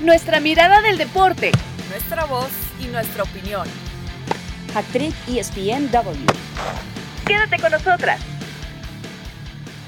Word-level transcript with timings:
nuestra 0.00 0.40
mirada 0.40 0.82
del 0.82 0.98
deporte, 0.98 1.52
nuestra 1.88 2.26
voz 2.26 2.50
y 2.78 2.86
nuestra 2.88 3.22
opinión. 3.22 3.66
Actriz 4.74 5.14
ESPNW. 5.26 6.26
Quédate 7.26 7.58
con 7.58 7.72
nosotras. 7.72 8.20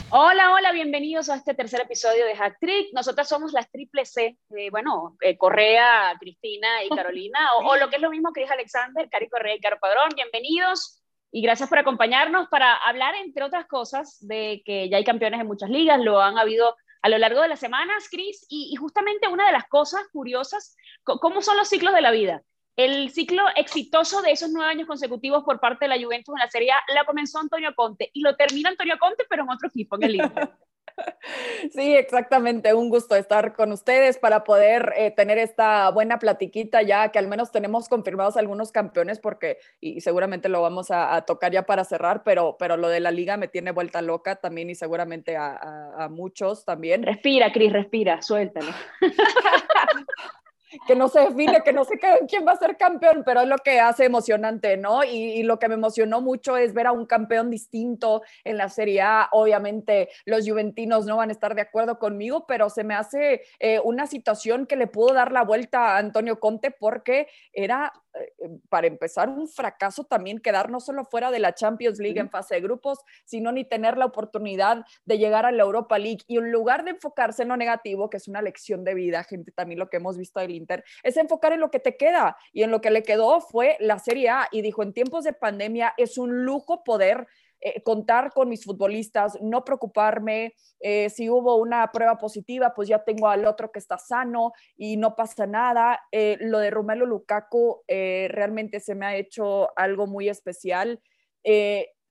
Hola, 0.08 0.54
hola, 0.54 0.72
bienvenidos 0.72 1.28
a 1.28 1.36
este 1.36 1.52
tercer 1.52 1.82
episodio 1.82 2.24
de 2.24 2.34
Hack 2.34 2.56
Nosotras 2.94 3.28
somos 3.28 3.52
las 3.52 3.70
triple 3.70 4.06
C, 4.06 4.38
eh, 4.56 4.70
bueno, 4.70 5.18
eh, 5.20 5.36
Correa, 5.36 6.16
Cristina 6.18 6.82
y 6.84 6.88
Carolina, 6.88 7.38
o, 7.58 7.76
lo 7.76 7.90
que 7.90 7.96
es 7.96 8.02
lo 8.02 8.08
mismo 8.08 8.32
Cris 8.32 8.50
Alexander, 8.50 9.10
Cari 9.10 9.28
Correa 9.28 9.56
y 9.56 9.60
Caro 9.60 9.78
Padrón. 9.78 10.08
Bienvenidos 10.16 11.02
y 11.30 11.42
gracias 11.42 11.68
por 11.68 11.78
acompañarnos 11.78 12.48
para 12.48 12.74
hablar, 12.76 13.14
entre 13.16 13.44
otras 13.44 13.66
cosas, 13.66 14.16
de 14.26 14.62
que 14.64 14.88
ya 14.88 14.96
hay 14.96 15.04
campeones 15.04 15.40
en 15.40 15.46
muchas 15.46 15.68
ligas, 15.68 16.00
lo 16.00 16.22
han 16.22 16.38
habido 16.38 16.74
a 17.02 17.08
lo 17.08 17.18
largo 17.18 17.42
de 17.42 17.48
las 17.48 17.60
semanas, 17.60 18.08
Cris, 18.10 18.46
y, 18.48 18.70
y, 18.72 18.76
justamente 18.76 19.28
una 19.28 19.46
de 19.46 19.52
las 19.52 19.68
cosas 19.68 20.02
curiosas, 20.12 20.76
¿cómo 21.04 21.42
son 21.42 21.56
los 21.56 21.68
ciclos 21.68 21.94
de 21.94 22.00
la 22.00 22.10
vida? 22.10 22.42
El 22.76 23.10
ciclo 23.10 23.42
exitoso 23.56 24.22
de 24.22 24.30
esos 24.30 24.50
nueve 24.50 24.70
años 24.70 24.86
consecutivos 24.86 25.42
por 25.44 25.58
parte 25.58 25.86
de 25.86 25.96
la 25.96 26.02
Juventus 26.02 26.34
en 26.34 26.40
la 26.40 26.50
Serie 26.50 26.70
A 26.70 26.80
la 26.94 27.04
comenzó 27.04 27.40
Antonio 27.40 27.74
Conte 27.74 28.10
y 28.12 28.20
lo 28.20 28.36
termina 28.36 28.70
Antonio 28.70 28.98
Conte, 29.00 29.24
pero 29.28 29.42
en 29.42 29.50
otro 29.50 29.68
equipo, 29.68 29.96
en 29.96 30.02
el 30.04 30.14
Inter. 30.16 30.50
Sí, 31.72 31.94
exactamente. 31.94 32.74
Un 32.74 32.88
gusto 32.88 33.14
estar 33.14 33.54
con 33.54 33.72
ustedes 33.72 34.18
para 34.18 34.44
poder 34.44 34.94
eh, 34.96 35.10
tener 35.10 35.38
esta 35.38 35.90
buena 35.90 36.18
platiquita 36.18 36.82
ya, 36.82 37.10
que 37.10 37.18
al 37.18 37.28
menos 37.28 37.52
tenemos 37.52 37.88
confirmados 37.88 38.36
algunos 38.36 38.72
campeones, 38.72 39.18
porque, 39.18 39.58
y 39.80 40.00
seguramente 40.00 40.48
lo 40.48 40.62
vamos 40.62 40.90
a, 40.90 41.22
tocar 41.26 41.52
ya 41.52 41.64
para 41.64 41.84
cerrar, 41.84 42.22
pero, 42.22 42.56
pero 42.58 42.76
lo 42.76 42.88
de 42.88 43.00
la 43.00 43.10
liga 43.10 43.36
me 43.36 43.48
tiene 43.48 43.72
vuelta 43.72 44.02
loca 44.02 44.36
también 44.36 44.70
y 44.70 44.74
seguramente 44.74 45.36
a, 45.36 45.92
a 45.96 46.08
muchos 46.08 46.64
también. 46.64 47.02
Respira, 47.02 47.52
Cris, 47.52 47.72
respira, 47.72 48.22
suéltalo. 48.22 48.72
que 50.86 50.96
no 50.96 51.08
se 51.08 51.20
define, 51.20 51.62
que 51.62 51.72
no 51.72 51.84
sé 51.84 51.98
quién 52.28 52.46
va 52.46 52.52
a 52.52 52.56
ser 52.56 52.76
campeón, 52.76 53.22
pero 53.24 53.40
es 53.40 53.48
lo 53.48 53.58
que 53.58 53.80
hace 53.80 54.04
emocionante, 54.04 54.76
¿no? 54.76 55.04
Y, 55.04 55.42
lo 55.48 55.58
que 55.58 55.68
me 55.68 55.74
emocionó 55.74 56.20
mucho 56.20 56.56
es 56.56 56.74
ver 56.74 56.86
a 56.86 56.92
un 56.92 57.06
campeón 57.06 57.50
distinto 57.50 58.22
en 58.44 58.56
la 58.56 58.68
Serie 58.68 59.00
A. 59.00 59.28
Obviamente 59.32 60.08
los 60.26 60.46
juventinos 60.46 61.06
no 61.06 61.16
van 61.16 61.30
a 61.30 61.32
estar 61.32 61.54
de 61.54 61.62
acuerdo 61.62 61.98
conmigo, 61.98 62.44
pero 62.46 62.68
se 62.68 62.84
me 62.84 62.94
hace 62.94 63.42
eh, 63.60 63.80
una 63.82 64.06
situación 64.06 64.66
que 64.66 64.76
le 64.76 64.88
pudo 64.88 65.14
dar 65.14 65.32
la 65.32 65.42
vuelta 65.42 65.94
a 65.94 65.98
Antonio 65.98 66.38
Conte 66.38 66.70
porque 66.70 67.28
era 67.52 67.92
eh, 68.14 68.48
para 68.68 68.86
empezar, 68.86 69.28
un 69.28 69.48
fracaso 69.48 70.04
también 70.04 70.38
quedar 70.38 70.70
no 70.70 70.80
solo 70.80 71.04
fuera 71.04 71.30
de 71.30 71.38
la 71.38 71.54
Champions 71.54 71.98
League 71.98 72.18
en 72.18 72.30
fase 72.30 72.56
de 72.56 72.60
grupos, 72.60 72.98
sino 73.24 73.52
ni 73.52 73.64
tener 73.64 73.96
la 73.96 74.06
oportunidad 74.06 74.84
de 75.04 75.18
llegar 75.18 75.46
a 75.46 75.52
la 75.52 75.62
Europa 75.62 75.98
League. 75.98 76.22
Y 76.26 76.38
en 76.38 76.50
lugar 76.50 76.84
de 76.84 76.92
enfocarse 76.92 77.42
en 77.42 77.48
lo 77.48 77.56
negativo, 77.56 78.10
que 78.10 78.16
es 78.16 78.28
una 78.28 78.42
lección 78.42 78.84
de 78.84 78.94
vida, 78.94 79.24
gente, 79.24 79.52
también 79.52 79.78
lo 79.78 79.88
que 79.88 79.98
hemos 79.98 80.16
visto 80.16 80.40
del 80.40 80.52
Inter, 80.58 80.84
es 81.02 81.16
enfocar 81.16 81.52
en 81.52 81.60
lo 81.60 81.70
que 81.70 81.80
te 81.80 81.96
queda. 81.96 82.36
Y 82.52 82.62
en 82.62 82.70
lo 82.70 82.80
que 82.80 82.90
le 82.90 83.02
quedó 83.02 83.40
fue 83.40 83.76
la 83.80 83.98
Serie 83.98 84.28
A. 84.28 84.48
Y 84.52 84.62
dijo, 84.62 84.82
en 84.82 84.92
tiempos 84.92 85.24
de 85.24 85.32
pandemia 85.32 85.94
es 85.96 86.18
un 86.18 86.44
lujo 86.44 86.84
poder 86.84 87.26
eh, 87.60 87.82
contar 87.82 88.32
con 88.32 88.48
mis 88.48 88.64
futbolistas, 88.64 89.36
no 89.40 89.64
preocuparme. 89.64 90.54
Eh, 90.78 91.10
si 91.10 91.28
hubo 91.28 91.56
una 91.56 91.90
prueba 91.90 92.16
positiva, 92.16 92.72
pues 92.74 92.88
ya 92.88 93.02
tengo 93.02 93.28
al 93.28 93.46
otro 93.46 93.72
que 93.72 93.80
está 93.80 93.98
sano 93.98 94.52
y 94.76 94.96
no 94.96 95.16
pasa 95.16 95.46
nada. 95.46 96.00
Eh, 96.12 96.36
lo 96.40 96.60
de 96.60 96.70
Romelo 96.70 97.04
Lukaku 97.04 97.82
realmente 97.88 98.80
se 98.80 98.94
me 98.94 99.06
ha 99.06 99.16
hecho 99.16 99.76
algo 99.76 100.06
muy 100.06 100.28
especial. 100.28 101.00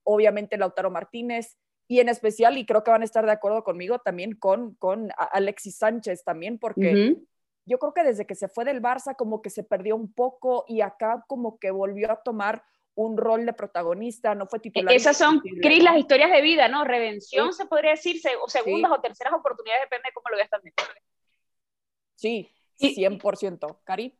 obviamente 0.03 0.57
Lautaro 0.57 0.89
Martínez 0.89 1.57
y 1.87 1.99
en 1.99 2.09
especial, 2.09 2.57
y 2.57 2.65
creo 2.65 2.83
que 2.83 2.91
van 2.91 3.01
a 3.01 3.05
estar 3.05 3.25
de 3.25 3.31
acuerdo 3.31 3.63
conmigo 3.63 3.99
también 3.99 4.33
con, 4.33 4.75
con 4.75 5.09
Alexis 5.17 5.77
Sánchez 5.77 6.23
también, 6.23 6.59
porque... 6.59 7.15
Yo 7.67 7.77
creo 7.79 7.93
que 7.93 8.03
desde 8.03 8.25
que 8.25 8.33
se 8.33 8.47
fue 8.47 8.63
del 8.63 8.81
Barça 8.81 9.15
como 9.15 9.41
que 9.41 9.49
se 9.49 9.63
perdió 9.63 9.95
un 9.95 10.11
poco 10.13 10.63
y 10.67 10.79
acá 10.81 11.25
como 11.27 11.59
que 11.59 11.69
volvió 11.69 12.11
a 12.11 12.23
tomar 12.23 12.63
un 12.95 13.17
rol 13.17 13.45
de 13.45 13.53
protagonista, 13.53 14.33
no 14.33 14.47
fue 14.47 14.59
titular. 14.59 14.95
Esas 14.95 15.17
son, 15.17 15.39
Cris, 15.39 15.83
las 15.83 15.97
historias 15.97 16.31
de 16.31 16.41
vida, 16.41 16.67
¿no? 16.69 16.83
Redención, 16.83 17.53
se 17.53 17.65
podría 17.65 17.91
decir, 17.91 18.19
o 18.41 18.49
segundas 18.49 18.91
o 18.91 19.01
terceras 19.01 19.33
oportunidades, 19.33 19.83
depende 19.83 20.07
de 20.07 20.13
cómo 20.13 20.29
lo 20.31 20.37
veas 20.37 20.49
también. 20.49 20.73
Sí, 22.15 22.49
100%. 22.79 23.81
Cari. 23.83 24.17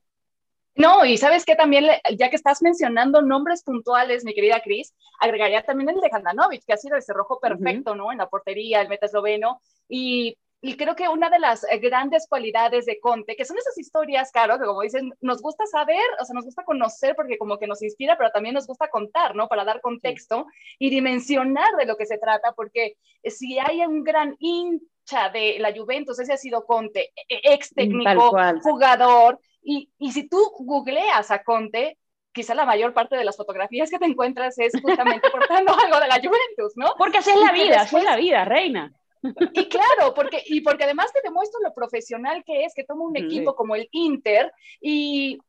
No, 0.75 1.06
y 1.06 1.18
sabes 1.18 1.44
que 1.44 1.56
también, 1.56 1.85
ya 2.18 2.29
que 2.29 2.35
estás 2.35 2.62
mencionando 2.62 3.24
nombres 3.24 3.64
puntuales, 3.64 4.24
mi 4.24 4.35
querida 4.35 4.62
Cris, 4.62 4.94
agregaría 5.19 5.64
también 5.64 5.90
el 5.90 6.00
de 6.00 6.09
Handanovic, 6.12 6.64
que 6.64 6.74
ha 6.74 6.78
sido 6.78 6.97
el 6.97 7.02
cerrojo 7.02 7.40
perfecto, 7.40 7.96
¿no? 7.96 8.12
En 8.12 8.19
la 8.19 8.29
portería, 8.29 8.81
el 8.81 8.90
meta 8.90 9.08
esloveno, 9.08 9.59
y 9.90 10.38
y 10.59 10.75
creo 10.75 10.95
que 10.95 11.07
una 11.07 11.29
de 11.29 11.40
las 11.40 11.63
eh, 11.66 11.78
grandes 11.78 12.28
cualidades 12.28 12.85
de 12.85 13.00
Conte, 13.00 13.35
que 13.35 13.45
son 13.45 13.57
esas 13.57 13.78
historias, 13.78 14.31
claro, 14.31 14.57
que 14.57 14.66
como 14.66 14.81
dicen, 14.81 15.13
nos 15.22 15.41
gusta 15.41 15.66
saber, 15.68 16.03
o 16.19 16.25
sea, 16.25 16.34
nos 16.34 16.45
gusta 16.45 16.63
conocer 16.63 17.16
porque 17.16 17.38
como 17.38 17.59
que 17.59 17.68
nos 17.68 17.84
inspira, 17.84 18.18
pero 18.18 18.31
también 18.31 18.56
nos 18.56 18.66
gusta 18.66 18.90
contar, 18.90 19.35
¿no? 19.35 19.47
Para 19.47 19.66
dar 19.66 19.81
contexto 19.81 20.47
y 20.79 20.90
dimensionar 20.90 21.75
de 21.78 21.85
lo 21.85 21.96
que 21.96 22.07
se 22.07 22.17
trata, 22.17 22.53
porque 22.53 22.96
si 23.23 23.59
hay 23.59 23.85
un 23.85 24.03
gran 24.03 24.35
hincha 24.40 25.29
de 25.31 25.57
la 25.59 25.72
Juventus, 25.75 26.19
ese 26.19 26.34
ha 26.34 26.38
sido 26.38 26.66
Conte, 26.66 27.12
e, 27.16 27.35
e, 27.35 27.53
ex 27.53 27.73
técnico, 27.73 28.31
jugador, 28.63 29.40
y, 29.62 29.91
y 30.00 30.12
si 30.12 30.28
tú 30.28 30.40
googleas 30.59 31.29
a 31.29 31.44
Conte, 31.44 32.00
quizá 32.31 32.56
la 32.56 32.66
mayor 32.66 32.94
parte 32.94 33.16
de 33.16 33.25
las 33.25 33.38
fotografías 33.38 33.90
que 33.90 34.00
te 34.00 34.06
encuentras 34.06 34.57
es 34.57 34.73
justamente 34.81 35.29
portando 35.31 35.73
algo 35.73 36.00
de 36.00 36.07
la 36.07 36.16
Juventus, 36.16 36.73
¿no? 36.75 36.94
Porque 36.97 37.19
así 37.19 37.29
es 37.29 37.40
la 37.40 37.51
vida, 37.51 37.81
así 37.81 37.96
es 37.96 38.03
la 38.03 38.16
vida, 38.16 38.44
reina. 38.44 38.91
Y 39.22 39.69
claro, 39.69 40.13
porque, 40.13 40.44
y 40.45 40.61
porque 40.61 40.83
además 40.83 41.11
te 41.13 41.22
demuestra 41.23 41.59
lo 41.63 41.73
profesional 41.73 42.44
que 42.45 42.66
es, 42.66 42.73
que 42.73 42.83
toma 42.83 43.05
un 43.05 43.17
equipo 43.17 43.55
como 43.55 43.75
el 43.75 43.88
Inter 43.91 44.51
y, 44.79 45.39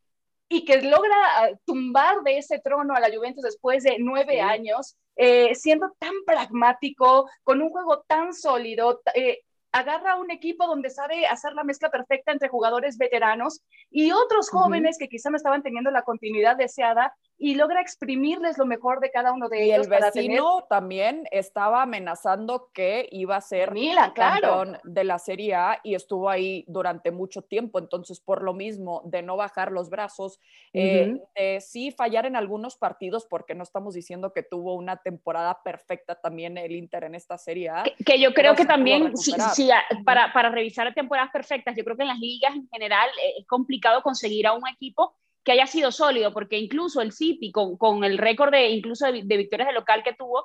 y 0.48 0.64
que 0.64 0.82
logra 0.82 1.16
ah, 1.36 1.50
tumbar 1.64 2.22
de 2.22 2.38
ese 2.38 2.58
trono 2.58 2.94
a 2.94 3.00
la 3.00 3.14
Juventus 3.14 3.42
después 3.42 3.82
de 3.84 3.96
nueve 3.98 4.40
años, 4.40 4.96
eh, 5.16 5.54
siendo 5.54 5.92
tan 5.98 6.14
pragmático, 6.26 7.28
con 7.42 7.60
un 7.62 7.70
juego 7.70 8.02
tan 8.06 8.32
sólido, 8.32 9.02
eh, 9.14 9.40
agarra 9.72 10.16
un 10.16 10.30
equipo 10.30 10.66
donde 10.66 10.90
sabe 10.90 11.26
hacer 11.26 11.52
la 11.52 11.64
mezcla 11.64 11.90
perfecta 11.90 12.32
entre 12.32 12.48
jugadores 12.48 12.96
veteranos 12.96 13.62
y 13.90 14.12
otros 14.12 14.48
jóvenes 14.48 14.96
que 14.98 15.08
quizá 15.08 15.30
no 15.30 15.36
estaban 15.36 15.62
teniendo 15.62 15.90
la 15.90 16.02
continuidad 16.02 16.56
deseada 16.56 17.14
y 17.40 17.54
logra 17.54 17.80
exprimirles 17.80 18.58
lo 18.58 18.66
mejor 18.66 18.98
de 18.98 19.12
cada 19.12 19.32
uno 19.32 19.48
de 19.48 19.62
ellos. 19.64 19.88
Y 19.88 19.94
el 19.94 20.02
vecino 20.02 20.66
también 20.68 21.24
estaba 21.30 21.82
amenazando 21.82 22.70
que 22.74 23.08
iba 23.12 23.36
a 23.36 23.40
ser 23.40 23.72
Milan, 23.72 24.10
campeón 24.12 24.78
de 24.82 25.04
la 25.04 25.20
Serie 25.20 25.54
A 25.54 25.80
y 25.84 25.94
estuvo 25.94 26.28
ahí 26.28 26.64
durante 26.66 27.12
mucho 27.12 27.42
tiempo. 27.42 27.78
Entonces, 27.78 28.18
por 28.18 28.42
lo 28.42 28.54
mismo, 28.54 29.02
de 29.04 29.22
no 29.22 29.36
bajar 29.36 29.70
los 29.70 29.88
brazos, 29.88 30.40
eh, 30.72 31.60
sí 31.60 31.92
fallar 31.92 32.26
en 32.26 32.34
algunos 32.34 32.76
partidos, 32.76 33.24
porque 33.24 33.54
no 33.54 33.62
estamos 33.62 33.94
diciendo 33.94 34.32
que 34.32 34.42
tuvo 34.42 34.74
una 34.74 34.96
temporada 34.96 35.62
perfecta 35.62 36.16
también 36.16 36.58
el 36.58 36.72
Inter 36.72 37.04
en 37.04 37.14
esta 37.14 37.38
Serie 37.38 37.68
A. 37.70 37.84
Que, 38.04 38.18
yo 38.18 38.34
creo 38.34 38.56
que 38.56 38.64
también, 38.64 39.16
sí, 39.16 39.32
sí, 39.54 39.70
para, 40.04 40.32
para 40.32 40.50
revisar 40.50 40.92
temporadas 40.92 41.30
perfectas, 41.32 41.76
yo 41.76 41.84
creo 41.84 41.96
que 41.96 42.02
en 42.02 42.08
las 42.08 42.18
ligas 42.18 42.52
en 42.54 42.68
general 42.68 43.08
eh, 43.22 43.34
es 43.38 43.46
complicado 43.46 44.02
conseguir 44.02 44.48
a 44.48 44.54
un 44.54 44.66
equipo 44.66 45.14
que 45.48 45.52
haya 45.52 45.66
sido 45.66 45.90
sólido, 45.90 46.30
porque 46.34 46.58
incluso 46.58 47.00
el 47.00 47.10
City, 47.10 47.50
con, 47.50 47.78
con 47.78 48.04
el 48.04 48.18
récord 48.18 48.50
de 48.50 48.68
incluso 48.68 49.10
de, 49.10 49.22
victorias 49.22 49.68
de 49.68 49.72
local 49.72 50.02
que 50.02 50.12
tuvo, 50.12 50.44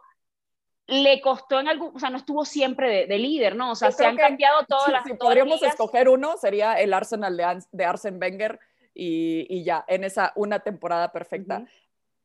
le 0.87 1.19
costó 1.19 1.59
en 1.59 1.67
algún, 1.67 1.93
o 1.93 1.99
sea, 1.99 2.09
no 2.09 2.15
estuvo 2.15 2.45
siempre 2.45 3.05
de, 3.05 3.17
líder, 3.17 3.57
¿no? 3.57 3.71
O 3.71 3.75
sea, 3.75 3.91
se 3.91 4.05
han 4.05 4.15
cambiado 4.15 4.65
todas 4.65 4.87
las. 4.87 5.03
Si 5.03 5.15
podríamos 5.15 5.61
escoger 5.61 6.07
uno, 6.07 6.37
sería 6.37 6.75
el 6.75 6.93
Arsenal 6.93 7.35
de, 7.35 7.63
de 7.69 7.83
Arsene 7.83 8.17
Wenger 8.17 8.57
y, 8.93 9.45
y, 9.49 9.65
ya, 9.65 9.83
en 9.89 10.05
esa 10.05 10.31
una 10.37 10.59
temporada 10.59 11.11
perfecta. 11.11 11.65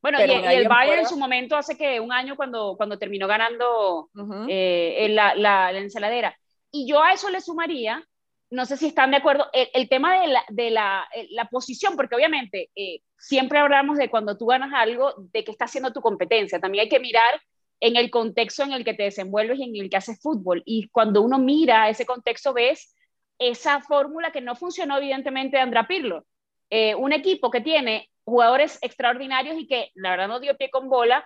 Bueno, 0.01 0.17
y, 0.25 0.31
el 0.31 0.69
Bayern 0.69 0.99
en 0.99 1.05
su 1.05 1.17
momento, 1.17 1.57
hace 1.57 1.75
que 1.75 1.99
un 1.99 2.13
año 2.13 2.37
cuando, 2.37 2.77
cuando 2.77 2.97
terminó 2.97 3.27
ganando 3.27 4.09
eh, 4.47 5.05
la, 5.09 5.35
la, 5.35 5.73
la 5.73 5.79
ensaladera. 5.79 6.33
Y 6.71 6.87
yo 6.87 7.03
a 7.03 7.11
eso 7.11 7.29
le 7.29 7.41
sumaría 7.41 8.07
no 8.51 8.65
sé 8.65 8.77
si 8.77 8.87
están 8.87 9.11
de 9.11 9.17
acuerdo, 9.17 9.47
el, 9.53 9.89
tema 9.89 10.21
de, 10.21 10.27
la, 10.27 10.43
de 10.49 10.71
la, 10.71 11.07
eh, 11.13 11.27
la, 11.31 11.45
posición, 11.45 11.95
porque 11.95 12.15
obviamente 12.15 12.69
eh, 12.75 13.01
siempre 13.17 13.59
hablamos 13.59 13.97
de 13.97 14.09
cuando 14.09 14.37
tú 14.37 14.47
ganas 14.47 14.73
algo, 14.73 15.13
de 15.17 15.43
qué 15.43 15.51
está 15.51 15.65
haciendo 15.65 15.93
tu 15.93 16.01
competencia. 16.01 16.59
También 16.59 16.83
hay 16.83 16.89
que 16.89 16.99
mirar 16.99 17.39
en 17.79 17.95
el 17.95 18.09
contexto 18.09 18.63
en 18.63 18.73
el 18.73 18.83
que 18.83 18.95
te 18.95 19.03
desenvuelves 19.03 19.59
y 19.59 19.63
en 19.63 19.75
el 19.75 19.89
que 19.89 19.97
haces 19.97 20.19
fútbol. 20.21 20.63
Y 20.65 20.89
cuando 20.89 21.21
uno 21.21 21.37
mira 21.37 21.89
ese 21.89 22.05
contexto, 22.05 22.53
ves 22.53 22.95
esa 23.37 23.81
fórmula 23.81 24.31
que 24.31 24.41
no 24.41 24.55
funcionó 24.55 24.97
evidentemente 24.97 25.57
de 25.57 25.63
Andra 25.63 25.87
Pirlo. 25.87 26.25
Eh, 26.71 26.95
un 26.95 27.13
equipo 27.13 27.51
que 27.51 27.61
tiene 27.61 28.09
jugadores 28.23 28.79
extraordinarios 28.81 29.57
y 29.59 29.67
que 29.67 29.91
la 29.93 30.11
verdad 30.11 30.27
no 30.27 30.39
dio 30.39 30.57
pie 30.57 30.69
con 30.69 30.89
bola, 30.89 31.25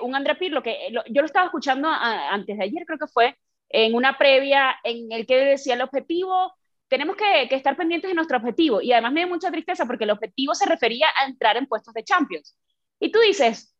un 0.00 0.14
Andra 0.14 0.38
Pirlo 0.38 0.62
que 0.62 0.90
yo 1.10 1.20
lo 1.20 1.26
estaba 1.26 1.44
escuchando 1.44 1.88
antes 1.90 2.56
de 2.56 2.64
ayer, 2.64 2.86
creo 2.86 2.98
que 2.98 3.06
fue, 3.06 3.36
en 3.76 3.92
una 3.96 4.16
previa 4.16 4.76
en 4.84 5.10
el 5.10 5.26
que 5.26 5.36
decía 5.36 5.74
el 5.74 5.82
objetivo, 5.82 6.54
tenemos 6.86 7.16
que, 7.16 7.48
estar 7.50 7.76
pendientes 7.76 8.08
de 8.08 8.14
nuestro 8.14 8.36
objetivo. 8.36 8.80
Y 8.80 8.92
además 8.92 9.12
me 9.12 9.20
dio 9.22 9.28
mucha 9.28 9.50
tristeza 9.50 9.84
porque 9.84 10.04
el 10.04 10.12
objetivo 10.12 10.54
se 10.54 10.64
refería 10.64 11.08
a 11.16 11.26
entrar 11.26 11.56
en 11.56 11.66
puestos 11.66 11.92
de 11.92 12.04
Champions. 12.04 12.56
Y 13.00 13.10
tú 13.10 13.18
dices, 13.18 13.76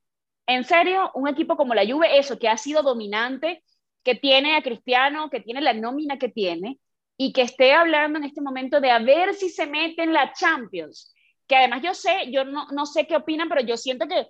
en 0.49 0.65
serio, 0.65 1.13
un 1.15 1.29
equipo 1.29 1.57
como 1.57 1.75
la 1.75 1.87
Juve, 1.87 2.19
eso, 2.19 2.41
que 2.41 2.49
ha 2.49 2.57
sido 2.57 2.83
dominante, 2.83 3.63
que 4.03 4.17
tiene 4.17 4.57
a 4.57 4.63
Cristiano, 4.63 5.31
que 5.31 5.39
tiene 5.39 5.61
la 5.61 5.75
nómina 5.75 6.19
que 6.19 6.29
tiene, 6.29 6.81
y 7.17 7.33
que 7.33 7.43
esté 7.43 7.73
hablando 7.73 8.19
en 8.19 8.25
este 8.25 8.41
momento 8.41 8.81
de 8.81 8.91
a 8.91 8.99
ver 8.99 9.33
si 9.35 9.49
se 9.49 9.65
mete 9.65 10.03
en 10.03 10.13
la 10.13 10.33
Champions, 10.33 11.15
que 11.47 11.55
además 11.55 11.83
yo 11.83 11.95
sé, 11.95 12.33
yo 12.33 12.45
no, 12.45 12.67
no 12.73 12.85
sé 12.85 13.07
qué 13.07 13.15
opinan, 13.15 13.49
pero 13.49 13.61
yo 13.61 13.77
siento 13.77 14.09
que 14.09 14.27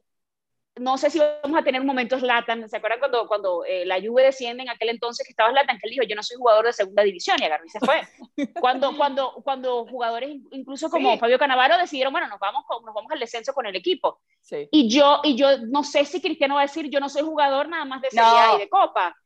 no 0.77 0.99
sé 0.99 1.09
si 1.09 1.21
vamos 1.21 1.59
a 1.59 1.63
tener 1.63 1.85
momentos 1.85 2.23
Latan. 2.23 2.69
¿Se 2.69 2.77
acuerdan 2.77 2.99
cuando, 2.99 3.29
cuando 3.29 3.65
eh, 3.65 3.85
la 3.87 4.01
Juve 4.01 4.25
desciende 4.25 4.65
en 4.65 4.69
aquel 4.69 4.89
entonces 4.89 5.25
que 5.25 5.31
estaba 5.33 5.53
Latan? 5.53 5.79
Que 5.79 5.87
él 5.87 5.93
dijo, 5.93 6.05
yo 6.05 6.17
no 6.17 6.23
soy 6.23 6.37
jugador 6.37 6.67
de 6.67 6.73
segunda 6.73 7.03
división 7.05 7.37
y 7.41 7.45
agarró 7.45 7.65
y 7.65 7.69
se 7.69 7.79
fue. 7.81 8.03
cuando, 8.61 8.97
cuando, 8.97 9.35
cuando 9.45 9.87
jugadores 9.87 10.37
incluso 10.51 10.91
como 10.91 11.17
Fabio 11.19 11.39
Canavaro 11.39 11.79
decidieron, 11.79 12.13
bueno, 12.13 12.29
nos 12.29 12.41
vamos, 12.41 12.65
nos 12.85 12.95
vamos 12.95 13.11
al 13.13 13.21
descenso 13.21 13.53
con 13.53 13.67
el 13.67 13.77
equipo. 13.77 14.21
Y, 14.73 14.89
yo, 14.89 15.21
y 15.23 15.37
yo 15.37 15.59
no 15.59 15.85
sé 15.85 16.05
si 16.05 16.21
Cristiano 16.21 16.57
va 16.57 16.63
a 16.63 16.67
decir, 16.67 16.91
yo 16.91 16.99
no 16.99 17.09
soy 17.09 17.23
jugador 17.23 17.69
nada 17.69 17.85
más 17.85 18.03
de 18.03 18.11
Serie 18.11 18.57
y 18.57 18.59
de 18.59 18.69
Copa. 18.69 19.17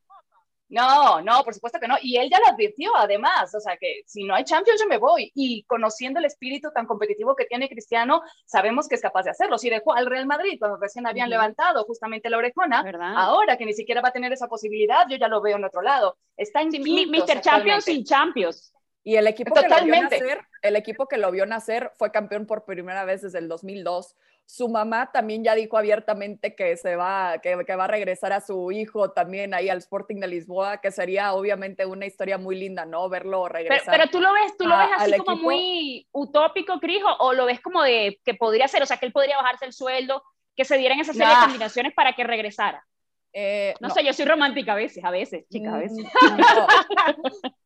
No, 0.68 1.22
no, 1.22 1.42
por 1.44 1.54
supuesto 1.54 1.80
que 1.80 1.88
no. 1.88 1.96
Y 2.02 2.16
él 2.18 2.28
ya 2.30 2.38
lo 2.40 2.46
advirtió, 2.46 2.94
además. 2.96 3.54
O 3.54 3.60
sea, 3.60 3.76
que 3.76 4.02
si 4.06 4.24
no 4.24 4.34
hay 4.34 4.44
Champions, 4.44 4.80
yo 4.80 4.86
me 4.86 4.98
voy. 4.98 5.32
Y 5.34 5.64
conociendo 5.64 6.18
el 6.18 6.26
espíritu 6.26 6.70
tan 6.72 6.86
competitivo 6.86 7.34
que 7.34 7.46
tiene 7.46 7.68
Cristiano, 7.68 8.22
sabemos 8.44 8.86
que 8.86 8.96
es 8.96 9.00
capaz 9.00 9.22
de 9.22 9.30
hacerlo. 9.30 9.56
Si 9.56 9.70
dejó 9.70 9.94
al 9.94 10.06
Real 10.06 10.26
Madrid 10.26 10.58
cuando 10.58 10.76
recién 10.76 11.06
habían 11.06 11.30
levantado 11.30 11.84
justamente 11.84 12.28
la 12.28 12.38
orejona, 12.38 12.84
ahora 13.16 13.56
que 13.56 13.64
ni 13.64 13.72
siquiera 13.72 14.02
va 14.02 14.10
a 14.10 14.12
tener 14.12 14.32
esa 14.32 14.46
posibilidad, 14.46 15.06
yo 15.08 15.16
ya 15.16 15.28
lo 15.28 15.40
veo 15.40 15.56
en 15.56 15.64
otro 15.64 15.80
lado. 15.80 16.18
Está 16.36 16.60
en 16.60 16.68
Mr. 16.68 17.40
Champions 17.40 17.84
sin 17.84 18.04
Champions. 18.04 18.72
Y 19.04 19.16
el 19.16 19.26
equipo, 19.26 19.54
Que 19.54 19.68
lo 19.68 19.84
vio 19.84 20.02
nacer, 20.02 20.40
el 20.60 20.76
equipo 20.76 21.06
que 21.06 21.16
lo 21.16 21.30
vio 21.30 21.46
nacer 21.46 21.92
fue 21.96 22.12
campeón 22.12 22.46
por 22.46 22.66
primera 22.66 23.06
vez 23.06 23.22
desde 23.22 23.38
el 23.38 23.48
2002 23.48 24.14
su 24.48 24.66
mamá 24.66 25.10
también 25.12 25.44
ya 25.44 25.54
dijo 25.54 25.76
abiertamente 25.76 26.54
que 26.54 26.74
se 26.78 26.96
va, 26.96 27.38
que, 27.42 27.54
va 27.54 27.84
a 27.84 27.86
regresar 27.86 28.32
a 28.32 28.40
su 28.40 28.72
hijo 28.72 29.10
también 29.10 29.52
ahí 29.52 29.68
al 29.68 29.76
Sporting 29.76 30.20
de 30.20 30.26
Lisboa, 30.26 30.80
que 30.80 30.90
sería 30.90 31.34
obviamente 31.34 31.84
una 31.84 32.06
historia 32.06 32.38
muy 32.38 32.58
linda, 32.58 32.86
¿no? 32.86 33.10
Verlo 33.10 33.46
regresar. 33.46 33.94
Pero, 33.94 34.08
tú 34.08 34.22
lo 34.22 34.32
ves, 34.32 34.56
tú 34.56 34.66
lo 34.66 34.78
ves 34.78 34.88
así 34.96 35.18
como 35.18 35.36
muy 35.36 36.08
utópico, 36.12 36.80
Crijo, 36.80 37.14
o 37.18 37.34
lo 37.34 37.44
ves 37.44 37.60
como 37.60 37.82
de 37.82 38.22
que 38.24 38.32
podría 38.32 38.66
ser, 38.68 38.82
o 38.82 38.86
sea, 38.86 38.96
que 38.96 39.04
él 39.04 39.12
podría 39.12 39.36
bajarse 39.36 39.66
el 39.66 39.74
sueldo, 39.74 40.22
que 40.56 40.64
se 40.64 40.78
dieran 40.78 40.98
esas 40.98 41.14
serie 41.14 41.34
de 41.34 41.42
combinaciones 41.42 41.92
para 41.92 42.14
que 42.14 42.24
regresara. 42.24 42.86
Eh, 43.32 43.74
no, 43.80 43.90
sé, 43.90 44.04
yo 44.04 44.12
soy 44.12 44.24
romántica 44.24 44.72
a 44.72 44.76
veces, 44.76 45.04
a 45.04 45.10
veces, 45.10 45.44
chicas, 45.48 45.72
a 45.72 45.76
mm, 45.76 45.80
veces. 45.80 46.06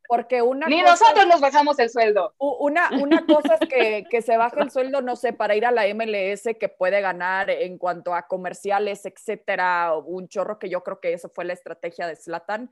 porque 0.09 0.43
una 0.43 0.67
Ni 0.67 0.83
nosotros 0.83 1.27
nos 1.27 1.41
bajamos 1.41 1.79
el 1.79 1.89
sueldo. 1.89 2.35
Una, 2.39 2.91
una 3.01 3.25
cosa 3.25 3.55
es 3.61 3.69
que, 3.69 4.05
que, 4.11 4.23
se 4.23 4.37
baje 4.37 4.61
el 4.61 4.71
sueldo, 4.71 5.01
no 5.03 5.17
sé, 5.17 5.33
para 5.33 5.55
ir 5.55 5.65
a 5.65 5.71
la 5.71 5.87
MLS 5.95 6.49
que 6.59 6.69
puede 6.69 7.01
ganar 7.01 7.49
en 7.49 7.79
cuanto 7.79 8.15
a 8.15 8.27
comerciales, 8.27 9.07
etcétera, 9.07 9.95
un 9.95 10.29
chorro 10.29 10.59
que 10.59 10.69
yo 10.69 10.83
creo 10.83 11.01
que 11.01 11.13
esa 11.13 11.29
fue 11.29 11.45
la 11.45 11.53
estrategia 11.53 12.07
de 12.07 12.17
Slatan. 12.17 12.71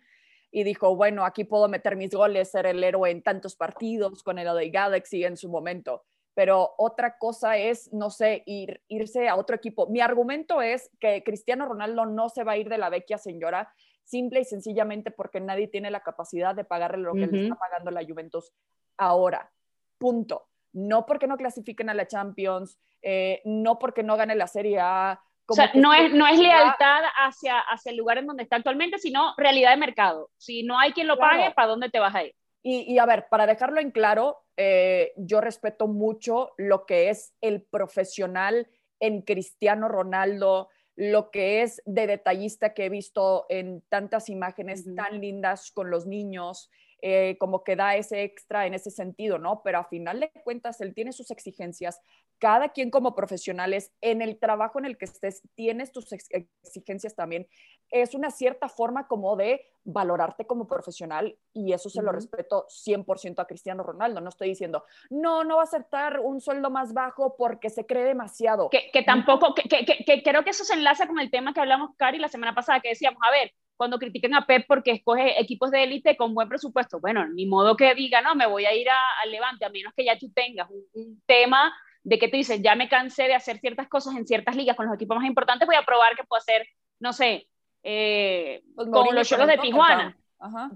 Y 0.51 0.65
dijo, 0.65 0.97
bueno, 0.97 1.25
aquí 1.25 1.45
puedo 1.45 1.69
meter 1.69 1.95
mis 1.95 2.11
goles, 2.11 2.51
ser 2.51 2.67
el 2.67 2.83
héroe 2.83 3.11
en 3.11 3.23
tantos 3.23 3.55
partidos 3.55 4.25
con 4.25 4.39
el 4.39 4.53
de 4.57 4.71
Galaxy 4.71 5.25
en 5.25 5.37
su 5.37 5.49
momento 5.49 6.05
pero 6.41 6.73
otra 6.79 7.19
cosa 7.19 7.59
es, 7.59 7.93
no 7.93 8.09
sé, 8.09 8.43
ir, 8.47 8.81
irse 8.89 9.29
a 9.29 9.37
otro 9.37 9.55
equipo. 9.55 9.89
Mi 9.89 10.01
argumento 10.01 10.63
es 10.63 10.91
que 10.99 11.23
Cristiano 11.23 11.67
Ronaldo 11.67 12.07
no 12.07 12.31
se 12.31 12.45
va 12.45 12.53
a 12.53 12.57
ir 12.57 12.71
de 12.71 12.79
la 12.79 12.89
vecchia 12.89 13.19
señora 13.19 13.71
simple 14.05 14.41
y 14.41 14.45
sencillamente 14.47 15.11
porque 15.11 15.39
nadie 15.39 15.69
tiene 15.69 15.91
la 15.91 16.01
capacidad 16.01 16.55
de 16.55 16.65
pagarle 16.65 17.03
lo 17.03 17.13
que 17.13 17.27
le 17.27 17.43
está 17.43 17.57
pagando 17.57 17.91
la 17.91 18.03
Juventus 18.03 18.55
ahora. 18.97 19.53
Punto. 19.99 20.49
No 20.73 21.05
porque 21.05 21.27
no 21.27 21.37
clasifiquen 21.37 21.91
a 21.91 21.95
la 21.95 22.07
Champions, 22.07 22.79
eh, 23.03 23.43
no 23.45 23.79
porque 23.79 24.03
no 24.03 24.17
gane 24.17 24.35
la 24.35 24.47
Serie 24.47 24.79
A. 24.81 25.23
o 25.47 25.53
sea, 25.53 25.71
no 25.75 25.93
es, 25.93 26.11
no 26.15 26.27
es 26.27 26.39
lealtad 26.39 27.03
hacia, 27.19 27.59
hacia 27.59 27.91
el 27.91 27.99
lugar 27.99 28.17
en 28.17 28.29
donde 28.29 28.45
está 28.45 28.57
actualmente, 28.57 28.97
sino 28.97 29.35
realidad 29.37 29.73
de 29.73 29.77
mercado. 29.77 30.31
Si 30.39 30.63
no 30.63 30.79
hay 30.79 30.93
quien 30.95 31.07
lo 31.07 31.19
pague, 31.19 31.51
¿para 31.51 31.69
dónde 31.69 31.91
te 31.91 32.01
vas 32.01 32.15
a 32.15 32.25
ir? 32.25 32.35
Y, 32.63 32.99
a 32.99 33.07
ver, 33.07 33.27
para 33.31 33.47
dejarlo 33.47 33.81
en 33.81 33.91
claro, 33.91 34.37
eh, 34.63 35.15
yo 35.17 35.41
respeto 35.41 35.89
mucho 35.89 36.53
lo 36.59 36.85
que 36.85 37.09
es 37.09 37.33
el 37.41 37.63
profesional 37.63 38.69
en 39.01 39.23
Cristiano 39.23 39.89
Ronaldo, 39.89 40.69
lo 40.97 41.31
que 41.31 41.63
es 41.63 41.81
de 41.87 42.07
detallista 42.07 42.75
que 42.75 42.85
he 42.85 42.89
visto 42.91 43.47
en 43.49 43.81
tantas 43.89 44.29
imágenes 44.29 44.85
tan 44.95 45.19
lindas 45.19 45.71
con 45.73 45.89
los 45.91 46.07
niños, 46.07 46.69
eh, 47.03 47.37
como 47.39 47.65
que 47.65 47.77
da 47.77 47.97
ese 47.97 48.23
extra 48.23 48.67
en 48.67 48.75
ese 48.75 48.91
sentido, 48.91 49.39
¿no? 49.39 49.63
Pero 49.63 49.79
a 49.79 49.85
final 49.85 50.21
de 50.21 50.31
cuentas, 50.45 50.81
él 50.81 50.95
tiene 50.95 51.13
sus 51.13 51.31
exigencias. 51.31 52.01
Cada 52.39 52.71
quien 52.71 52.91
como 52.91 53.15
profesionales, 53.15 53.93
en 54.01 54.23
el 54.23 54.39
trabajo 54.39 54.79
en 54.79 54.87
el 54.87 54.97
que 54.97 55.05
estés, 55.05 55.43
tienes 55.55 55.93
tus 55.93 56.13
exigencias 56.13 57.15
también. 57.15 57.47
Es 57.91 58.15
una 58.15 58.31
cierta 58.31 58.69
forma 58.69 59.09
como 59.09 59.37
de 59.37 59.67
valorarte 59.85 60.47
como 60.47 60.67
profesional 60.67 61.37
y 61.53 61.73
eso 61.73 61.89
se 61.89 62.03
lo 62.03 62.13
respeto 62.13 62.67
100% 62.69 63.41
a 63.41 63.47
Cristiano 63.47 63.83
Ronaldo. 63.83 64.21
No 64.21 64.29
estoy 64.29 64.49
diciendo, 64.49 64.85
no, 65.09 65.45
no 65.45 65.57
va 65.57 65.63
a 65.63 65.65
aceptar 65.65 66.21
un 66.21 66.41
sueldo 66.41 66.71
más 66.71 66.93
bajo 66.93 67.37
porque 67.37 67.71
se 67.71 67.87
cree 67.87 68.05
demasiado. 68.05 68.71
Que, 68.71 68.91
que 68.93 69.03
tampoco, 69.03 69.55
que, 69.55 69.69
que, 69.69 70.23
creo 70.23 70.45
que 70.45 70.51
eso 70.51 70.65
se 70.65 70.75
enlaza 70.75 71.07
con 71.07 71.19
el 71.19 71.31
tema 71.31 71.53
que 71.53 71.61
hablamos, 71.61 71.91
Cari, 71.97 72.19
la 72.19 72.29
semana 72.29 72.55
pasada, 72.55 72.81
que 72.81 72.91
decíamos, 72.91 73.21
a 73.27 73.31
ver, 73.31 73.53
cuando 73.81 73.99
critiquen 73.99 74.35
a 74.35 74.45
Pep 74.45 74.67
porque 74.69 74.91
escoge 74.91 75.41
equipos 75.41 75.71
de 75.71 75.83
élite 75.83 76.15
con 76.15 76.35
buen 76.35 76.51
presupuesto. 76.51 77.01
Bueno, 77.01 77.27
ni 77.29 77.47
modo 77.47 77.79
que 77.79 77.95
diga, 77.95 78.21
no, 78.21 78.35
me 78.35 78.47
voy 78.47 78.67
a 78.67 78.75
ir 78.75 78.87
al 78.91 79.31
Levante, 79.31 79.65
a 79.65 79.71
menos 79.71 79.95
que 79.97 80.05
ya 80.05 80.19
tú 80.19 80.31
tengas 80.35 80.69
un, 80.93 81.23
tema 81.25 81.75
de 82.03 82.19
que 82.19 82.29
tú 82.29 82.37
dices, 82.37 82.61
ya 82.61 82.75
me 82.75 82.91
cansé 82.91 83.23
de 83.23 83.35
hacer 83.35 83.59
ciertas 83.59 83.89
cosas 83.89 84.17
en 84.17 84.27
ciertas 84.27 84.55
ligas 84.55 84.77
con 84.77 84.85
los 84.85 84.95
equipos 84.95 85.17
más 85.17 85.27
importantes, 85.27 85.67
voy 85.67 85.77
a 85.77 85.87
probar 85.87 86.15
que 86.15 86.25
puedo 86.25 86.39
hacer, 86.39 86.69
no 86.99 87.15
sé, 87.15 87.49
eh, 87.83 88.63
con 88.77 89.15
los 89.15 89.27
cholos 89.27 89.47
de 89.47 89.57
Tijuana. 89.57 90.15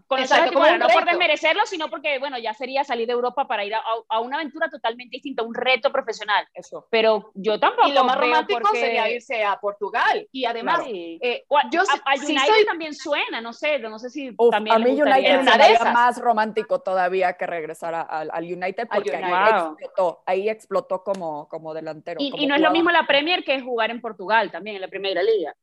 Con 0.06 0.20
Exacto, 0.20 0.58
no 0.78 0.88
por 0.88 1.06
desmerecerlo, 1.06 1.64
sino 1.64 1.88
porque, 1.88 2.18
bueno, 2.18 2.38
ya 2.38 2.52
sería 2.52 2.84
salir 2.84 3.06
de 3.06 3.14
Europa 3.14 3.48
para 3.48 3.64
ir 3.64 3.72
a, 3.74 4.20
una 4.20 4.36
aventura 4.36 4.68
totalmente 4.68 5.16
distinta, 5.16 5.42
un 5.42 5.54
reto 5.54 5.90
profesional. 5.90 6.46
Eso. 6.52 6.86
Pero 6.90 7.30
yo 7.34 7.58
tampoco. 7.58 7.88
Y 7.88 7.92
lo 7.92 8.04
más 8.04 8.18
romántico 8.18 8.68
sería 8.72 9.10
irse 9.10 9.42
a 9.42 9.58
Portugal. 9.58 10.28
Y 10.32 10.44
además, 10.44 10.82
eh, 10.86 11.44
yo 11.70 11.80
a, 11.80 12.14
United 12.16 12.66
también 12.66 12.94
suena, 12.94 13.40
no 13.40 13.54
sé, 13.54 13.78
no 13.78 13.98
sé 13.98 14.10
si 14.10 14.34
también. 14.50 14.76
A 14.76 14.78
mí 14.78 15.00
United 15.00 15.44
sería 15.44 15.92
más 15.92 16.20
romántico 16.20 16.80
todavía 16.80 17.32
que 17.34 17.46
regresar 17.46 17.94
al, 17.94 18.44
United, 18.44 18.86
porque 18.92 19.14
Ahí, 19.14 19.50
explotó, 19.50 20.22
ahí 20.26 20.48
explotó 20.48 21.02
como, 21.02 21.48
como 21.48 21.72
delantero. 21.72 22.20
Y, 22.20 22.32
y 22.36 22.46
no 22.46 22.54
es 22.54 22.60
lo 22.60 22.70
mismo 22.70 22.90
la 22.90 23.06
Premier 23.06 23.42
que 23.44 23.60
jugar 23.60 23.90
en 23.90 24.00
Portugal 24.00 24.50
también, 24.50 24.76
en 24.76 24.82
la 24.82 24.88
Primera 24.88 25.22
Liga. 25.22 25.54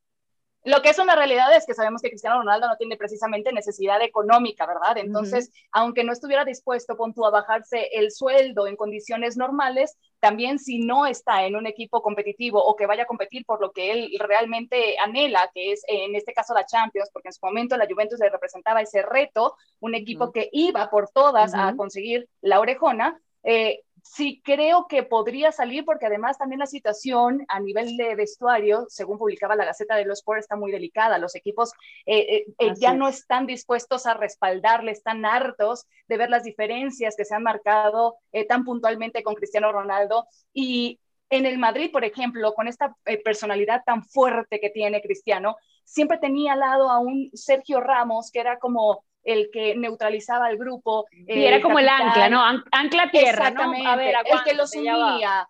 Lo 0.64 0.80
que 0.80 0.90
es 0.90 0.98
una 0.98 1.16
realidad 1.16 1.54
es 1.56 1.66
que 1.66 1.74
sabemos 1.74 2.02
que 2.02 2.08
Cristiano 2.08 2.38
Ronaldo 2.38 2.68
no 2.68 2.76
tiene 2.76 2.96
precisamente 2.96 3.52
necesidad 3.52 4.00
económica, 4.00 4.64
¿verdad? 4.64 4.96
Entonces, 4.96 5.50
aunque 5.72 6.04
no 6.04 6.12
estuviera 6.12 6.44
dispuesto, 6.44 6.96
con 6.96 7.12
a 7.24 7.30
bajarse 7.30 7.88
el 7.92 8.12
sueldo 8.12 8.66
en 8.66 8.76
condiciones 8.76 9.36
normales, 9.36 9.96
también 10.20 10.58
si 10.58 10.78
no 10.78 11.06
está 11.06 11.44
en 11.44 11.56
un 11.56 11.66
equipo 11.66 12.00
competitivo 12.00 12.64
o 12.64 12.76
que 12.76 12.86
vaya 12.86 13.02
a 13.02 13.06
competir 13.06 13.44
por 13.44 13.60
lo 13.60 13.72
que 13.72 13.90
él 13.90 14.10
realmente 14.20 14.96
anhela, 14.98 15.50
que 15.52 15.72
es 15.72 15.82
en 15.88 16.14
este 16.14 16.32
caso 16.32 16.54
la 16.54 16.64
Champions, 16.64 17.10
porque 17.12 17.28
en 17.28 17.32
su 17.32 17.44
momento 17.44 17.76
la 17.76 17.88
Juventus 17.88 18.20
le 18.20 18.30
representaba 18.30 18.80
ese 18.80 19.02
reto, 19.02 19.56
un 19.80 19.94
equipo 19.94 20.30
que 20.30 20.48
iba 20.52 20.88
por 20.90 21.10
todas 21.10 21.54
a 21.54 21.74
conseguir 21.76 22.28
la 22.40 22.60
orejona, 22.60 23.20
eh, 23.42 23.82
sí 24.02 24.42
creo 24.44 24.86
que 24.88 25.04
podría 25.04 25.52
salir 25.52 25.84
porque 25.84 26.06
además 26.06 26.36
también 26.36 26.58
la 26.58 26.66
situación 26.66 27.44
a 27.48 27.60
nivel 27.60 27.96
de 27.96 28.14
vestuario, 28.14 28.86
según 28.88 29.18
publicaba 29.18 29.56
la 29.56 29.64
Gaceta 29.64 29.96
de 29.96 30.04
los 30.04 30.18
Sports, 30.18 30.44
está 30.44 30.56
muy 30.56 30.72
delicada. 30.72 31.18
Los 31.18 31.34
equipos 31.34 31.72
eh, 32.04 32.18
eh, 32.18 32.46
eh, 32.58 32.74
ya 32.78 32.92
no 32.94 33.08
están 33.08 33.46
dispuestos 33.46 34.06
a 34.06 34.14
respaldarle, 34.14 34.90
están 34.90 35.24
hartos 35.24 35.86
de 36.08 36.16
ver 36.16 36.30
las 36.30 36.42
diferencias 36.42 37.16
que 37.16 37.24
se 37.24 37.34
han 37.34 37.42
marcado 37.42 38.16
tan 38.48 38.64
puntualmente 38.64 39.22
con 39.22 39.34
Cristiano 39.34 39.72
Ronaldo 39.72 40.26
y 40.52 40.98
en 41.30 41.46
el 41.46 41.56
Madrid, 41.56 41.90
por 41.90 42.04
ejemplo, 42.04 42.52
con 42.52 42.68
esta 42.68 42.94
personalidad 43.24 43.82
tan 43.86 44.04
fuerte 44.04 44.60
que 44.60 44.68
tiene 44.68 45.00
Cristiano, 45.00 45.56
siempre 45.84 46.18
tenía 46.18 46.52
al 46.52 46.60
lado 46.60 46.90
a 46.90 46.98
un 46.98 47.30
Sergio 47.32 47.80
Ramos 47.80 48.30
que 48.30 48.40
era 48.40 48.58
como 48.58 49.04
el 49.24 49.50
que 49.52 49.74
neutralizaba 49.76 50.46
al 50.46 50.56
grupo. 50.56 51.06
Y 51.10 51.44
era 51.44 51.60
como 51.60 51.78
el 51.78 51.88
ancla, 51.88 52.28
¿no? 52.28 52.42
Ancla 52.70 53.10
tierra, 53.10 53.48
Exactamente, 53.48 53.84
¿no? 53.84 53.90
A 53.90 53.96
ver, 53.96 54.14
el 54.24 54.42
que 54.44 54.54
los 54.54 54.74
unía, 54.74 55.48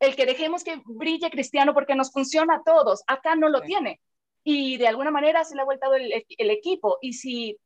el 0.00 0.16
que 0.16 0.26
dejemos 0.26 0.64
que 0.64 0.80
brille 0.84 1.30
Cristiano 1.30 1.74
porque 1.74 1.94
nos 1.94 2.12
funciona 2.12 2.56
a 2.56 2.62
todos. 2.64 3.02
Acá 3.06 3.36
no 3.36 3.48
lo 3.48 3.60
tiene. 3.62 4.00
Y 4.44 4.76
de 4.76 4.88
alguna 4.88 5.10
manera 5.10 5.44
se 5.44 5.54
le 5.54 5.62
ha 5.62 5.64
vuelto 5.64 5.94
el, 5.94 6.24
el 6.28 6.50
equipo. 6.50 6.98
Y 7.00 7.12
si 7.12 7.56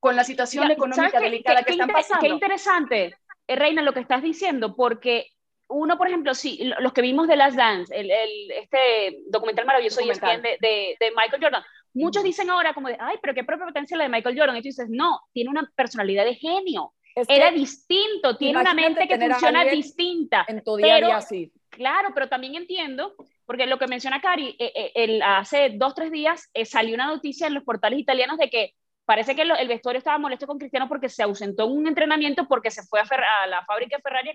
con 0.00 0.16
la 0.16 0.24
situación 0.24 0.70
económica 0.70 1.18
delicada 1.20 1.62
que, 1.62 1.72
están 1.72 1.88
pasando. 1.88 2.20
Qué 2.20 2.28
interesante, 2.28 3.16
eh, 3.46 3.56
Reina, 3.56 3.82
lo 3.82 3.92
que 3.92 4.00
estás 4.00 4.22
diciendo, 4.22 4.76
porque 4.76 5.30
uno, 5.68 5.98
por 5.98 6.06
ejemplo, 6.06 6.34
sí, 6.34 6.70
los 6.78 6.92
que 6.92 7.02
vimos 7.02 7.26
de 7.26 7.36
Last 7.36 7.56
Dance, 7.56 7.92
el, 7.98 8.10
este 8.52 9.18
documental 9.28 9.66
maravilloso 9.66 10.00
e 10.00 10.06
De, 10.06 10.58
de, 10.60 10.96
de, 11.00 11.10
Michael 11.16 11.42
Jordan, 11.42 11.64
muchos 11.96 12.22
dicen 12.22 12.50
ahora 12.50 12.74
como 12.74 12.88
de, 12.88 12.96
ay, 13.00 13.16
pero 13.20 13.34
qué 13.34 13.44
propia 13.44 13.66
potencia 13.66 13.96
la 13.96 14.04
de 14.04 14.10
Michael 14.10 14.38
Jordan. 14.38 14.56
Y 14.56 14.60
tú 14.60 14.68
dices, 14.68 14.88
no, 14.88 15.20
tiene 15.32 15.50
una 15.50 15.70
personalidad 15.74 16.24
de 16.24 16.34
genio. 16.34 16.92
Era 17.28 17.50
distinto, 17.50 18.36
tiene 18.36 18.60
una 18.60 18.74
mente 18.74 19.08
que 19.08 19.18
funciona 19.18 19.64
distinta. 19.64 20.44
En 20.46 20.62
tu 20.62 20.76
día 20.76 20.96
a 20.96 21.00
día, 21.00 21.20
sí. 21.22 21.50
Claro, 21.70 22.10
pero 22.14 22.28
también 22.28 22.54
entiendo, 22.54 23.14
porque 23.44 23.66
lo 23.66 23.78
que 23.78 23.86
menciona 23.86 24.20
Cari, 24.20 24.56
eh, 24.58 24.72
eh, 24.74 24.92
el, 24.94 25.22
hace 25.22 25.70
dos, 25.74 25.94
tres 25.94 26.10
días 26.10 26.50
eh, 26.54 26.64
salió 26.64 26.94
una 26.94 27.06
noticia 27.06 27.46
en 27.46 27.54
los 27.54 27.64
portales 27.64 27.98
italianos 27.98 28.38
de 28.38 28.50
que 28.50 28.74
parece 29.06 29.36
que 29.36 29.42
el 29.42 29.68
vestuario 29.68 29.98
estaba 29.98 30.18
molesto 30.18 30.46
con 30.46 30.58
Cristiano 30.58 30.88
porque 30.88 31.08
se 31.08 31.22
ausentó 31.22 31.64
en 31.64 31.72
un 31.72 31.86
entrenamiento 31.86 32.46
porque 32.46 32.70
se 32.70 32.82
fue 32.82 33.00
a, 33.00 33.46
la 33.46 33.64
fábrica 33.64 33.96
de 33.96 34.02
Ferrari 34.02 34.30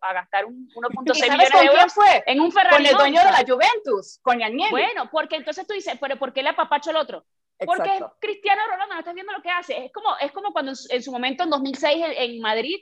a, 0.00 0.12
gastar 0.14 0.46
1.6 0.46 0.52
millones 1.22 1.50
de 1.52 1.66
euros 1.66 1.94
fue? 1.94 2.24
en 2.26 2.40
un 2.40 2.50
Ferrari. 2.50 2.76
Con 2.76 2.86
el 2.86 2.96
dueño 2.96 3.20
de 3.20 3.30
la 3.30 3.44
Juventus, 3.46 4.18
con 4.22 4.42
Agnelli. 4.42 4.70
Bueno, 4.70 5.08
porque 5.12 5.36
entonces 5.36 5.66
tú 5.66 5.74
dices, 5.74 5.96
pero 6.00 6.16
¿por 6.16 6.32
qué 6.32 6.42
le 6.42 6.48
apapacho 6.48 6.90
el 6.90 6.96
otro? 6.96 7.24
Porque 7.66 7.96
es 7.96 8.02
Cristiano 8.20 8.62
Ronaldo, 8.66 8.94
no 8.94 9.00
estás 9.00 9.14
viendo 9.14 9.32
lo 9.32 9.42
que 9.42 9.50
hace. 9.50 9.84
Es 9.84 9.92
como, 9.92 10.16
es 10.18 10.32
como 10.32 10.52
cuando 10.52 10.72
en, 10.90 11.02
su 11.02 11.12
momento, 11.12 11.44
en 11.44 11.50
2006, 11.50 12.04
en, 12.16 12.40
Madrid, 12.40 12.76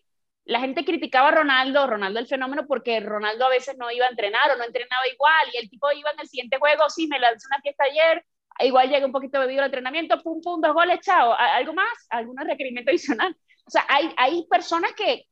la 0.45 0.61
gente 0.61 0.85
criticaba 0.85 1.29
a 1.29 1.33
Ronaldo, 1.33 1.87
Ronaldo 1.87 2.21
el 2.21 2.27
fenómeno, 2.27 2.67
porque 2.69 3.01
Ronaldo 3.01 3.47
a 3.47 3.51
veces 3.51 3.77
no 3.79 3.91
iba 3.91 4.07
a 4.07 4.11
entrenar 4.11 4.51
o 4.53 4.57
no 4.57 4.65
entrenaba 4.65 5.09
igual, 5.13 5.49
y 5.53 5.57
el 5.57 5.71
tipo 5.71 5.91
iba 5.93 6.11
en 6.11 6.21
el 6.21 6.29
siguiente 6.29 6.59
juego, 6.59 6.89
sí, 6.89 7.09
me 7.09 7.19
lancé 7.19 7.47
una 7.49 7.61
fiesta 7.63 7.85
ayer, 7.85 8.25
igual 8.61 8.89
llega 8.89 9.07
un 9.07 9.13
poquito 9.13 9.39
bebido 9.39 9.61
al 9.61 9.67
entrenamiento, 9.67 10.21
pum, 10.23 10.41
pum, 10.43 10.61
dos 10.61 10.73
goles, 10.73 11.01
chao. 11.01 11.33
¿Algo 11.33 11.75
más? 11.75 12.07
¿Algún 12.11 12.37
requerimiento 12.39 12.91
adicional? 12.91 13.37
O 13.67 13.71
sea, 13.71 13.85
hay, 13.89 14.13
hay 14.17 14.47
personas 14.49 14.93
que 14.93 15.27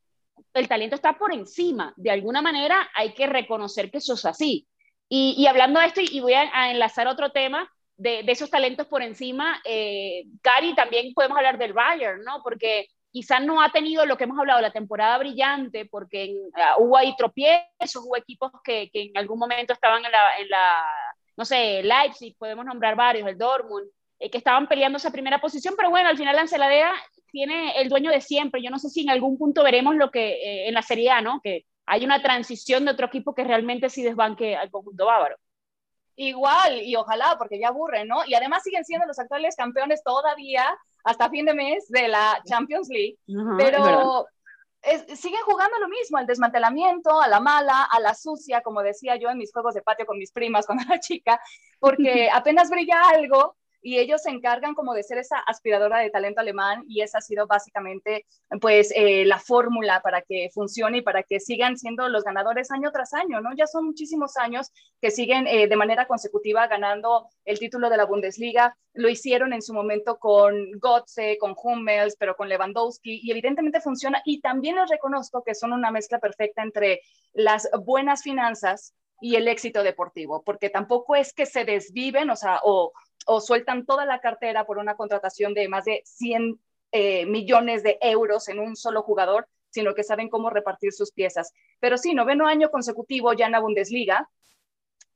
el 0.55 0.69
talento 0.69 0.97
está 0.97 1.17
por 1.19 1.33
encima. 1.33 1.93
De 1.97 2.11
alguna 2.11 2.43
manera 2.43 2.91
hay 2.95 3.15
que 3.15 3.27
reconocer 3.27 3.91
que 3.91 3.99
eso 3.99 4.15
es 4.15 4.25
así. 4.25 4.67
Y, 5.09 5.35
y 5.39 5.47
hablando 5.47 5.81
de 5.81 5.87
esto, 5.87 6.01
y 6.01 6.21
voy 6.21 6.35
a, 6.35 6.71
enlazar 6.71 7.07
otro 7.07 7.31
tema 7.31 7.71
de, 7.97 8.23
de, 8.23 8.33
esos 8.33 8.51
talentos 8.51 8.87
por 8.87 9.03
encima, 9.03 9.61
eh, 9.65 10.25
Cari, 10.43 10.75
también 10.75 11.13
podemos 11.15 11.37
hablar 11.37 11.59
del 11.59 11.73
Bayern, 11.73 12.25
¿no? 12.25 12.43
Porque 12.43 12.89
quizás 13.15 13.43
no 13.45 13.63
ha 13.63 13.71
tenido 13.71 14.05
lo 14.07 14.17
que 14.17 14.25
hemos 14.25 14.39
hablado, 14.39 14.61
la 14.61 14.73
temporada 14.73 15.19
brillante, 15.19 15.87
porque 15.87 16.35
uh, 16.35 16.83
hubo 16.83 16.97
ahí 16.97 17.15
tropiezos, 17.17 18.05
hubo 18.05 18.17
equipos 18.17 18.51
que, 18.65 18.91
que 18.91 19.03
en 19.03 19.17
algún 19.17 19.39
momento 19.39 19.73
estaban 19.73 20.05
en 20.05 20.11
la, 20.11 20.37
en 20.39 20.49
la 20.49 20.85
no 21.37 21.45
sé, 21.45 21.83
Leipzig, 21.83 22.37
podemos 22.39 22.65
nombrar 22.65 22.97
varios, 22.97 23.29
el 23.29 23.39
Dortmund, 23.39 23.89
eh, 24.19 24.31
que 24.31 24.39
estaban 24.39 24.69
peleando 24.69 24.99
esa 24.99 25.11
primera 25.11 25.41
posición, 25.41 25.75
pero 25.77 25.91
bueno, 25.91 26.09
al 26.09 26.17
final 26.17 26.37
la 26.37 26.43
Anceladea 26.43 26.93
tiene 27.31 27.81
el 27.81 27.89
dueño 27.89 28.11
de 28.11 28.21
siempre. 28.21 28.63
Yo 28.63 28.71
no 28.71 28.79
sé 28.79 28.89
si 28.89 29.03
en 29.03 29.11
algún 29.11 29.37
punto 29.37 29.65
veremos 29.65 29.97
lo 29.97 30.11
que 30.11 30.35
eh, 30.35 30.69
en 30.69 30.75
la 30.75 30.83
Serie 30.83 31.11
A, 31.11 31.21
¿no? 31.21 31.41
Que 31.43 31.67
hay 31.87 32.05
una 32.05 32.23
transición 32.23 32.85
de 32.85 32.93
otro 32.93 33.07
equipo 33.07 33.35
que 33.35 33.45
realmente 33.45 33.91
sí 33.91 34.03
desbanque 34.03 34.57
al 34.57 34.71
conjunto 34.71 35.07
bávaro. 35.07 35.37
Igual, 36.17 36.81
y 36.83 36.95
ojalá, 36.95 37.35
porque 37.39 37.59
ya 37.59 37.69
aburre, 37.69 38.05
¿no? 38.05 38.25
Y 38.25 38.35
además 38.35 38.63
siguen 38.63 38.85
siendo 38.85 39.07
los 39.07 39.19
actuales 39.19 39.57
campeones 39.57 40.03
todavía 40.05 40.65
hasta 41.03 41.29
fin 41.29 41.45
de 41.45 41.55
mes 41.55 41.89
de 41.89 42.07
la 42.07 42.41
Champions 42.47 42.89
League, 42.89 43.19
pero 43.59 44.27
siguen 45.17 45.41
jugando 45.45 45.79
lo 45.79 45.89
mismo, 45.89 46.19
al 46.19 46.27
desmantelamiento, 46.27 47.21
a 47.21 47.29
la 47.29 47.41
mala, 47.41 47.85
a 47.85 48.01
la 48.01 48.15
sucia, 48.15 48.61
como 48.63 48.83
decía 48.83 49.17
yo 49.17 49.31
en 49.31 49.39
mis 49.39 49.53
juegos 49.53 49.75
de 49.75 49.83
patio 49.83 50.07
con 50.07 50.19
mis 50.19 50.33
primas 50.33 50.67
cuando 50.67 50.85
era 50.89 51.01
chica, 51.01 51.41
porque 51.79 52.29
apenas 52.33 52.71
brilla 52.71 53.09
algo 53.09 53.57
y 53.85 53.99
ellos 53.99 54.23
se 54.23 54.31
encargan 54.31 54.75
como 54.75 54.95
de 54.95 55.03
ser 55.03 55.19
esa 55.19 55.39
aspiradora 55.39 55.99
de 55.99 56.09
talento 56.09 56.41
alemán 56.41 56.85
y 56.89 57.03
esa 57.03 57.19
ha 57.19 57.21
sido 57.21 57.47
básicamente 57.47 58.25
pues 58.59 58.91
eh, 58.97 59.27
la 59.27 59.39
fórmula 59.39 60.01
para 60.01 60.23
que 60.23 60.49
funcione 60.55 60.99
y 60.99 61.03
para 61.03 61.23
que 61.23 61.39
sigan 61.39 61.77
siendo 61.77 62.09
los 62.09 62.25
ganadores 62.25 62.71
año 62.71 62.91
tras 62.93 63.13
año, 63.13 63.43
¿no? 63.43 63.51
Ya 63.55 63.67
son 63.67 63.85
muchísimos 63.85 64.39
años 64.39 64.73
que 65.03 65.11
siguen 65.11 65.47
eh, 65.47 65.69
de 65.69 65.77
manera 65.77 66.07
consecutiva 66.07 66.67
ganando 66.67 67.29
el 67.45 67.59
título 67.59 67.91
de 67.91 67.99
la 67.99 68.07
Bundesliga. 68.07 68.75
Lo 68.95 69.11
hicieron 69.11 69.53
en 69.53 69.61
su 69.61 69.75
momento 69.75 70.17
con 70.19 70.57
Gotze, 70.79 71.37
con 71.39 71.55
Hummels, 71.55 72.17
pero 72.19 72.37
con 72.37 72.49
Lewandowski 72.49 73.21
y 73.23 73.31
evidentemente 73.31 73.83
funciona 73.83 74.23
y 74.25 74.41
también 74.41 74.77
les 74.77 74.89
reconozco 74.89 75.45
que 75.45 75.55
son 75.55 75.75
una 75.75 75.91
mezcla 75.91 76.19
perfecta 76.21 76.63
entre 76.63 77.03
las 77.35 77.69
buenas 77.85 78.23
finanzas 78.23 78.95
y 79.21 79.37
el 79.37 79.49
éxito 79.49 79.83
deportivo, 79.83 80.43
porque 80.43 80.71
tampoco 80.71 81.17
es 81.17 81.33
que 81.33 81.47
se 81.47 81.65
desviven, 81.65 82.31
o 82.31 82.37
sea, 82.37 82.61
o, 82.63 82.93
o 83.27 83.41
sueltan 83.41 83.87
toda 83.87 84.05
la 84.05 84.21
cartera 84.21 84.65
por 84.67 84.79
una 84.79 84.97
contratación 84.97 85.55
de 85.55 85.69
más 85.69 85.85
de 85.85 86.03
100 86.05 86.61
eh, 86.93 87.27
millones 87.27 87.83
de 87.83 87.99
euros 88.01 88.49
en 88.49 88.61
un 88.61 88.77
solo 88.77 89.03
jugador, 89.03 89.49
sino 89.71 89.95
que 89.95 90.05
saben 90.05 90.29
cómo 90.29 90.51
repartir 90.51 90.93
sus 90.93 91.11
piezas. 91.11 91.53
Pero 91.81 91.99
sí, 91.99 92.15
noveno 92.15 92.47
año 92.47 92.71
consecutivo 92.71 93.33
ya 93.33 93.47
en 93.47 93.53
la 93.53 93.61
Bundesliga. 93.61 94.31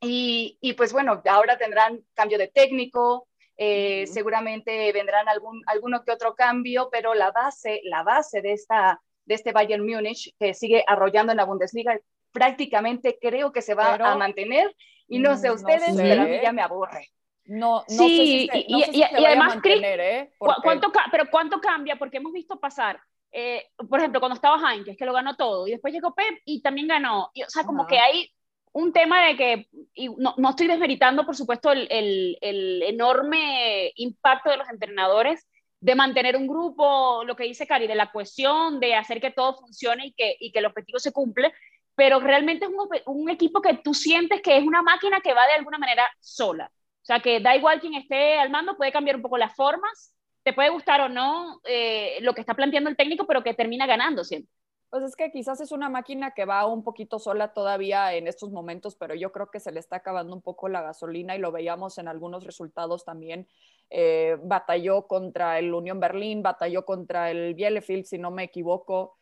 Y, 0.01 0.57
y 0.61 0.73
pues 0.73 0.91
bueno, 0.91 1.21
ahora 1.29 1.57
tendrán 1.57 2.03
cambio 2.13 2.37
de 2.37 2.47
técnico, 2.47 3.27
eh, 3.55 4.07
seguramente 4.07 4.91
vendrán 4.93 5.27
algún, 5.27 5.61
alguno 5.67 6.03
que 6.03 6.11
otro 6.11 6.35
cambio, 6.35 6.89
pero 6.91 7.13
la 7.13 7.31
base, 7.31 7.81
la 7.83 8.03
base 8.03 8.41
de, 8.41 8.53
esta, 8.53 9.01
de 9.25 9.35
este 9.35 9.51
Bayern 9.51 9.85
Múnich, 9.85 10.33
que 10.39 10.53
sigue 10.53 10.83
arrollando 10.87 11.31
en 11.33 11.37
la 11.37 11.45
Bundesliga, 11.45 11.99
prácticamente 12.31 13.17
creo 13.21 13.51
que 13.51 13.61
se 13.61 13.73
va 13.73 13.95
a 13.95 14.15
mantener. 14.15 14.75
Y 15.07 15.19
no 15.19 15.35
sé 15.35 15.51
ustedes, 15.51 15.95
pero 15.95 16.21
a 16.21 16.25
mí 16.25 16.37
ya 16.41 16.51
me 16.51 16.61
aburre. 16.61 17.09
No, 17.45 17.77
no 17.77 17.83
sí, 17.87 18.47
sé 18.47 18.59
si 18.59 18.65
y, 18.67 19.03
además, 19.03 19.57
¿eh? 19.63 20.31
¿cuánto, 20.37 20.91
pero 21.11 21.25
¿cuánto 21.31 21.59
cambia? 21.59 21.95
Porque 21.95 22.17
hemos 22.17 22.31
visto 22.31 22.59
pasar, 22.59 22.99
eh, 23.31 23.69
por 23.89 23.99
ejemplo, 23.99 24.19
cuando 24.19 24.35
estaba 24.35 24.71
Heinz, 24.71 24.95
que 24.95 25.05
lo 25.05 25.13
ganó 25.13 25.35
todo, 25.35 25.67
y 25.67 25.71
después 25.71 25.91
llegó 25.91 26.13
Pep 26.13 26.41
y 26.45 26.61
también 26.61 26.87
ganó. 26.87 27.31
Y, 27.33 27.41
o 27.41 27.49
sea, 27.49 27.63
como 27.63 27.87
que 27.87 27.97
hay 27.97 28.31
un 28.71 28.93
tema 28.93 29.25
de 29.25 29.35
que, 29.35 29.67
y 29.95 30.09
no, 30.09 30.35
no 30.37 30.49
estoy 30.51 30.67
desmeritando, 30.67 31.25
por 31.25 31.35
supuesto, 31.35 31.71
el, 31.71 31.87
el, 31.89 32.37
el, 32.41 32.83
enorme 32.83 33.91
impacto 33.95 34.51
de 34.51 34.57
los 34.57 34.69
entrenadores 34.69 35.47
de 35.81 35.95
mantener 35.95 36.35
un 36.35 36.47
grupo, 36.47 37.23
lo 37.23 37.35
que 37.35 37.45
dice 37.45 37.65
Cari, 37.65 37.87
de 37.87 37.95
la 37.95 38.11
cohesión, 38.11 38.79
de 38.79 38.95
hacer 38.95 39.21
que 39.21 39.31
todo 39.31 39.55
funcione 39.55 40.07
y 40.07 40.13
que, 40.13 40.35
y 40.39 40.51
que 40.51 40.59
el 40.59 40.65
objetivo 40.65 40.99
se 40.99 41.11
cumple, 41.11 41.53
pero 41.99 42.19
realmente 42.19 42.65
es 42.65 42.71
un, 42.71 42.89
un 43.05 43.29
equipo 43.29 43.61
que 43.61 43.75
tú 43.83 43.93
sientes 43.93 44.41
que 44.41 44.57
es 44.57 44.63
una 44.63 44.81
máquina 44.81 45.21
que 45.21 45.35
va 45.35 45.45
de 45.45 45.53
alguna 45.53 45.77
manera 45.77 46.09
sola 46.19 46.71
o 47.01 47.05
sea, 47.09 47.21
que 47.21 47.39
da 47.39 47.55
igual 47.55 47.79
quien 47.79 47.95
esté 47.95 48.37
al 48.37 48.49
mando, 48.51 48.77
puede 48.77 48.91
cambiar 48.91 49.15
un 49.15 49.21
poco 49.21 49.37
las 49.37 49.55
formas, 49.55 50.13
te 50.43 50.53
puede 50.53 50.69
gustar 50.69 51.01
o 51.01 51.09
no 51.09 51.59
eh, 51.63 52.19
lo 52.21 52.33
que 52.33 52.41
está 52.41 52.53
planteando 52.53 52.89
el 52.89 52.97
técnico, 52.97 53.25
pero 53.25 53.43
que 53.43 53.53
termina 53.53 53.87
ganando 53.87 54.23
siempre. 54.23 54.51
Pues 54.89 55.03
es 55.03 55.15
que 55.15 55.31
quizás 55.31 55.61
es 55.61 55.71
una 55.71 55.89
máquina 55.89 56.31
que 56.31 56.45
va 56.45 56.65
un 56.65 56.83
poquito 56.83 57.19
sola 57.19 57.53
todavía 57.53 58.13
en 58.15 58.27
estos 58.27 58.51
momentos, 58.51 58.95
pero 58.95 59.13
yo 59.13 59.31
creo 59.31 59.51
que 59.51 59.59
se 59.59 59.71
le 59.71 59.79
está 59.79 59.97
acabando 59.97 60.35
un 60.35 60.41
poco 60.41 60.67
la 60.67 60.81
gasolina 60.81 61.35
y 61.35 61.39
lo 61.39 61.51
veíamos 61.51 61.99
en 61.99 62.07
algunos 62.07 62.43
resultados 62.43 63.05
también. 63.05 63.47
Eh, 63.91 64.37
batalló 64.43 65.07
contra 65.07 65.59
el 65.59 65.73
Unión 65.73 65.99
Berlín, 65.99 66.41
batalló 66.41 66.85
contra 66.85 67.29
el 67.29 67.53
Bielefeld, 67.53 68.05
si 68.05 68.17
no 68.17 68.31
me 68.31 68.43
equivoco. 68.43 69.18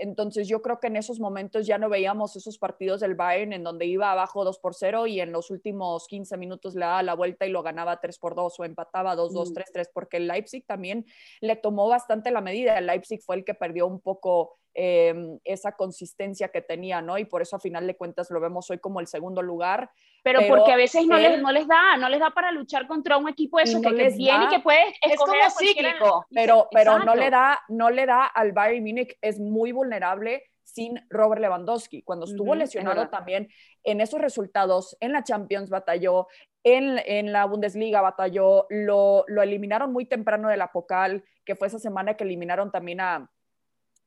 Entonces 0.00 0.48
yo 0.48 0.62
creo 0.62 0.80
que 0.80 0.86
en 0.86 0.96
esos 0.96 1.20
momentos 1.20 1.66
ya 1.66 1.76
no 1.76 1.90
veíamos 1.90 2.34
esos 2.34 2.56
partidos 2.56 3.00
del 3.00 3.14
Bayern 3.14 3.52
en 3.52 3.62
donde 3.62 3.84
iba 3.84 4.10
abajo 4.10 4.44
2 4.44 4.58
por 4.58 4.74
0 4.74 5.06
y 5.06 5.20
en 5.20 5.30
los 5.30 5.50
últimos 5.50 6.06
15 6.06 6.38
minutos 6.38 6.74
le 6.74 6.80
daba 6.80 7.02
la 7.02 7.14
vuelta 7.14 7.46
y 7.46 7.50
lo 7.50 7.62
ganaba 7.62 8.00
3 8.00 8.18
por 8.18 8.34
2 8.34 8.58
o 8.58 8.64
empataba 8.64 9.14
2-2, 9.14 9.52
3-3, 9.52 9.88
mm. 9.88 9.90
porque 9.92 10.16
el 10.16 10.26
Leipzig 10.26 10.64
también 10.66 11.04
le 11.40 11.56
tomó 11.56 11.88
bastante 11.88 12.30
la 12.30 12.40
medida. 12.40 12.78
El 12.78 12.86
Leipzig 12.86 13.20
fue 13.22 13.36
el 13.36 13.44
que 13.44 13.54
perdió 13.54 13.86
un 13.86 14.00
poco 14.00 14.56
Em, 14.82 15.38
esa 15.44 15.72
consistencia 15.72 16.48
que 16.48 16.62
tenía, 16.62 17.02
¿no? 17.02 17.18
Y 17.18 17.26
por 17.26 17.42
eso 17.42 17.54
a 17.54 17.60
final 17.60 17.86
de 17.86 17.98
cuentas 17.98 18.30
lo 18.30 18.40
vemos 18.40 18.70
hoy 18.70 18.78
como 18.78 18.98
el 18.98 19.08
segundo 19.08 19.42
lugar. 19.42 19.90
Pero, 20.22 20.40
porque 20.48 20.72
a 20.72 20.76
veces 20.76 21.06
no, 21.06 21.18
les, 21.18 21.38
no 21.38 21.52
les 21.52 21.68
da, 21.68 21.98
no 21.98 22.08
les 22.08 22.18
da 22.18 22.30
para 22.30 22.50
luchar 22.50 22.86
contra 22.86 23.18
un 23.18 23.28
equipo 23.28 23.58
de 23.58 23.64
eso 23.64 23.82
que, 23.82 23.90
les 23.90 24.16
viene 24.16 24.46
y 24.46 24.48
que 24.48 24.60
puede 24.60 24.80
es 25.02 25.18
como 25.18 25.34
cíclico. 25.58 26.24
Pero, 26.30 26.66
pero 26.72 26.98
no 27.00 27.14
le 27.14 27.28
da, 27.28 27.60
no 27.68 27.90
le 27.90 28.06
da 28.06 28.24
al 28.24 28.52
Bayern 28.52 28.82
Múnich, 28.82 29.18
es 29.20 29.38
muy 29.38 29.70
vulnerable 29.72 30.44
sin 30.62 30.98
Robert 31.10 31.42
Lewandowski. 31.42 32.00
Cuando 32.00 32.24
estuvo 32.24 32.54
lesionado 32.54 33.10
también 33.10 33.50
en 33.84 34.00
esos 34.00 34.18
resultados, 34.18 34.96
en 35.00 35.12
la 35.12 35.24
Champions 35.24 35.68
batalló, 35.68 36.26
en, 36.64 36.98
en 37.04 37.32
la 37.32 37.44
Bundesliga 37.44 38.00
batalló, 38.00 38.64
lo, 38.70 39.26
lo 39.28 39.42
eliminaron 39.42 39.92
muy 39.92 40.06
temprano 40.06 40.48
de 40.48 40.56
la 40.56 40.72
Pocal, 40.72 41.22
que 41.44 41.54
fue 41.54 41.66
esa 41.66 41.78
semana 41.78 42.14
que 42.14 42.24
eliminaron 42.24 42.72
también 42.72 43.02
a, 43.02 43.28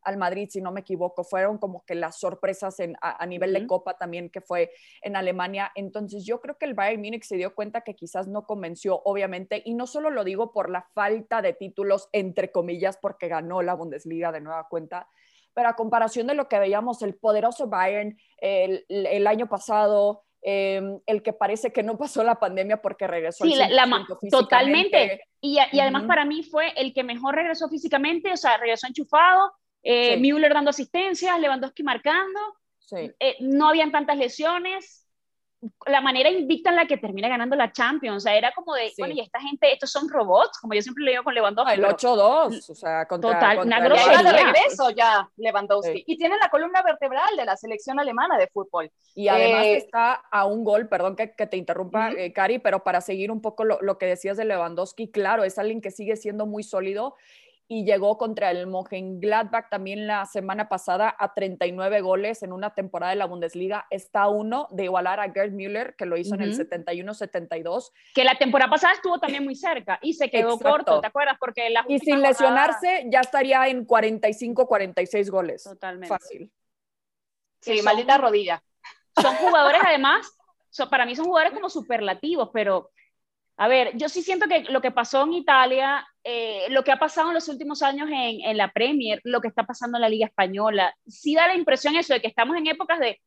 al 0.04 0.18
Madrid, 0.18 0.50
si 0.52 0.62
no 0.62 0.72
me 0.72 0.82
equivoco, 0.82 1.24
fueron 1.24 1.58
como 1.58 1.84
que 1.86 1.96
las 1.96 2.20
sorpresas 2.20 2.80
en, 2.80 2.96
a, 3.02 3.26
nivel 3.26 3.54
de 3.54 3.68
Copa 3.68 3.98
también 3.98 4.30
que 4.30 4.42
fue 4.42 4.72
en 5.02 5.16
Alemania. 5.16 5.72
Entonces 5.76 6.26
yo 6.26 6.42
creo 6.42 6.58
que 6.58 6.66
el 6.66 6.74
Bayern 6.74 7.02
Múnich 7.02 7.24
se 7.24 7.38
dio 7.38 7.56
cuenta 7.56 7.82
que 7.82 7.96
quizás 7.96 8.28
no 8.28 8.46
convenció, 8.46 9.02
obviamente, 9.06 9.62
y 9.66 9.74
no 9.74 9.88
solo 9.88 10.10
lo 10.10 10.24
digo 10.24 10.52
por 10.52 10.70
la 10.70 10.84
falta 10.94 11.42
de 11.42 11.54
títulos, 11.54 12.10
entre 12.12 12.52
comillas, 12.52 12.98
porque 12.98 13.28
ganó 13.28 13.62
la 13.62 13.74
Bundesliga 13.74 14.32
de 14.32 14.42
nueva 14.42 14.68
cuenta, 14.70 15.08
pero 15.54 15.70
a 15.70 15.76
comparación 15.76 16.28
de 16.28 16.34
lo 16.34 16.48
que 16.48 16.60
veíamos, 16.60 17.02
el 17.02 17.16
poderoso 17.16 17.68
Bayern 17.68 18.18
el, 18.38 18.86
el 18.90 19.28
año 19.28 19.48
pasado, 19.48 20.24
em, 20.42 21.00
el 21.06 21.22
que 21.22 21.34
parece 21.34 21.72
que 21.72 21.84
no 21.84 21.98
pasó 21.98 22.24
la 22.24 22.40
pandemia 22.40 22.82
porque 22.82 23.08
regresó. 23.08 23.46
Sí, 23.46 23.56
la, 23.56 23.90
totalmente. 24.30 25.22
Y, 25.40 25.58
y 25.72 25.80
además 25.80 26.04
para 26.06 26.26
mí 26.26 26.44
fue 26.44 26.72
el 26.76 26.94
que 26.94 27.04
mejor 27.04 27.36
regresó 27.36 27.70
físicamente, 27.70 28.32
o 28.32 28.38
sea, 28.38 28.58
regresó 28.58 28.88
enchufado, 28.88 29.54
eh, 29.84 30.18
Müller 30.18 30.54
dando 30.54 30.70
asistencias, 30.70 31.40
Lewandowski 31.40 31.84
marcando, 31.84 32.40
eh, 32.92 33.36
no 33.40 33.70
habían 33.70 33.92
tantas 33.92 34.18
lesiones. 34.18 35.02
la 35.86 36.02
manera 36.02 36.30
invicta 36.30 36.72
en 36.72 36.76
la 36.76 36.86
que 36.86 36.98
termina 36.98 37.30
ganando 37.30 37.56
la 37.56 37.72
Champions. 37.72 38.18
O 38.18 38.20
sea, 38.20 38.36
era 38.36 38.52
como 38.52 38.74
de, 38.74 38.92
bueno, 38.98 39.14
y 39.16 39.22
esta 39.22 39.40
gente, 39.40 39.72
estos 39.72 39.92
son 39.92 40.10
robots, 40.10 40.60
como 40.60 40.74
yo 40.74 40.82
siempre 40.82 41.06
le 41.06 41.12
digo 41.12 41.24
con 41.24 41.34
Lewandowski. 41.34 41.76
el 41.76 41.86
8-2, 41.86 42.70
o 42.70 42.76
sea, 42.76 43.06
contra, 43.08 43.34
Total, 43.34 43.58
contra 43.58 43.78
una 43.78 43.88
grosería. 43.88 44.24
de 44.24 44.44
regreso 44.44 44.90
ya 44.90 45.30
Lewandowski. 45.38 46.04
Y 46.06 46.18
tiene 46.18 46.36
la 46.38 46.50
columna 46.50 46.84
vertebral 46.84 47.38
de 47.38 47.46
la 47.46 47.56
selección 47.56 47.98
alemana 47.98 48.38
de 48.38 48.48
fútbol. 48.48 48.92
Y 49.16 49.30
además 49.30 49.64
eh, 49.64 49.78
está 49.78 50.14
a 50.14 50.46
un 50.46 50.66
gol, 50.66 50.90
perdón 50.90 51.16
que, 51.16 51.34
que 51.34 51.48
te 51.48 51.56
interrumpa, 51.56 52.12
eh, 52.12 52.34
Cari, 52.34 52.60
pero 52.60 52.84
para 52.84 53.00
seguir 53.00 53.32
un 53.32 53.42
poco 53.42 53.64
lo, 53.64 53.80
lo 53.82 53.98
que 53.98 54.06
decías 54.06 54.36
de 54.36 54.44
Lewandowski, 54.44 55.12
claro, 55.12 55.46
es 55.46 55.58
alguien 55.58 55.80
que 55.80 55.92
sigue 55.92 56.18
siendo 56.18 56.46
muy 56.46 56.64
sólido 56.64 57.16
y 57.74 57.86
llegó 57.86 58.20
contra 58.20 58.52
el 58.52 58.68
Mönchengladbach 58.68 59.68
también 59.68 60.06
la 60.06 60.28
semana 60.28 60.70
pasada 60.70 61.16
a 61.18 61.34
39 61.34 62.02
goles 62.02 62.44
en 62.44 62.54
una 62.54 62.76
temporada 62.76 63.10
de 63.10 63.16
la 63.16 63.26
Bundesliga. 63.26 63.88
Está 63.90 64.28
uno 64.28 64.68
de 64.70 64.84
igualar 64.84 65.20
a 65.20 65.32
Gerd 65.32 65.54
Müller, 65.54 65.96
que 65.96 66.06
lo 66.06 66.16
hizo 66.16 66.36
en 66.36 66.42
el 66.42 66.56
71-72. 66.56 67.92
Que 68.14 68.24
la 68.24 68.36
temporada 68.36 68.70
pasada 68.70 68.94
estuvo 68.94 69.20
también 69.20 69.44
muy 69.44 69.56
cerca 69.56 69.98
y 70.04 70.14
se 70.14 70.30
quedó 70.30 70.60
corto, 70.60 71.02
¿te 71.02 71.08
acuerdas? 71.08 71.38
Porque 71.40 71.68
la 71.72 71.84
y 71.88 71.98
sin 71.98 72.22
lesionarse 72.22 73.08
ya 73.10 73.22
estaría 73.22 73.68
en 73.68 73.88
45-46 73.88 75.32
goles. 75.32 75.64
Totalmente. 75.64 76.10
Fácil. 76.10 76.52
Sí, 77.60 77.82
maldita 77.82 78.20
rodilla. 78.20 78.62
Son 79.20 79.34
jugadores 79.38 79.82
además, 79.84 80.32
para 80.92 81.08
mí 81.08 81.16
son 81.16 81.26
jugadores 81.26 81.54
como 81.54 81.72
superlativos, 81.72 82.52
pero 82.54 82.92
a 83.58 83.68
ver, 83.68 83.98
yo 83.98 84.10
sí 84.10 84.22
siento 84.22 84.48
que 84.48 84.62
lo 84.66 84.80
que 84.80 84.92
pasó 84.92 85.24
en 85.24 85.34
Italia, 85.34 86.06
eh, 86.24 86.68
lo 86.70 86.84
que 86.84 86.92
ha 86.92 87.00
pasado 87.00 87.30
en 87.30 87.34
los 87.34 87.50
últimos 87.50 87.82
años 87.82 88.10
en, 88.10 88.42
en, 88.42 88.58
la 88.58 88.72
Premier, 88.72 89.20
lo 89.24 89.42
que 89.42 89.50
está 89.50 89.66
pasando 89.66 89.98
en 89.98 90.02
la 90.02 90.10
Liga 90.10 90.28
Española, 90.28 90.96
sí 91.06 91.36
da 91.36 91.48
la 91.48 91.56
impresión 91.56 91.96
eso 91.96 92.14
de 92.14 92.22
que 92.22 92.28
estamos 92.28 92.58
en 92.58 92.68
épocas 92.68 93.00
de... 93.00 93.20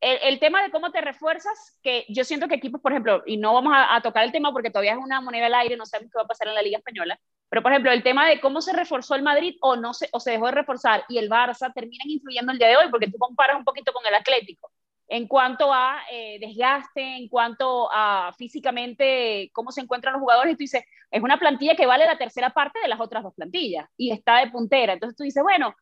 El, 0.00 0.18
el 0.22 0.40
tema 0.40 0.62
de 0.62 0.70
cómo 0.70 0.90
te 0.92 1.02
refuerzas, 1.02 1.78
que 1.82 2.06
yo 2.08 2.24
siento 2.24 2.48
que 2.48 2.54
equipos, 2.54 2.80
por 2.80 2.92
ejemplo, 2.92 3.22
y 3.26 3.36
no 3.36 3.52
vamos 3.52 3.74
a, 3.74 3.94
a, 3.94 4.00
tocar 4.00 4.24
el 4.24 4.32
tema 4.32 4.50
porque 4.50 4.70
todavía 4.70 4.92
es 4.92 4.98
una 4.98 5.20
moneda 5.20 5.46
al 5.46 5.54
aire, 5.54 5.76
no 5.76 5.84
sabemos 5.84 6.10
qué 6.10 6.18
va 6.18 6.24
a 6.24 6.28
pasar 6.28 6.48
en 6.48 6.54
la 6.54 6.62
Liga 6.62 6.78
Española, 6.78 7.20
pero 7.50 7.62
por 7.62 7.70
ejemplo, 7.72 7.92
el 7.92 8.02
tema 8.02 8.26
de 8.26 8.40
cómo 8.40 8.62
se 8.62 8.72
reforzó 8.72 9.14
el 9.14 9.22
Madrid 9.22 9.56
o, 9.60 9.76
no 9.76 9.92
se, 9.92 10.08
o 10.12 10.20
se 10.20 10.30
dejó 10.30 10.46
de 10.46 10.52
reforzar 10.52 11.04
y 11.08 11.18
el 11.18 11.28
Barça 11.28 11.70
terminan 11.74 12.08
influyendo 12.08 12.50
el 12.52 12.58
día 12.58 12.68
de 12.68 12.76
hoy, 12.78 12.88
porque 12.90 13.10
tú 13.10 13.18
comparas 13.18 13.58
un 13.58 13.64
poquito 13.64 13.92
con 13.92 14.06
el 14.06 14.14
Atlético 14.14 14.70
en 15.12 15.26
cuanto 15.26 15.74
a 15.74 16.02
eh, 16.12 16.38
desgaste, 16.40 17.02
en 17.02 17.28
cuanto 17.28 17.90
a 17.92 18.32
físicamente 18.38 19.50
cómo 19.52 19.72
se 19.72 19.80
encuentran 19.80 20.12
los 20.12 20.20
jugadores, 20.20 20.52
y 20.52 20.56
tú 20.56 20.60
dices, 20.60 20.84
es 21.10 21.20
una 21.20 21.36
plantilla 21.36 21.74
que 21.74 21.84
vale 21.84 22.06
la 22.06 22.16
tercera 22.16 22.50
parte 22.50 22.78
de 22.80 22.86
las 22.86 23.00
otras 23.00 23.24
dos 23.24 23.34
plantillas 23.34 23.88
y 23.96 24.12
está 24.12 24.38
de 24.38 24.52
puntera. 24.52 24.92
Entonces 24.92 25.16
tú 25.16 25.24
dices, 25.24 25.42
bueno, 25.42 25.74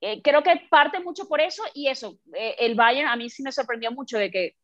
eh, 0.00 0.22
creo 0.22 0.44
que 0.44 0.68
parte 0.70 1.00
mucho 1.00 1.26
por 1.26 1.40
eso 1.40 1.64
y 1.74 1.88
eso, 1.88 2.16
eh, 2.32 2.54
el 2.60 2.76
Bayern 2.76 3.08
a 3.08 3.16
mí 3.16 3.28
sí 3.28 3.42
me 3.42 3.50
sorprendió 3.50 3.90
mucho 3.90 4.18
de 4.18 4.30
que, 4.30 4.54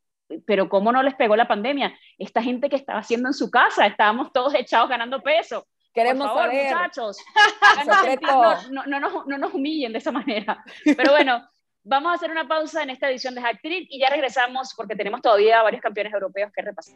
pero 0.47 0.69
¿cómo 0.69 0.93
no 0.93 1.03
les 1.03 1.17
pegó 1.17 1.35
la 1.35 1.49
pandemia? 1.49 1.93
Esta 2.17 2.41
gente 2.45 2.71
que 2.71 2.77
estaba 2.77 3.01
haciendo 3.01 3.29
en 3.29 3.35
su 3.35 3.51
casa, 3.51 3.87
estábamos 3.87 4.33
todos 4.33 4.55
echados 4.55 4.89
ganando 4.89 5.21
peso. 5.21 5.67
Queremos 5.93 6.29
por 6.29 6.37
favor, 6.39 6.53
saber. 6.53 6.73
muchachos, 6.73 7.19
no, 8.23 8.55
no, 8.71 8.87
no, 8.87 9.01
no, 9.01 9.25
no 9.27 9.39
nos 9.39 9.53
humillen 9.53 9.91
de 9.91 9.99
esa 9.99 10.13
manera. 10.13 10.63
Pero 10.85 11.11
bueno, 11.11 11.43
Vamos 11.85 12.13
a 12.13 12.15
hacer 12.15 12.31
una 12.31 12.47
pausa 12.47 12.83
en 12.83 12.91
esta 12.91 13.11
edición 13.11 13.35
de 13.35 13.41
Hack 13.41 13.59
y 13.65 13.99
ya 13.99 14.09
regresamos 14.09 14.73
porque 14.77 14.95
tenemos 14.95 15.21
todavía 15.21 15.63
varios 15.63 15.83
campeones 15.83 16.13
europeos 16.13 16.53
que 16.55 16.63
repasar. 16.63 16.95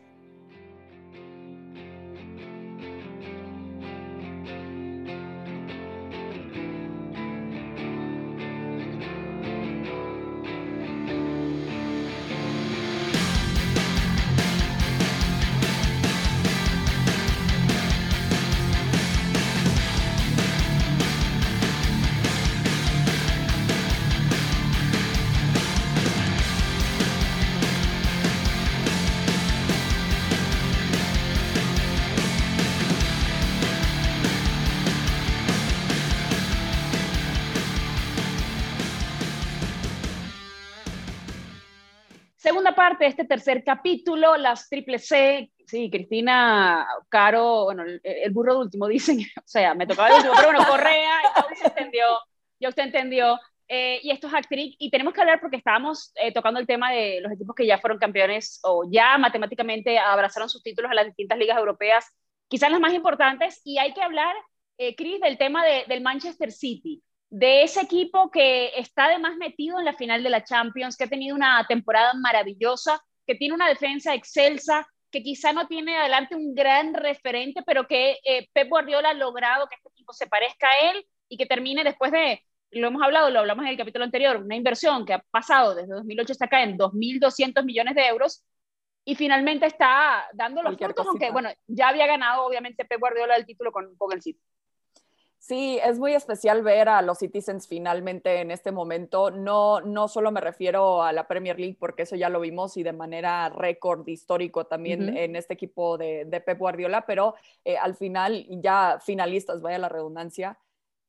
Parte 42.89 43.05
de 43.05 43.11
este 43.11 43.25
tercer 43.25 43.65
capítulo, 43.65 44.37
las 44.37 44.69
triple 44.69 45.01
C. 45.01 45.51
Sí, 45.67 45.91
Cristina, 45.91 46.87
Caro, 47.09 47.65
bueno, 47.65 47.83
el, 47.83 48.31
burro 48.31 48.55
de 48.55 48.61
último 48.61 48.87
dicen, 48.97 49.19
o 49.19 49.43
sea, 49.45 49.75
me 49.75 49.89
tocaba 49.89 50.09
el 50.09 50.15
último, 50.15 50.35
pero 50.37 50.53
bueno, 50.53 50.65
Correa, 50.69 51.19
usted 51.51 51.67
entendió, 51.67 52.05
ya 52.61 52.69
usted 52.69 52.85
entendió. 52.85 53.41
Eh, 53.67 53.99
y 54.05 54.13
esto 54.13 54.29
es 54.29 54.35
Actric, 54.35 54.77
y 54.79 54.89
tenemos 54.89 55.13
que 55.13 55.21
hablar 55.21 55.41
porque 55.41 55.57
estábamos 55.57 56.13
eh, 56.15 56.33
tocando 56.33 56.61
el 56.61 56.69
tema 56.69 56.93
de 56.93 57.21
los 57.21 57.33
equipos 57.33 57.57
que 57.57 57.67
ya 57.67 57.79
fueron 57.79 57.99
campeones 57.99 58.61
o 58.63 58.85
ya 58.89 59.19
matemáticamente 59.19 59.99
abrazaron 59.99 60.49
sus 60.49 60.63
títulos 60.63 60.89
a 60.89 60.95
las 60.95 61.07
distintas 61.07 61.37
ligas 61.39 61.59
europeas, 61.59 62.07
quizás 62.47 62.71
las 62.71 62.79
más 62.79 62.95
importantes, 62.95 63.61
y 63.65 63.79
hay 63.79 63.93
que 63.95 64.03
hablar, 64.03 64.37
eh, 64.79 64.95
Cris, 64.95 65.21
del 65.21 65.39
tema 65.39 65.65
de, 65.67 65.85
del 65.89 66.03
Manchester 66.03 66.53
City 66.53 67.03
de 67.31 67.63
ese 67.63 67.81
equipo 67.81 68.31
que 68.31 68.71
está 68.77 69.07
además 69.07 69.37
metido 69.37 69.79
en 69.79 69.85
la 69.85 69.95
final 69.95 70.23
de 70.23 70.31
la 70.31 70.45
Champions, 70.45 70.97
que 70.97 71.05
ha 71.05 71.09
tenido 71.09 71.35
una 71.35 71.65
temporada 71.69 72.15
maravillosa, 72.15 73.01
que 73.27 73.35
tiene 73.35 73.55
una 73.55 73.69
defensa 73.69 74.15
excelsa, 74.15 74.87
que 75.11 75.23
quizá 75.23 75.53
no 75.53 75.67
tiene 75.67 75.97
adelante 75.97 76.37
un 76.37 76.55
gran 76.55 76.95
referente, 76.95 77.63
pero 77.67 77.87
que 77.87 78.19
eh, 78.25 78.49
Pep 78.53 78.69
Guardiola 78.69 79.11
ha 79.11 79.15
logrado 79.15 79.67
que 79.67 79.77
este 79.77 79.89
equipo 79.89 80.13
se 80.13 80.27
parezca 80.27 80.69
a 80.69 80.91
él 80.91 81.07
y 81.29 81.37
que 81.37 81.47
termine 81.47 81.85
después 81.85 82.13
de, 82.13 82.43
lo 82.71 82.89
hemos 82.89 83.03
hablado, 83.03 83.31
lo 83.31 83.41
hablamos 83.41 83.65
en 83.65 83.71
el 83.71 83.77
capítulo 83.77 84.05
anterior, 84.05 84.37
una 84.37 84.57
inversión 84.57 85.05
que 85.05 85.15
ha 85.15 85.25
pasado 85.31 85.75
desde 85.75 85.95
2008 85.95 86.33
hasta 86.33 86.45
acá 86.47 86.63
en 86.63 86.77
2.200 86.77 87.65
millones 87.65 87.95
de 87.95 88.07
euros 88.07 88.45
y 89.05 89.15
finalmente 89.15 89.67
está 89.67 90.27
dando 90.33 90.63
los 90.63 90.77
frutos, 90.77 91.07
aunque 91.07 91.31
bueno, 91.31 91.49
ya 91.67 91.89
había 91.89 92.07
ganado 92.07 92.45
obviamente 92.45 92.85
Pep 92.85 92.99
Guardiola 92.99 93.37
el 93.37 93.47
título 93.47 93.71
con, 93.73 93.97
con 93.97 94.13
el 94.13 94.21
City. 94.21 94.41
Sí, 95.47 95.79
es 95.85 96.01
muy 96.01 96.13
especial 96.13 96.65
ver 96.65 96.89
a 96.89 97.03
los 97.03 97.19
Citizens 97.19 97.69
finalmente 97.69 98.41
en 98.41 98.51
este 98.51 98.73
momento. 98.73 99.31
No, 99.31 99.81
no 99.81 100.09
solo 100.09 100.33
me 100.33 100.41
refiero 100.41 101.05
a 101.05 101.13
la 101.13 101.29
Premier 101.29 101.61
League, 101.61 101.77
porque 101.79 102.03
eso 102.03 102.17
ya 102.17 102.29
lo 102.29 102.41
vimos 102.41 102.77
y 102.77 102.83
de 102.83 102.93
manera 102.93 103.49
récord 103.51 104.05
histórico 104.09 104.67
también 104.67 105.17
en 105.17 105.37
este 105.37 105.55
equipo 105.55 105.99
de, 105.99 106.25
de, 106.25 106.41
Pep 106.41 106.59
Guardiola, 106.59 107.07
pero 107.07 107.37
eh, 107.65 107.77
al 107.77 107.95
final 107.95 108.45
ya 108.61 108.99
finalistas, 109.01 109.63
vaya 109.63 109.79
la 109.79 109.89
redundancia, 109.89 110.59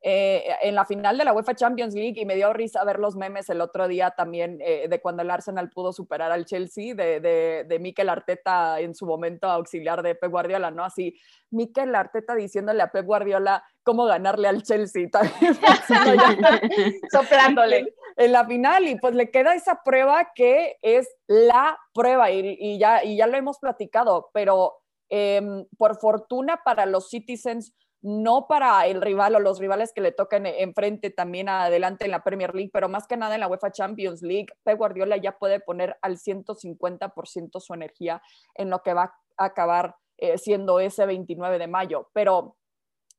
eh, 0.10 0.56
en 0.62 0.74
la 0.74 0.86
final 0.86 1.18
de 1.18 1.26
la 1.26 1.34
UEFA 1.34 1.54
Champions 1.54 1.94
League 1.94 2.14
y 2.16 2.26
me 2.26 2.36
dio 2.36 2.54
risa 2.54 2.82
ver 2.86 2.98
los 2.98 3.18
memes 3.18 3.50
el 3.50 3.60
otro 3.60 3.90
día 3.90 4.12
también 4.12 4.58
eh, 4.62 4.88
de 4.90 5.02
cuando 5.02 5.22
el 5.22 5.30
Arsenal 5.30 5.70
pudo 5.70 5.92
superar 5.92 6.32
al 6.32 6.46
Chelsea, 6.46 6.96
de, 6.96 7.20
de, 7.20 7.66
de 7.68 7.80
Mikel 7.80 8.08
Arteta 8.08 8.80
en 8.80 8.96
su 8.96 9.06
momento 9.06 9.48
auxiliar 9.48 10.04
de 10.04 10.16
Pep 10.16 10.32
Guardiola, 10.32 10.72
¿no? 10.72 10.86
Así, 10.86 11.20
Mikel 11.50 11.94
Arteta 11.94 12.36
diciéndole 12.36 12.84
a 12.84 12.90
Pep 12.90 13.06
Guardiola 13.06 13.66
cómo 13.84 14.06
ganarle 14.06 14.48
al 14.48 14.64
Chelsea, 14.64 15.10
soplándole. 17.12 17.94
En 18.16 18.32
la 18.32 18.46
final 18.46 18.88
y 18.88 18.96
pues 18.96 19.14
le 19.14 19.30
queda 19.30 19.56
esa 19.56 19.84
prueba 19.84 20.30
que 20.34 20.78
es 20.82 21.14
la 21.28 21.78
prueba 21.94 22.32
y, 22.32 22.56
y 22.58 22.80
ya, 22.80 23.04
y 23.04 23.18
ya 23.18 23.28
lo 23.28 23.36
hemos 23.36 23.60
platicado, 23.60 24.30
pero 24.34 24.78
eh, 25.10 25.66
por 25.78 26.00
fortuna 26.00 26.62
para 26.64 26.86
los 26.86 27.10
Citizens, 27.10 27.74
no 28.08 28.48
para 28.48 28.88
el 28.88 29.02
rival 29.02 29.36
o 29.36 29.40
los 29.42 29.60
rivales 29.60 29.92
que 29.92 30.00
le 30.00 30.14
tocan 30.14 30.46
enfrente 30.46 31.10
también 31.10 31.50
adelante 31.50 32.06
en 32.06 32.12
la 32.12 32.24
Premier 32.24 32.56
League, 32.56 32.70
pero 32.72 32.88
más 32.88 33.06
que 33.06 33.18
nada 33.18 33.36
en 33.36 33.42
la 33.42 33.50
UEFA 33.50 33.74
Champions 33.74 34.22
League, 34.22 34.48
Pep 34.64 34.78
Guardiola 34.78 35.18
ya 35.18 35.38
puede 35.38 35.60
poner 35.60 35.98
al 36.02 36.18
150% 36.18 37.60
su 37.60 37.74
energía 37.74 38.22
en 38.56 38.70
lo 38.70 38.82
que 38.82 38.94
va 38.94 39.14
a 39.36 39.46
acabar 39.46 39.98
eh, 40.18 40.38
siendo 40.38 40.80
ese 40.80 41.06
29 41.06 41.60
de 41.60 41.68
mayo. 41.68 42.10
Pero 42.14 42.56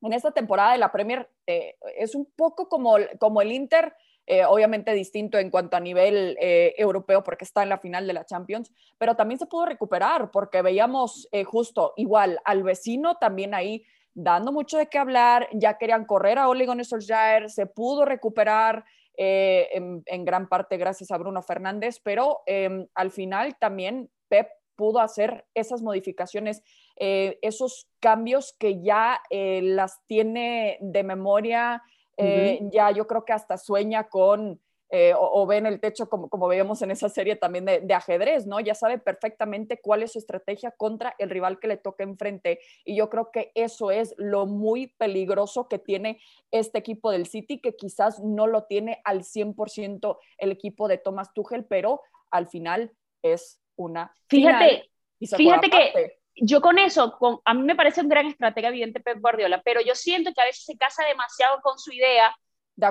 en 0.01 0.15
esta 0.15 0.31
temporada 0.31 0.73
de 0.73 0.79
la 0.79 0.91
Premier 0.91 1.29
eh, 1.47 1.77
es 1.99 2.15
un 2.15 2.25
poco 2.35 2.71
como, 2.71 2.97
como 3.21 3.43
el 3.43 3.53
Inter, 3.53 3.95
eh, 4.27 4.47
obviamente 4.47 4.95
distinto 4.95 5.37
en 5.37 5.51
cuanto 5.51 5.77
a 5.77 5.81
nivel 5.81 6.35
europeo 6.39 7.23
porque 7.23 7.45
está 7.45 7.63
en 7.63 7.69
la 7.69 7.79
final 7.79 8.07
de 8.07 8.15
la 8.15 8.25
Champions, 8.25 8.73
pero 8.97 9.17
también 9.17 9.39
se 9.39 9.47
pudo 9.47 9.67
recuperar 9.67 10.31
porque 10.31 10.63
veíamos 10.63 11.29
justo 11.45 11.93
igual 11.97 12.41
al 12.45 12.63
vecino 12.63 13.17
también 13.17 13.53
ahí 13.53 13.85
dando 14.19 14.51
mucho 14.53 14.79
de 14.79 14.89
qué 14.89 14.99
hablar, 14.99 15.49
ya 15.53 15.79
querían 15.79 16.05
correr 16.05 16.39
a 16.39 16.49
Ole 16.49 16.67
Gunnar 16.67 16.85
Solskjaer, 16.85 17.51
se 17.51 17.67
pudo 17.67 18.05
recuperar 18.05 18.85
eh, 19.17 19.69
en, 19.73 20.03
en, 20.07 20.25
gran 20.25 20.49
parte 20.49 20.77
gracias 20.77 21.13
a 21.13 21.19
Bruno 21.19 21.41
Fernández, 21.41 22.01
pero 22.03 22.41
eh, 22.47 22.89
al 22.95 23.13
final 23.13 23.57
también 23.59 24.11
Pep 24.29 24.49
pudo 24.75 24.99
hacer 25.01 25.47
esas 25.55 25.83
modificaciones, 25.83 26.63
eh, 26.97 27.39
esos 27.43 27.89
cambios 28.01 28.57
que 28.59 28.83
ya 28.83 29.21
eh, 29.31 29.61
las 29.63 30.05
tiene 30.07 30.79
de 30.81 31.05
memoria, 31.05 31.83
uh 32.17 32.23
-huh. 32.25 32.71
ya 32.73 32.91
yo 32.91 33.07
creo 33.07 33.25
que 33.25 33.33
hasta 33.33 33.57
sueña 33.57 34.09
con 34.09 34.61
eh, 34.91 35.13
o, 35.15 35.47
ven 35.47 35.67
el 35.67 35.81
techo 35.81 36.09
como, 36.09 36.31
como 36.31 36.49
veíamos 36.49 36.81
en 36.81 36.91
esa 36.91 37.11
serie 37.11 37.37
también 37.37 37.67
de, 37.67 37.95
ajedrez, 37.95 38.47
¿no? 38.47 38.59
Ya 38.59 38.75
sabe 38.75 38.99
perfectamente 38.99 39.81
cuál 39.81 40.03
es 40.03 40.13
su 40.13 40.19
estrategia 40.19 40.71
contra 40.71 41.15
el 41.19 41.29
rival 41.29 41.59
que 41.59 41.69
le 41.69 41.77
toca 41.77 42.05
enfrente. 42.05 42.61
Y 42.85 42.97
yo 42.97 43.11
creo 43.11 43.31
que 43.31 43.53
eso 43.55 43.91
es 43.91 44.15
lo 44.17 44.47
muy 44.47 44.87
peligroso 44.87 45.69
que 45.69 45.79
tiene 45.79 46.21
este 46.51 46.79
equipo 46.79 47.11
del 47.11 47.27
City, 47.27 47.61
que 47.61 47.77
quizás 47.77 48.21
no 48.21 48.47
lo 48.47 48.65
tiene 48.65 49.03
al 49.05 49.25
100% 49.25 50.19
el 50.39 50.53
equipo 50.53 50.89
de 50.89 50.97
Thomas 50.97 51.35
Tuchel, 51.35 51.67
pero 51.67 52.01
al 52.31 52.47
final 52.47 52.91
es 53.23 53.61
una... 53.77 54.15
Fíjate, 54.29 54.91
fíjate 55.21 55.69
que 55.69 56.19
yo 56.41 56.61
con 56.61 56.79
eso, 56.79 57.17
con, 57.19 57.41
a 57.45 57.53
mí 57.53 57.63
me 57.63 57.77
parece 57.77 58.01
un 58.01 58.09
gran 58.09 58.27
estratega 58.27 58.69
evidente 58.69 59.01
Pep 59.01 59.21
Guardiola, 59.21 59.61
pero 59.63 59.81
yo 59.81 59.95
siento 59.95 60.33
que 60.33 60.41
a 60.41 60.45
veces 60.45 60.65
se 60.65 60.77
casa 60.77 61.05
demasiado 61.05 61.61
con 61.63 61.79
su 61.79 61.93
idea 61.93 62.35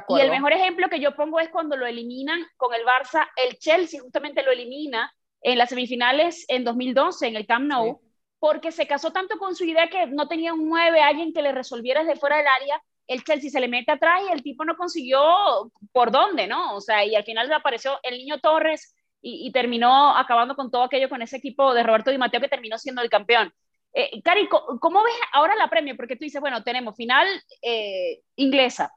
y 0.09 0.19
el 0.19 0.31
mejor 0.31 0.53
ejemplo 0.53 0.89
que 0.89 0.99
yo 0.99 1.15
pongo 1.15 1.39
es 1.39 1.49
cuando 1.49 1.77
lo 1.77 1.85
eliminan 1.85 2.39
con 2.57 2.73
el 2.73 2.81
Barça, 2.81 3.27
el 3.37 3.57
Chelsea 3.57 4.01
justamente 4.01 4.43
lo 4.43 4.51
elimina 4.51 5.13
en 5.41 5.57
las 5.57 5.69
semifinales 5.69 6.45
en 6.49 6.63
2012 6.63 7.27
en 7.27 7.35
el 7.35 7.45
Camp 7.45 7.67
Nou, 7.67 8.01
porque 8.39 8.71
se 8.71 8.85
casó 8.85 9.11
tanto 9.11 9.37
con 9.37 9.55
su 9.55 9.63
idea 9.63 9.89
que 9.89 10.07
no 10.07 10.27
tenía 10.27 10.53
un 10.53 10.67
9, 10.67 11.01
alguien 11.01 11.33
que 11.33 11.41
le 11.41 11.53
resolviera 11.53 12.03
desde 12.03 12.19
fuera 12.19 12.37
del 12.37 12.47
área, 12.47 12.81
el 13.07 13.23
Chelsea 13.23 13.49
se 13.49 13.59
le 13.59 13.69
mete 13.69 13.91
atrás 13.91 14.21
y 14.27 14.33
el 14.33 14.43
tipo 14.43 14.65
no 14.65 14.75
consiguió 14.75 15.21
por 15.93 16.11
dónde, 16.11 16.47
¿no? 16.47 16.75
O 16.75 16.81
sea, 16.81 17.05
y 17.05 17.15
al 17.15 17.23
final 17.23 17.51
apareció 17.53 17.99
el 18.03 18.17
niño 18.17 18.39
Torres 18.39 18.93
y, 19.21 19.51
terminó 19.51 20.15
acabando 20.15 20.55
con 20.55 20.69
todo 20.69 20.83
aquello 20.83 21.09
con 21.09 21.21
ese 21.21 21.37
equipo 21.37 21.73
de 21.73 21.83
Roberto 21.83 22.11
Di 22.11 22.17
Matteo 22.17 22.39
que 22.39 22.47
terminó 22.47 22.77
siendo 22.77 23.01
el 23.01 23.09
campeón. 23.09 23.53
Eh, 23.93 24.21
Cari, 24.21 24.47
¿cómo 24.47 25.03
ves 25.03 25.13
ahora 25.33 25.55
la 25.55 25.69
premio? 25.69 25.95
Porque 25.97 26.15
tú 26.15 26.23
dices, 26.23 26.39
bueno, 26.39 26.63
tenemos 26.63 26.95
final 26.95 27.27
eh, 27.61 28.21
inglesa, 28.35 28.93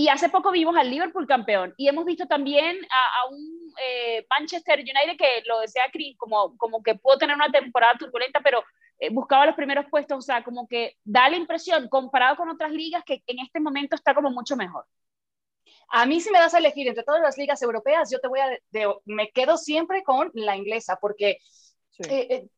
y 0.00 0.08
hace 0.08 0.30
poco 0.30 0.50
vimos 0.50 0.74
al 0.78 0.88
Liverpool 0.88 1.26
campeón. 1.26 1.74
Y 1.76 1.86
hemos 1.86 2.06
visto 2.06 2.26
también 2.26 2.78
a, 2.90 3.28
un 3.28 3.74
eh, 3.82 4.26
Manchester 4.30 4.78
United 4.78 5.18
que 5.18 5.42
lo 5.46 5.60
decía 5.60 5.82
Chris, 5.92 6.16
como, 6.16 6.56
como 6.56 6.82
que 6.82 6.94
pudo 6.94 7.18
tener 7.18 7.36
una 7.36 7.50
temporada 7.50 7.98
turbulenta, 7.98 8.40
pero 8.40 8.64
eh, 8.98 9.10
buscaba 9.12 9.44
los 9.44 9.54
primeros 9.54 9.84
puestos, 9.90 10.16
o 10.16 10.22
sea, 10.22 10.42
como 10.42 10.66
que 10.66 10.96
da 11.04 11.28
la 11.28 11.36
impresión, 11.36 11.86
comparado 11.90 12.36
con 12.36 12.48
otras 12.48 12.72
ligas, 12.72 13.04
que 13.04 13.22
en 13.26 13.40
este 13.40 13.60
momento 13.60 13.94
está 13.94 14.14
como 14.14 14.30
mucho 14.30 14.56
mejor. 14.56 14.86
A 15.88 16.06
mí 16.06 16.18
si 16.22 16.30
me 16.30 16.38
das 16.38 16.54
a 16.54 16.58
elegir 16.60 16.88
entre 16.88 17.04
todas 17.04 17.20
las 17.20 17.36
ligas 17.36 17.60
europeas, 17.60 18.10
yo 18.10 18.20
te 18.20 18.28
voy 18.28 18.40
a, 18.40 18.48
me 19.04 19.28
quedo 19.32 19.58
siempre 19.58 20.02
con 20.02 20.30
la 20.32 20.56
inglesa, 20.56 20.96
porque 20.98 21.40
eh, 22.08 22.48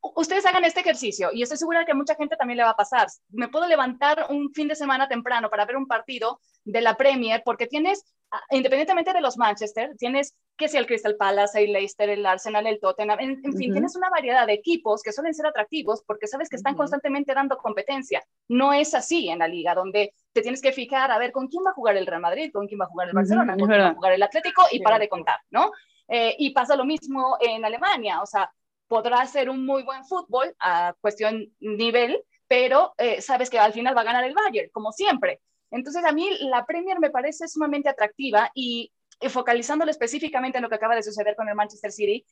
ustedes 0.00 0.46
hagan 0.46 0.64
este 0.64 0.80
ejercicio 0.80 1.30
y 1.32 1.42
estoy 1.42 1.58
segura 1.58 1.84
que 1.84 1.92
a 1.92 1.94
mucha 1.94 2.14
gente 2.14 2.36
también 2.36 2.58
le 2.58 2.64
va 2.64 2.70
a 2.70 2.76
pasar. 2.76 3.08
Me 3.30 3.48
puedo 3.48 3.66
levantar 3.66 4.26
un 4.30 4.52
fin 4.52 4.68
de 4.68 4.74
semana 4.74 5.08
temprano 5.08 5.50
para 5.50 5.64
ver 5.64 5.76
un 5.76 5.86
partido 5.86 6.40
de 6.64 6.80
la 6.80 6.96
Premier 6.96 7.42
porque 7.44 7.66
tienes, 7.66 8.04
independientemente 8.50 9.12
de 9.12 9.20
los 9.20 9.38
Manchester, 9.38 9.94
tienes 9.96 10.34
que 10.56 10.68
sea 10.68 10.80
el 10.80 10.86
Crystal 10.86 11.16
Palace, 11.16 11.62
el 11.62 11.72
Leicester, 11.72 12.10
el 12.10 12.26
Arsenal, 12.26 12.66
el 12.66 12.80
Tottenham, 12.80 13.18
en, 13.20 13.42
fin, 13.56 13.72
tienes 13.72 13.94
una 13.94 14.10
variedad 14.10 14.46
de 14.46 14.54
equipos 14.54 15.02
que 15.02 15.12
suelen 15.12 15.32
ser 15.32 15.46
atractivos 15.46 16.02
porque 16.04 16.26
sabes 16.26 16.48
que 16.48 16.56
están 16.56 16.74
constantemente 16.74 17.32
dando 17.32 17.56
competencia. 17.58 18.22
No 18.48 18.72
es 18.72 18.94
así 18.94 19.28
en 19.28 19.38
la 19.38 19.48
liga, 19.48 19.74
donde 19.74 20.14
te 20.32 20.42
tienes 20.42 20.60
que 20.60 20.72
fijar 20.72 21.10
a 21.10 21.18
ver 21.18 21.32
con 21.32 21.46
quién 21.46 21.64
va 21.64 21.70
a 21.70 21.74
jugar 21.74 21.96
el 21.96 22.06
Real 22.06 22.20
Madrid, 22.20 22.50
con 22.52 22.66
quién 22.66 22.80
va 22.80 22.86
a 22.86 22.88
jugar 22.88 23.08
el 23.08 23.14
Barcelona, 23.14 23.56
con 23.56 23.68
quién 23.68 23.80
va 23.80 23.88
a 23.88 23.94
jugar 23.94 24.12
el 24.12 24.22
Atlético 24.22 24.64
y 24.72 24.80
para 24.80 24.98
de 24.98 25.08
contar, 25.08 25.40
¿no? 25.50 25.70
Eh, 26.08 26.34
y 26.38 26.50
pasa 26.50 26.74
lo 26.74 26.86
mismo 26.86 27.36
en 27.38 27.64
Alemania, 27.64 28.22
o 28.22 28.26
sea, 28.26 28.50
podrá 28.88 29.24
ser 29.26 29.50
un 29.50 29.64
muy 29.64 29.82
buen 29.82 30.04
fútbol 30.04 30.54
a 30.58 30.94
cuestión 31.00 31.52
nivel, 31.60 32.22
pero 32.48 32.94
eh, 32.98 33.20
sabes 33.20 33.50
que 33.50 33.58
al 33.58 33.72
final 33.72 33.96
va 33.96 34.00
a 34.00 34.04
ganar 34.04 34.24
el 34.24 34.34
Bayern, 34.34 34.70
como 34.72 34.92
siempre. 34.92 35.40
Entonces 35.70 36.04
a 36.04 36.12
mí 36.12 36.28
la 36.40 36.64
Premier 36.64 36.98
me 36.98 37.10
parece 37.10 37.46
sumamente 37.46 37.88
atractiva 37.88 38.50
y, 38.54 38.92
focalizándolo 39.30 39.90
específicamente 39.90 40.58
en 40.58 40.62
lo 40.62 40.68
que 40.68 40.76
acaba 40.76 40.94
de 40.94 41.02
suceder 41.02 41.34
con 41.34 41.48
el 41.48 41.56
Manchester 41.56 41.90
City, 41.90 42.24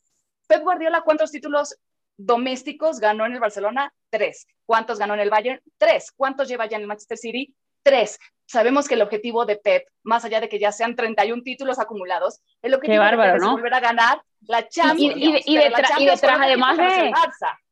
Pep 0.46 0.62
Guardiola, 0.62 1.02
¿cuántos 1.02 1.32
títulos 1.32 1.76
domésticos 2.16 3.00
ganó 3.00 3.26
en 3.26 3.32
el 3.32 3.40
Barcelona? 3.40 3.92
Tres. 4.08 4.46
¿Cuántos 4.64 4.98
ganó 4.98 5.14
en 5.14 5.20
el 5.20 5.30
Bayern? 5.30 5.60
Tres. 5.78 6.12
¿Cuántos 6.12 6.48
lleva 6.48 6.66
ya 6.66 6.76
en 6.76 6.82
el 6.82 6.88
Manchester 6.88 7.18
City? 7.18 7.54
Tres. 7.82 8.18
Sabemos 8.46 8.86
que 8.86 8.94
el 8.94 9.02
objetivo 9.02 9.44
de 9.44 9.56
Pep, 9.56 9.88
más 10.04 10.24
allá 10.24 10.40
de 10.40 10.48
que 10.48 10.58
ya 10.58 10.72
sean 10.72 10.94
31 10.94 11.42
títulos 11.42 11.78
acumulados, 11.78 12.40
el 12.62 12.74
objetivo 12.74 13.00
bárbaro, 13.00 13.36
es 13.36 13.42
volver 13.42 13.74
a 13.74 13.80
ganar 13.80 14.22
la 14.42 14.68
Champions. 14.68 15.16
Y, 15.16 15.54
y, 15.54 15.56
detrás, 15.56 15.92
además 16.40 16.76
de... 16.76 17.12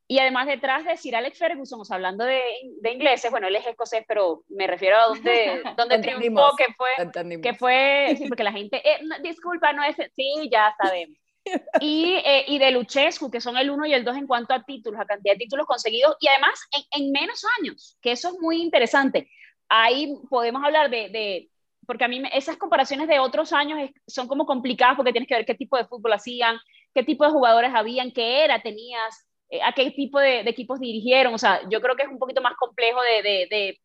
Y 0.07 0.19
además 0.19 0.47
detrás 0.47 0.85
de 0.85 0.97
Sir 0.99 1.17
Alex 1.17 1.39
Ferguson, 1.39 1.81
hablando 1.89 2.25
de, 2.25 2.43
de, 2.83 2.93
ingleses, 2.93 3.31
bueno, 3.31 3.47
él 3.47 3.57
es 3.57 3.67
escocés, 3.67 4.05
pero 4.07 4.45
me 4.49 4.67
refiero 4.67 4.99
a 4.99 5.07
donde, 5.07 5.63
donde 5.79 5.99
triunfó, 5.99 6.55
que 6.57 6.67
fue, 6.75 7.41
que 7.41 7.55
fue, 7.55 8.15
sí, 8.19 8.29
porque 8.29 8.45
la 8.45 8.53
gente, 8.53 8.83
eh, 8.87 9.01
disculpa, 9.23 9.73
no 9.73 9.83
es, 9.83 9.97
sí, 10.15 10.49
ya 10.51 10.75
sabemos. 10.81 11.19
Y, 11.81 12.15
eh, 12.25 12.45
y 12.49 12.59
de 12.59 12.71
Luchescu, 12.71 13.31
que 13.31 13.41
son 13.41 13.59
el 13.59 13.69
uno 13.69 13.85
y 13.85 13.93
el 13.93 14.03
dos 14.03 14.17
en 14.17 14.27
cuanto 14.27 14.55
a 14.55 14.63
títulos, 14.63 14.99
a 14.99 15.05
cantidad 15.05 15.35
de 15.35 15.41
títulos 15.41 15.67
conseguidos, 15.67 16.17
y 16.19 16.29
además 16.29 16.59
en, 16.73 17.05
en 17.05 17.13
menos 17.13 17.45
años, 17.59 17.99
que 18.01 18.13
eso 18.13 18.29
es 18.29 18.35
muy 18.41 18.63
interesante. 18.63 19.29
Ahí 19.69 20.15
podemos 20.29 20.63
hablar 20.63 20.91
de, 20.91 21.09
de 21.09 21.51
porque 21.87 22.05
a 22.05 22.09
mí 22.09 22.23
esas 22.33 22.57
comparaciones 22.57 23.09
de 23.09 23.19
otros 23.19 23.53
años 23.53 23.91
son 24.07 24.27
como 24.29 24.47
complicadas 24.47 24.97
porque 24.97 25.13
tienes 25.13 25.29
que 25.29 25.35
ver 25.35 25.47
qué 25.47 25.55
tipo 25.55 25.77
de 25.77 25.87
fútbol 25.87 26.13
hacían, 26.13 26.57
qué 26.95 27.03
tipo 27.03 27.25
de 27.25 27.31
jugadores 27.31 27.73
habían, 27.75 28.11
qué 28.13 28.45
era 28.45 28.61
tenías, 28.63 29.27
eh, 29.49 29.63
a 29.63 29.73
qué 29.73 29.91
tipo 29.91 30.19
de, 30.19 30.41
equipos 30.41 30.81
dirigieron. 30.81 31.35
O 31.35 31.39
sea, 31.39 31.61
yo 31.69 31.81
creo 31.81 31.97
que 31.97 32.03
es 32.03 32.09
un 32.09 32.19
poquito 32.19 32.43
más 32.43 32.55
complejo 32.57 33.01
de, 33.03 33.79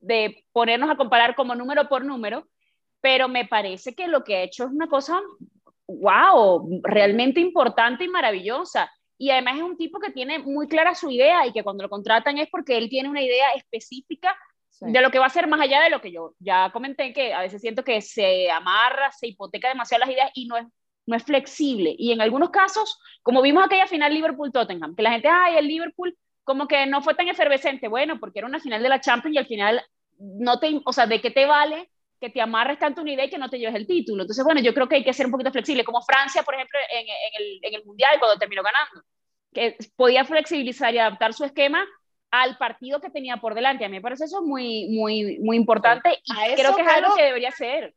de, 0.00 0.44
ponernos 0.52 0.90
a 0.90 0.96
comparar 0.96 1.34
como 1.34 1.54
número 1.54 1.88
por 1.88 2.04
número, 2.04 2.46
pero 3.00 3.28
me 3.28 3.46
parece 3.46 3.94
que 3.94 4.08
lo 4.08 4.24
que 4.24 4.36
ha 4.36 4.42
hecho 4.42 4.64
es 4.64 4.70
una 4.70 4.88
cosa, 4.88 5.20
wow, 5.86 6.80
realmente 6.82 7.40
importante 7.40 8.04
y 8.04 8.08
maravillosa. 8.08 8.90
Y 9.18 9.30
además 9.30 9.56
es 9.56 9.62
un 9.62 9.76
tipo 9.76 10.00
que 10.00 10.10
tiene 10.10 10.38
muy 10.38 10.66
clara 10.68 10.94
su 10.94 11.10
idea 11.10 11.46
y 11.46 11.52
que 11.52 11.62
cuando 11.62 11.82
lo 11.82 11.90
contratan 11.90 12.38
es 12.38 12.48
porque 12.50 12.78
él 12.78 12.88
tiene 12.88 13.10
una 13.10 13.22
idea 13.22 13.52
específica 13.52 14.34
de 14.80 15.00
lo 15.02 15.10
que 15.10 15.18
va 15.18 15.26
a 15.26 15.30
ser 15.30 15.46
más 15.46 15.60
allá 15.60 15.82
de 15.82 15.90
lo 15.90 16.00
que 16.00 16.10
yo 16.10 16.34
ya 16.38 16.70
comenté, 16.72 17.12
que 17.12 17.34
a 17.34 17.40
veces 17.40 17.60
siento 17.60 17.84
que 17.84 18.00
se 18.00 18.50
amarra, 18.50 19.12
se 19.12 19.26
hipoteca 19.28 19.68
demasiado 19.68 20.00
las 20.00 20.10
ideas 20.10 20.30
y 20.34 20.46
no 20.46 20.56
es, 20.56 20.66
no 21.06 21.16
es 21.16 21.22
flexible. 21.22 21.94
Y 21.98 22.12
en 22.12 22.20
algunos 22.22 22.50
casos, 22.50 22.98
como 23.22 23.42
vimos 23.42 23.64
aquella 23.64 23.86
final 23.86 24.14
Liverpool-Tottenham, 24.14 24.96
que 24.96 25.02
la 25.02 25.12
gente, 25.12 25.28
ay, 25.28 25.58
el 25.58 25.68
Liverpool 25.68 26.16
como 26.44 26.66
que 26.66 26.86
no 26.86 27.02
fue 27.02 27.14
tan 27.14 27.28
efervescente, 27.28 27.88
bueno, 27.88 28.18
porque 28.18 28.38
era 28.38 28.48
una 28.48 28.58
final 28.58 28.82
de 28.82 28.88
la 28.88 29.00
Champions 29.00 29.36
y 29.36 29.38
al 29.38 29.46
final 29.46 29.82
no 30.18 30.58
te, 30.58 30.80
o 30.84 30.92
sea, 30.92 31.06
¿de 31.06 31.20
qué 31.20 31.30
te 31.30 31.46
vale 31.46 31.90
que 32.18 32.30
te 32.30 32.40
amarres 32.40 32.78
tanto 32.78 33.02
una 33.02 33.12
idea 33.12 33.26
y 33.26 33.30
que 33.30 33.38
no 33.38 33.50
te 33.50 33.58
lleves 33.58 33.74
el 33.74 33.86
título? 33.86 34.22
Entonces, 34.22 34.44
bueno, 34.44 34.60
yo 34.60 34.74
creo 34.74 34.88
que 34.88 34.96
hay 34.96 35.04
que 35.04 35.12
ser 35.12 35.26
un 35.26 35.32
poquito 35.32 35.52
flexible, 35.52 35.84
como 35.84 36.02
Francia, 36.02 36.42
por 36.42 36.54
ejemplo, 36.54 36.78
en, 36.90 37.06
el, 37.38 37.60
en 37.62 37.74
el 37.74 37.84
Mundial, 37.84 38.18
cuando 38.18 38.38
terminó 38.38 38.62
ganando, 38.62 39.06
que 39.52 39.76
podía 39.96 40.24
flexibilizar 40.24 40.94
y 40.94 40.98
adaptar 40.98 41.34
su 41.34 41.44
esquema 41.44 41.86
al 42.30 42.56
partido 42.58 43.00
que 43.00 43.10
tenía 43.10 43.36
por 43.38 43.54
delante. 43.54 43.84
A 43.84 43.88
mí 43.88 43.96
me 43.96 44.02
parece 44.02 44.24
eso 44.24 44.42
muy, 44.42 44.88
muy, 44.90 45.38
muy 45.40 45.56
importante 45.56 46.18
y 46.24 46.54
creo 46.54 46.74
que 46.76 46.82
es 46.82 46.88
algo 46.88 47.14
que 47.16 47.24
debería 47.24 47.50
ser 47.50 47.94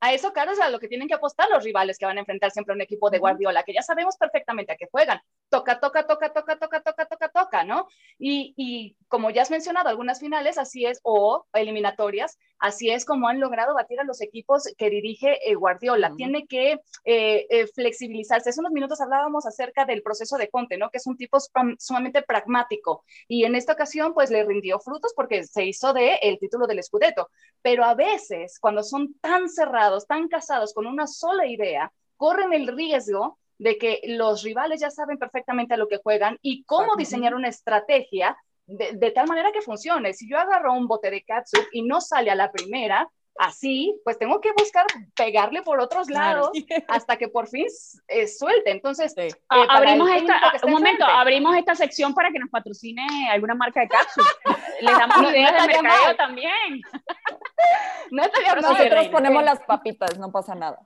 a 0.00 0.12
eso, 0.12 0.32
claro, 0.32 0.52
es 0.52 0.60
a 0.60 0.70
lo 0.70 0.78
que 0.78 0.86
tienen 0.86 1.08
que 1.08 1.14
apostar 1.14 1.48
los 1.50 1.64
rivales 1.64 1.98
que 1.98 2.06
van 2.06 2.16
a 2.18 2.20
enfrentar 2.20 2.52
siempre 2.52 2.72
a 2.72 2.76
un 2.76 2.80
equipo 2.80 3.10
de 3.10 3.18
Guardiola, 3.18 3.64
que 3.64 3.72
ya 3.72 3.82
sabemos 3.82 4.16
perfectamente 4.16 4.72
a 4.72 4.76
qué 4.76 4.86
juegan. 4.90 5.20
Toca, 5.48 5.80
toca, 5.80 6.06
toca, 6.06 6.32
toca, 6.32 6.56
toca, 6.56 6.80
toca, 6.80 7.06
toca, 7.06 7.27
toca, 7.48 7.64
¿no? 7.64 7.88
Y, 8.18 8.52
y 8.56 8.96
como 9.06 9.30
ya 9.30 9.42
has 9.42 9.50
mencionado, 9.50 9.88
algunas 9.88 10.20
finales 10.20 10.58
así 10.58 10.84
es, 10.84 11.00
o 11.04 11.46
eliminatorias, 11.52 12.36
así 12.58 12.90
es 12.90 13.04
como 13.04 13.28
han 13.28 13.38
logrado 13.38 13.74
batir 13.74 14.00
a 14.00 14.04
los 14.04 14.20
equipos 14.20 14.64
que 14.76 14.90
dirige 14.90 15.38
eh, 15.48 15.54
Guardiola. 15.54 16.12
Tiene 16.16 16.46
que 16.46 16.80
eh, 17.04 17.46
eh, 17.48 17.66
flexibilizarse. 17.68 18.50
Hace 18.50 18.60
unos 18.60 18.72
minutos 18.72 19.00
hablábamos 19.00 19.46
acerca 19.46 19.84
del 19.84 20.02
proceso 20.02 20.36
de 20.36 20.50
Conte, 20.50 20.76
¿no? 20.76 20.90
Que 20.90 20.98
es 20.98 21.06
un 21.06 21.16
tipo 21.16 21.38
sumamente 21.78 22.22
pragmático. 22.22 23.04
Y 23.28 23.44
en 23.44 23.54
esta 23.54 23.74
ocasión, 23.74 24.14
pues 24.14 24.30
le 24.30 24.44
rindió 24.44 24.80
frutos 24.80 25.12
porque 25.14 25.44
se 25.44 25.64
hizo 25.64 25.92
de 25.92 26.16
el 26.22 26.38
título 26.38 26.66
del 26.66 26.82
Scudetto. 26.82 27.30
Pero 27.62 27.84
a 27.84 27.94
veces, 27.94 28.58
cuando 28.60 28.82
son 28.82 29.14
tan 29.20 29.48
cerrados, 29.48 30.06
tan 30.06 30.28
casados 30.28 30.74
con 30.74 30.86
una 30.86 31.06
sola 31.06 31.46
idea, 31.46 31.92
corren 32.16 32.52
el 32.52 32.66
riesgo 32.66 33.38
de 33.58 33.76
que 33.76 34.00
los 34.04 34.42
rivales 34.42 34.80
ya 34.80 34.90
saben 34.90 35.18
perfectamente 35.18 35.74
a 35.74 35.76
lo 35.76 35.88
que 35.88 35.98
juegan 35.98 36.38
y 36.42 36.64
cómo 36.64 36.96
diseñar 36.96 37.34
una 37.34 37.48
estrategia 37.48 38.36
de, 38.66 39.10
tal 39.10 39.26
manera 39.26 39.50
que 39.52 39.62
funcione. 39.62 40.12
Si 40.12 40.28
yo 40.28 40.38
agarro 40.38 40.74
un 40.74 40.86
bote 40.86 41.10
de 41.10 41.22
katsu 41.22 41.58
y 41.72 41.82
no 41.82 42.00
sale 42.00 42.30
a 42.30 42.34
la 42.34 42.52
primera, 42.52 43.08
así, 43.38 43.98
pues 44.04 44.18
tengo 44.18 44.40
que 44.40 44.52
buscar 44.52 44.84
pegarle 45.16 45.62
por 45.62 45.80
otros 45.80 46.10
lados 46.10 46.50
hasta 46.88 47.16
que 47.16 47.28
por 47.28 47.48
fin 47.48 47.66
eh, 48.08 48.28
suelte. 48.28 48.70
Entonces, 48.70 49.14
eh, 49.16 49.30
abrimos 49.48 50.10
esta, 50.10 50.52
un 50.64 50.72
momento, 50.72 51.04
abrimos 51.04 51.56
esta 51.56 51.74
sección 51.74 52.12
para 52.14 52.30
que 52.30 52.38
nos 52.38 52.50
patrocine 52.50 53.06
alguna 53.30 53.54
marca 53.54 53.80
de 53.80 53.88
cápsula. 53.88 54.26
Le 54.80 54.92
damos 54.92 55.22
no, 55.22 55.30
ideas 55.30 55.66
de 55.66 55.82
mercadeo 55.82 56.16
también. 56.16 56.82
no 58.10 58.22
Nosotros 58.54 59.08
ponemos 59.08 59.42
las 59.42 59.60
papitas, 59.60 60.18
no 60.18 60.30
pasa 60.30 60.54
nada. 60.54 60.78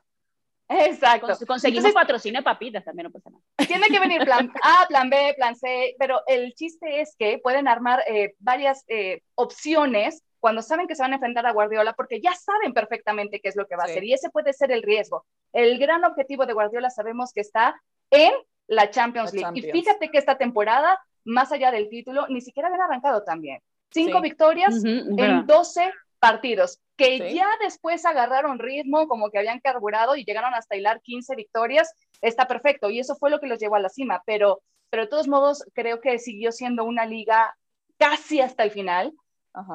Exacto. 0.68 1.28
conseguimos 1.46 1.92
patrocinio 1.92 2.40
de 2.40 2.44
papitas 2.44 2.84
también, 2.84 3.04
no 3.04 3.10
pasa 3.10 3.30
nada. 3.30 3.42
Tiene 3.68 3.88
que 3.88 4.00
venir 4.00 4.24
plan 4.24 4.50
A, 4.62 4.86
plan 4.88 5.10
B, 5.10 5.34
plan 5.36 5.54
C, 5.56 5.94
pero 5.98 6.22
el 6.26 6.54
chiste 6.54 7.00
es 7.00 7.14
que 7.18 7.38
pueden 7.38 7.68
armar 7.68 8.02
eh, 8.06 8.34
varias 8.38 8.84
eh, 8.88 9.22
opciones 9.34 10.22
cuando 10.40 10.60
saben 10.60 10.88
que 10.88 10.96
se 10.96 11.02
van 11.02 11.12
a 11.12 11.16
enfrentar 11.16 11.46
a 11.46 11.52
Guardiola, 11.52 11.92
porque 11.92 12.20
ya 12.20 12.34
saben 12.34 12.72
perfectamente 12.72 13.40
qué 13.40 13.48
es 13.48 13.54
lo 13.54 13.66
que 13.68 13.76
va 13.76 13.84
a 13.84 13.86
hacer, 13.86 14.02
y 14.02 14.12
ese 14.12 14.28
puede 14.28 14.52
ser 14.52 14.72
el 14.72 14.82
riesgo. 14.82 15.24
El 15.52 15.78
gran 15.78 16.04
objetivo 16.04 16.46
de 16.46 16.52
Guardiola 16.52 16.90
sabemos 16.90 17.32
que 17.32 17.42
está 17.42 17.80
en 18.10 18.32
la 18.66 18.90
Champions 18.90 19.32
League. 19.32 19.52
Y 19.54 19.62
fíjate 19.70 20.10
que 20.10 20.18
esta 20.18 20.38
temporada, 20.38 20.98
más 21.24 21.52
allá 21.52 21.70
del 21.70 21.88
título, 21.88 22.26
ni 22.28 22.40
siquiera 22.40 22.68
habían 22.68 22.82
arrancado 22.82 23.22
también. 23.22 23.60
Cinco 23.92 24.20
victorias 24.20 24.82
en 24.84 25.46
12 25.46 25.92
partidos, 26.18 26.80
que 26.96 27.34
ya 27.34 27.48
después 27.60 28.04
agarraron 28.04 28.58
ritmo, 28.58 29.08
como 29.08 29.30
que 29.30 29.38
habían 29.38 29.60
carburado 29.60 30.16
y 30.16 30.24
llegaron 30.24 30.54
hasta 30.54 30.76
hilar 30.76 31.00
15 31.00 31.34
victorias, 31.34 31.92
está 32.20 32.46
perfecto. 32.46 32.90
Y 32.90 32.98
eso 32.98 33.16
fue 33.16 33.30
lo 33.30 33.40
que 33.40 33.46
los 33.46 33.58
llevó 33.58 33.76
a 33.76 33.80
la 33.80 33.88
cima. 33.88 34.22
Pero, 34.26 34.62
pero 34.90 35.04
de 35.04 35.08
todos 35.08 35.28
modos, 35.28 35.64
creo 35.74 36.00
que 36.00 36.18
siguió 36.18 36.52
siendo 36.52 36.84
una 36.84 37.06
liga 37.06 37.56
casi 37.96 38.40
hasta 38.40 38.62
el 38.64 38.70
final, 38.70 39.12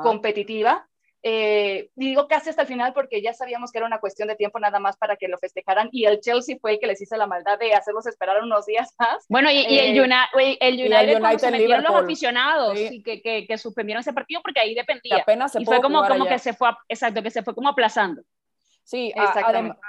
competitiva. 0.03 0.87
Eh, 1.23 1.89
digo 1.95 2.27
casi 2.27 2.51
hasta 2.51 2.61
el 2.61 2.67
final 2.67 2.93
porque 2.93 3.21
ya 3.21 3.33
sabíamos 3.33 3.71
que 3.71 3.79
era 3.79 3.87
una 3.87 3.99
cuestión 3.99 4.27
de 4.27 4.35
tiempo 4.35 4.59
nada 4.59 4.79
más 4.79 4.97
para 4.97 5.15
que 5.15 5.27
lo 5.27 5.37
festejaran 5.39 5.89
y 5.91 6.05
el 6.05 6.19
Chelsea 6.19 6.57
fue 6.61 6.73
el 6.73 6.79
que 6.79 6.85
les 6.85 7.01
hizo 7.01 7.17
la 7.17 7.25
maldad 7.25 7.57
de 7.57 7.73
hacerlos 7.73 8.05
esperar 8.05 8.41
unos 8.43 8.65
días 8.65 8.93
más. 8.99 9.25
Bueno, 9.27 9.49
y, 9.51 9.57
el, 9.57 9.97
eh, 9.97 10.01
United, 10.01 10.57
el 10.61 10.73
United, 10.75 11.37
se 11.39 11.51
metieron 11.51 11.83
los 11.83 11.95
aficionados 11.95 12.79
y 12.79 13.01
que, 13.01 13.21
que, 13.21 13.47
que, 13.47 13.57
suspendieron 13.57 14.01
ese 14.01 14.13
partido 14.13 14.41
porque 14.41 14.59
ahí 14.59 14.75
dependía. 14.75 15.25
y 15.59 15.65
fue 15.65 15.81
como, 15.81 16.07
como 16.07 16.25
que 16.25 16.39
se 16.39 16.53
fue, 16.53 16.69
exacto, 16.87 17.23
que 17.23 17.31
se 17.31 17.41
fue 17.43 17.55
como 17.55 17.69
aplazando. 17.69 18.21
Sí, 18.87 19.11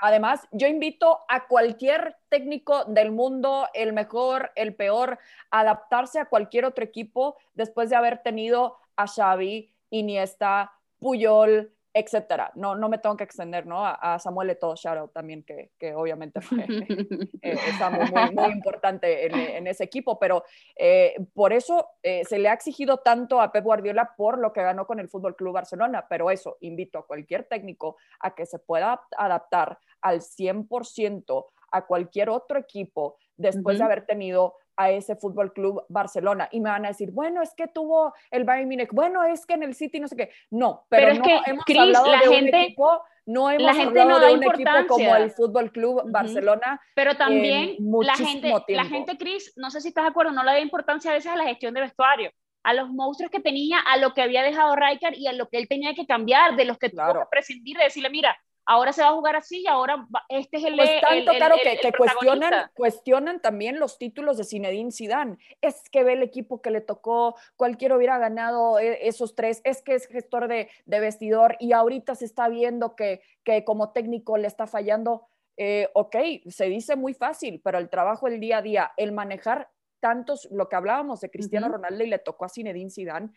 además, 0.03 0.49
yo 0.51 0.67
invito 0.67 1.21
a 1.29 1.47
cualquier 1.47 2.17
técnico 2.29 2.85
del 2.87 3.12
mundo, 3.12 3.69
el 3.73 3.93
mejor, 3.93 4.51
el 4.57 4.75
peor, 4.75 5.21
a 5.53 5.61
adaptarse 5.61 6.19
a 6.19 6.25
cualquier 6.25 6.64
otro 6.64 6.85
equipo 6.85 7.37
después 7.55 7.91
de 7.91 7.97
haber 7.97 8.25
tenido 8.25 8.77
a 8.97 9.07
Xavi, 9.07 9.73
Iniesta, 9.91 10.73
Puyol, 10.99 11.73
etcétera. 11.99 12.53
No, 12.55 12.75
no 12.75 12.89
me 12.89 12.99
tengo 12.99 13.17
que 13.17 13.25
extender, 13.25 13.67
¿no? 13.67 13.85
A, 13.85 14.19
Samuel 14.19 14.51
Eto'o, 14.51 14.77
shout 14.77 15.13
también, 15.13 15.43
que, 15.43 15.71
que 15.79 15.95
obviamente 15.95 16.41
fue 16.41 16.59
eh, 17.43 17.59
muy, 17.91 18.35
muy, 18.35 18.53
importante 18.53 19.27
en, 19.27 19.67
ese 19.67 19.85
equipo, 19.85 20.19
pero 20.19 20.45
eh, 20.77 21.15
por 21.35 21.53
eso 21.53 21.89
eh, 22.03 22.25
se 22.25 22.39
le 22.39 22.49
ha 22.49 22.53
exigido 22.53 22.99
tanto 22.99 23.41
a 23.41 23.51
Pep 23.51 23.65
Guardiola 23.65 24.15
por 24.17 24.39
lo 24.39 24.53
que 24.53 24.63
ganó 24.63 24.87
con 24.87 25.01
el 25.01 25.09
Fútbol 25.09 25.37
Club 25.37 25.55
Barcelona, 25.55 26.07
pero 26.09 26.31
eso, 26.31 26.57
invito 26.61 26.99
a 26.99 27.07
cualquier 27.07 27.45
técnico 27.45 27.97
a 28.21 28.35
que 28.35 28.47
se 28.47 28.59
pueda 28.59 29.03
adaptar 29.17 29.79
al 30.01 30.21
100% 30.21 31.47
a 31.71 31.87
cualquier 31.87 32.31
otro 32.31 32.59
equipo 32.59 33.17
después 33.37 33.79
de 33.79 33.85
haber 33.85 34.07
tenido 34.07 34.57
a 34.79 34.91
ese 34.91 35.17
Fútbol 35.17 35.53
Club 35.53 35.85
Barcelona 35.88 36.49
y 36.53 36.61
me 36.61 36.71
van 36.71 36.85
a 36.85 36.88
decir, 36.88 37.11
bueno, 37.11 37.43
es 37.43 37.53
que 37.55 37.67
tuvo 37.67 38.14
el 38.31 38.45
Bayern 38.45 38.69
Múnich, 38.69 38.93
bueno, 38.93 39.25
es 39.25 39.45
que 39.45 39.55
en 39.55 39.64
el 39.64 39.75
City 39.75 39.99
no 39.99 40.09
sé 40.09 40.17
qué. 40.17 40.31
No, 40.51 40.87
pero, 40.88 41.09
es 41.09 41.19
no 41.19 41.25
que, 41.25 41.41
hemos 41.47 41.64
hablado 41.69 42.07
la 42.07 42.21
de 42.21 42.29
gente, 42.29 42.57
un 42.57 42.62
equipo, 42.62 43.03
no 43.27 43.51
hemos 43.51 43.62
la 43.64 43.75
gente 43.75 44.01
hablado 44.01 44.21
no 44.21 44.27
de 44.27 44.35
un 44.35 44.45
equipo 44.45 44.71
como 44.88 45.17
el 45.17 45.31
Fútbol 45.33 45.73
Club 45.73 46.03
Barcelona. 46.07 46.81
Pero 46.95 47.17
también 47.17 47.77
la 48.03 48.14
gente, 48.14 48.55
la 48.69 48.85
gente, 48.85 49.19
Cris, 49.19 49.53
no 49.57 49.71
sé 49.71 49.81
si 49.81 49.88
estás 49.88 50.05
de 50.05 50.11
acuerdo, 50.11 50.33
no 50.33 50.45
le 50.45 50.53
da 50.53 50.61
importancia 50.61 51.11
a 51.11 51.14
veces 51.14 51.31
a 51.31 51.37
la 51.37 51.45
gestión 51.45 51.75
de 51.75 51.83
vestuario 51.83 52.31
a 52.64 52.75
los 52.75 52.91
monstruos 52.91 53.31
que 53.31 53.41
tenía, 53.41 53.79
a 53.79 53.97
lo 53.97 54.12
que 54.12 54.21
había 54.21 54.43
dejado 54.43 54.77
Rijkaard 54.77 55.14
y 55.14 55.27
a 55.27 55.33
lo 55.33 55.49
que 55.49 55.57
él 55.57 55.69
tenía 55.69 55.95
que 55.95 56.07
cambiar, 56.07 56.55
de 56.55 56.67
los 56.67 56.77
que 56.77 56.91
tuvo 56.91 57.14
que 57.14 57.27
prescindir, 57.31 57.79
de 57.79 57.85
decirle, 57.85 58.11
mira, 58.11 58.37
ahora 58.68 58.92
se 58.92 59.02
va 59.02 59.09
a 59.09 59.14
jugar 59.14 59.35
así 59.35 59.62
y 59.62 59.66
ahora 59.66 60.07
este 60.28 60.59
es 60.59 60.64
el 60.64 60.76
Pues 60.76 61.00
tanto, 61.00 61.33
claro, 61.33 61.57
que, 61.62 61.78
que 61.78 61.92
cuestionan, 61.92 62.70
cuestionan 62.74 63.40
también 63.40 63.81
los 63.81 63.98
títulos 63.98 64.37
de 64.37 64.44
Zinedine 64.44 64.92
Zidane. 64.92 65.38
Es 65.62 65.88
que 65.90 66.04
ve 66.04 66.12
el 66.12 66.22
equipo 66.22 66.61
que 66.61 66.70
le 66.70 66.83
tocó, 66.83 67.35
cualquiera 67.57 67.96
hubiera 67.96 68.18
ganado 68.18 68.78
e, 68.78 69.09
esos 69.09 69.35
tres, 69.35 69.62
es 69.64 69.83
que 69.83 69.94
es 69.94 70.07
gestor 70.07 70.48
de, 70.48 70.68
de 70.85 71.00
vestidor 71.00 71.57
y 71.59 71.72
ahorita 71.72 72.14
se 72.14 72.26
está 72.26 72.48
viendo 72.48 72.94
que, 72.94 73.22
que 73.42 73.64
como 73.64 73.92
técnico 73.92 74.37
le 74.37 74.46
está 74.46 74.66
fallando. 74.66 75.26
Eh, 75.57 75.88
ok, 75.94 76.16
se 76.48 76.66
dice 76.66 76.94
muy 76.94 77.14
fácil, 77.14 77.61
pero 77.64 77.78
el 77.78 77.88
trabajo 77.88 78.28
el 78.28 78.38
día 78.38 78.59
a 78.59 78.62
día, 78.62 78.92
el 78.98 79.12
manejar 79.12 79.70
tantos, 80.00 80.46
lo 80.52 80.68
que 80.68 80.76
hablábamos 80.76 81.20
de 81.20 81.31
Cristiano 81.31 81.68
Ronaldo 81.68 82.04
y 82.04 82.09
le 82.09 82.18
tocó 82.18 82.44
a 82.44 82.48
Zinedine 82.48 82.90
Zidane, 82.90 83.31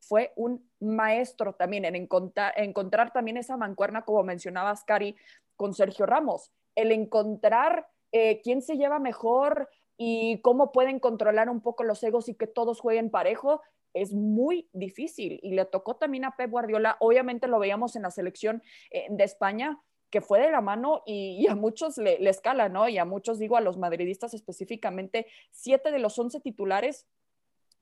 fue 0.00 0.32
un 0.36 0.68
maestro 0.80 1.54
también 1.54 1.84
en 1.84 1.94
encontrar, 1.94 2.52
encontrar 2.56 3.12
también 3.12 3.36
esa 3.36 3.56
mancuerna, 3.56 4.04
como 4.04 4.22
mencionabas, 4.22 4.84
Cari, 4.84 5.16
con 5.56 5.74
Sergio 5.74 6.06
Ramos. 6.06 6.50
El 6.74 6.90
encontrar 6.90 7.88
eh, 8.12 8.40
quién 8.42 8.62
se 8.62 8.76
lleva 8.76 8.98
mejor 8.98 9.68
y 9.96 10.40
cómo 10.40 10.72
pueden 10.72 10.98
controlar 10.98 11.48
un 11.50 11.60
poco 11.60 11.84
los 11.84 12.02
egos 12.02 12.28
y 12.28 12.34
que 12.34 12.46
todos 12.46 12.80
jueguen 12.80 13.10
parejo, 13.10 13.60
es 13.92 14.14
muy 14.14 14.68
difícil. 14.72 15.38
Y 15.42 15.52
le 15.52 15.64
tocó 15.66 15.96
también 15.96 16.24
a 16.24 16.36
Pep 16.36 16.50
Guardiola, 16.50 16.96
obviamente 17.00 17.48
lo 17.48 17.58
veíamos 17.58 17.96
en 17.96 18.02
la 18.02 18.10
selección 18.10 18.62
eh, 18.90 19.06
de 19.10 19.24
España, 19.24 19.80
que 20.10 20.20
fue 20.20 20.40
de 20.40 20.50
la 20.50 20.60
mano 20.60 21.02
y, 21.06 21.46
a 21.46 21.54
muchos 21.54 21.96
le, 21.96 22.18
le, 22.18 22.30
escala, 22.30 22.68
¿no? 22.68 22.88
Y 22.88 22.98
a 22.98 23.04
muchos, 23.04 23.38
digo, 23.38 23.56
a 23.56 23.60
los 23.60 23.78
madridistas 23.78 24.34
específicamente, 24.34 25.26
siete 25.50 25.92
de 25.92 26.00
los 26.00 26.18
once 26.18 26.40
titulares 26.40 27.06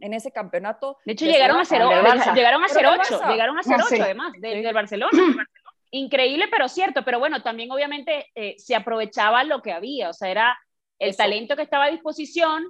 en 0.00 0.14
ese 0.14 0.30
campeonato. 0.30 0.98
De 1.04 1.12
hecho, 1.12 1.26
llegaron 1.26 1.58
a, 1.58 1.64
ser, 1.64 1.82
llegaron 2.34 2.64
a 2.64 2.68
ser 2.68 2.86
ocho, 2.86 3.20
llegaron 3.28 3.58
a 3.58 3.62
ser 3.62 3.76
ocho 3.80 4.02
además 4.02 4.32
del 4.38 4.72
Barcelona. 4.72 5.10
Increíble, 5.90 6.48
pero 6.50 6.68
cierto. 6.68 7.04
Pero 7.04 7.18
bueno, 7.18 7.42
también 7.42 7.70
obviamente 7.70 8.26
eh, 8.34 8.54
se 8.58 8.74
aprovechaba 8.74 9.44
lo 9.44 9.62
que 9.62 9.72
había, 9.72 10.10
o 10.10 10.12
sea, 10.12 10.30
era 10.30 10.58
el 10.98 11.16
talento 11.16 11.56
que 11.56 11.62
estaba 11.62 11.84
a 11.84 11.90
disposición. 11.90 12.66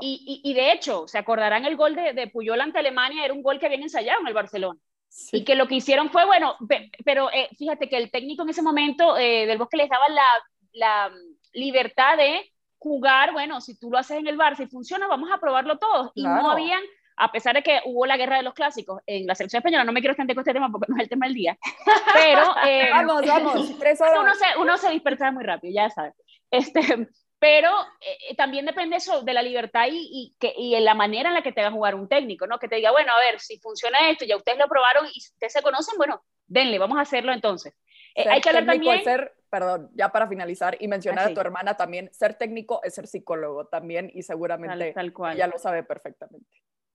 Y, 0.00 0.40
y, 0.42 0.54
de 0.54 0.72
hecho, 0.72 1.06
se 1.06 1.18
acordarán 1.18 1.66
el 1.66 1.76
gol 1.76 1.94
de, 1.94 2.14
de, 2.14 2.28
Puyol 2.28 2.62
ante 2.62 2.78
Alemania, 2.78 3.26
era 3.26 3.34
un 3.34 3.42
gol 3.42 3.58
que 3.58 3.66
habían 3.66 3.82
ensayado 3.82 4.22
en 4.22 4.26
el 4.28 4.32
Barcelona. 4.32 4.80
Y 5.32 5.44
que 5.44 5.54
lo 5.54 5.68
que 5.68 5.74
hicieron 5.74 6.10
fue, 6.10 6.24
bueno, 6.24 6.56
pero 7.04 7.30
eh, 7.30 7.50
fíjate 7.58 7.86
que 7.88 7.98
el 7.98 8.10
técnico 8.10 8.42
en 8.42 8.48
ese 8.48 8.62
momento 8.62 9.18
eh, 9.18 9.46
del 9.46 9.58
Bosque 9.58 9.76
les 9.76 9.90
daba 9.90 10.08
la, 10.08 10.24
la 10.72 11.12
libertad 11.52 12.16
de 12.16 12.50
jugar, 12.86 13.32
bueno, 13.32 13.60
si 13.60 13.78
tú 13.78 13.90
lo 13.90 13.98
haces 13.98 14.18
en 14.18 14.26
el 14.26 14.36
bar, 14.36 14.56
si 14.56 14.66
funciona, 14.66 15.06
vamos 15.06 15.30
a 15.32 15.38
probarlo 15.38 15.78
todos. 15.78 16.12
Y 16.14 16.24
no 16.24 16.50
habían, 16.50 16.80
a 17.16 17.32
pesar 17.32 17.54
de 17.54 17.62
que 17.62 17.80
hubo 17.84 18.06
la 18.06 18.16
guerra 18.16 18.36
de 18.36 18.42
los 18.42 18.54
clásicos 18.54 19.00
en 19.06 19.26
la 19.26 19.34
selección 19.34 19.60
española, 19.60 19.84
no 19.84 19.92
me 19.92 20.00
quiero 20.00 20.12
extender 20.12 20.34
con 20.34 20.42
este 20.42 20.52
tema 20.52 20.70
porque 20.70 20.90
no 20.90 20.96
es 20.96 21.02
el 21.02 21.08
tema 21.08 21.26
del 21.26 21.34
día, 21.34 21.58
pero... 22.14 22.54
Eh, 22.66 22.88
vamos, 22.90 23.26
vamos, 23.26 23.76
tres 23.78 24.00
horas. 24.00 24.18
Uno 24.20 24.34
se, 24.34 24.58
uno 24.60 24.76
se 24.76 24.90
dispersa 24.90 25.30
muy 25.30 25.44
rápido, 25.44 25.74
ya 25.74 25.90
sabes. 25.90 26.14
Este, 26.50 27.08
pero 27.38 27.70
eh, 28.00 28.34
también 28.36 28.64
depende 28.64 28.96
eso 28.96 29.22
de 29.22 29.34
la 29.34 29.42
libertad 29.42 29.86
y, 29.90 30.08
y, 30.10 30.36
que, 30.38 30.54
y 30.56 30.74
en 30.74 30.84
la 30.84 30.94
manera 30.94 31.28
en 31.28 31.34
la 31.34 31.42
que 31.42 31.52
te 31.52 31.60
va 31.60 31.68
a 31.68 31.72
jugar 31.72 31.94
un 31.94 32.08
técnico, 32.08 32.46
¿no? 32.46 32.58
Que 32.58 32.68
te 32.68 32.76
diga, 32.76 32.92
bueno, 32.92 33.12
a 33.12 33.18
ver, 33.18 33.40
si 33.40 33.58
funciona 33.58 34.10
esto, 34.10 34.24
ya 34.24 34.36
ustedes 34.36 34.58
lo 34.58 34.68
probaron 34.68 35.06
y 35.06 35.18
ustedes 35.18 35.52
se 35.52 35.62
conocen, 35.62 35.96
bueno, 35.98 36.22
denle, 36.46 36.78
vamos 36.78 36.98
a 36.98 37.02
hacerlo 37.02 37.32
entonces. 37.32 37.74
Eh, 38.16 38.28
hay 38.28 38.40
que 38.40 38.48
hablar 38.48 38.66
también... 38.66 39.04
Ser, 39.04 39.34
perdón, 39.50 39.90
ya 39.94 40.10
para 40.10 40.26
finalizar 40.26 40.76
y 40.80 40.88
mencionar 40.88 41.30
a 41.30 41.34
tu 41.34 41.40
hermana 41.40 41.76
también, 41.76 42.10
ser 42.12 42.34
técnico 42.34 42.80
es 42.82 42.94
ser 42.94 43.06
psicólogo 43.06 43.66
también 43.66 44.10
y 44.12 44.22
seguramente 44.22 44.92
tal, 44.92 45.12
cual. 45.12 45.36
ella 45.36 45.46
lo 45.46 45.58
sabe 45.58 45.82
perfectamente. 45.82 46.50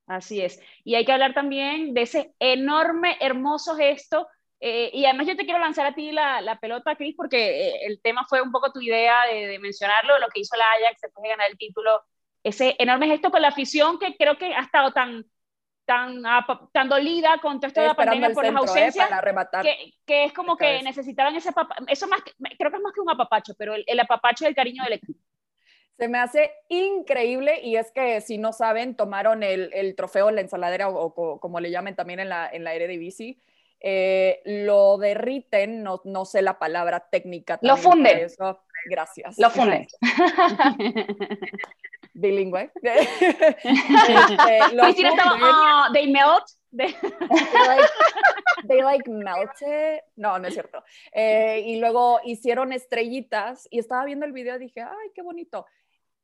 Así 0.07 0.41
es. 0.41 0.60
Y 0.84 0.95
hay 0.95 1.05
que 1.05 1.12
hablar 1.12 1.34
también 1.34 1.93
de 1.93 2.01
ese 2.01 2.34
enorme, 2.39 3.17
hermoso 3.21 3.75
gesto. 3.75 4.27
Eh, 4.60 4.91
y 4.93 5.05
además 5.05 5.27
yo 5.27 5.36
te 5.36 5.45
quiero 5.45 5.60
lanzar 5.60 5.86
a 5.86 5.95
ti 5.95 6.12
la, 6.12 6.41
la 6.41 6.60
pelota, 6.60 6.95
Cris, 6.95 7.15
porque 7.15 7.69
eh, 7.69 7.86
el 7.86 8.01
tema 8.01 8.25
fue 8.27 8.41
un 8.41 8.51
poco 8.51 8.71
tu 8.71 8.81
idea 8.81 9.25
de, 9.31 9.47
de, 9.47 9.60
mencionarlo, 9.60 10.19
lo 10.19 10.27
que 10.29 10.41
hizo 10.41 10.55
la 10.55 10.65
Ajax 10.71 11.01
después 11.01 11.23
de 11.23 11.29
ganar 11.29 11.49
el 11.49 11.57
título, 11.57 12.03
ese 12.43 12.75
enorme 12.77 13.07
gesto 13.07 13.31
con 13.31 13.41
la 13.41 13.47
afición 13.47 13.97
que 13.97 14.15
creo 14.17 14.38
que 14.38 14.53
ha 14.53 14.62
estado 14.62 14.91
tan 14.91 15.25
tan, 15.91 16.23
tan 16.71 16.88
dolida 16.88 17.39
con 17.41 17.60
toda 17.60 17.67
esta 17.67 17.93
pandemia 17.95 18.30
por 18.30 18.45
las 18.45 18.54
¿eh? 18.54 18.58
ausencias, 18.58 19.10
que, 19.62 19.93
que, 20.06 20.25
es 20.25 20.34
como 20.34 20.56
que 20.56 20.82
necesitaban 20.84 21.36
ese 21.36 21.49
eso 21.88 22.08
más 22.08 22.21
creo 22.58 22.71
que 22.71 22.77
es 22.77 22.84
más 22.84 22.93
que 22.93 23.01
un 23.01 23.10
apapacho, 23.10 23.54
pero 23.58 23.75
el, 23.75 23.84
el 23.88 23.99
apapacho 23.99 24.45
del 24.45 24.56
cariño 24.56 24.84
del 24.84 24.93
equipo. 24.93 25.19
Se 25.97 26.08
me 26.08 26.17
hace 26.17 26.51
increíble 26.69 27.60
y 27.62 27.75
es 27.75 27.91
que 27.91 28.21
si 28.21 28.38
no 28.38 28.54
saben, 28.54 28.95
tomaron 28.95 29.43
el, 29.43 29.69
el 29.73 29.95
trofeo, 29.95 30.32
la 30.32 30.41
ensaladera 30.41 30.89
o, 30.89 31.39
como 31.39 31.60
le 31.60 31.71
llamen 31.71 31.95
también 31.95 32.21
en 32.21 32.30
la, 32.30 32.49
en 32.49 32.63
la 32.63 32.73
Eredivisie, 32.73 33.38
eh, 33.82 34.41
lo 34.45 34.97
derriten, 34.97 35.84
no, 35.84 36.01
no, 36.06 36.25
sé 36.25 36.41
la 36.41 36.58
palabra 36.58 37.08
técnica. 37.12 37.60
Lo 37.62 37.77
funden. 37.77 38.30
Gracias. 38.85 39.37
Lo 39.37 39.49
funden. 39.49 39.87
bilingüe. 42.13 42.71
este, 42.83 44.59
uh, 44.73 45.93
they 45.93 46.11
melt. 46.11 46.43
they, 46.71 46.95
like, 47.67 47.89
they 48.67 48.81
like 48.81 49.09
melted. 49.09 50.01
No, 50.15 50.37
no 50.37 50.47
es 50.47 50.53
cierto. 50.53 50.83
Eh, 51.13 51.63
y 51.65 51.79
luego 51.79 52.19
hicieron 52.23 52.73
estrellitas 52.73 53.67
y 53.69 53.79
estaba 53.79 54.05
viendo 54.05 54.25
el 54.25 54.31
video 54.31 54.55
y 54.55 54.59
dije, 54.59 54.81
ay, 54.81 55.11
qué 55.13 55.21
bonito. 55.21 55.65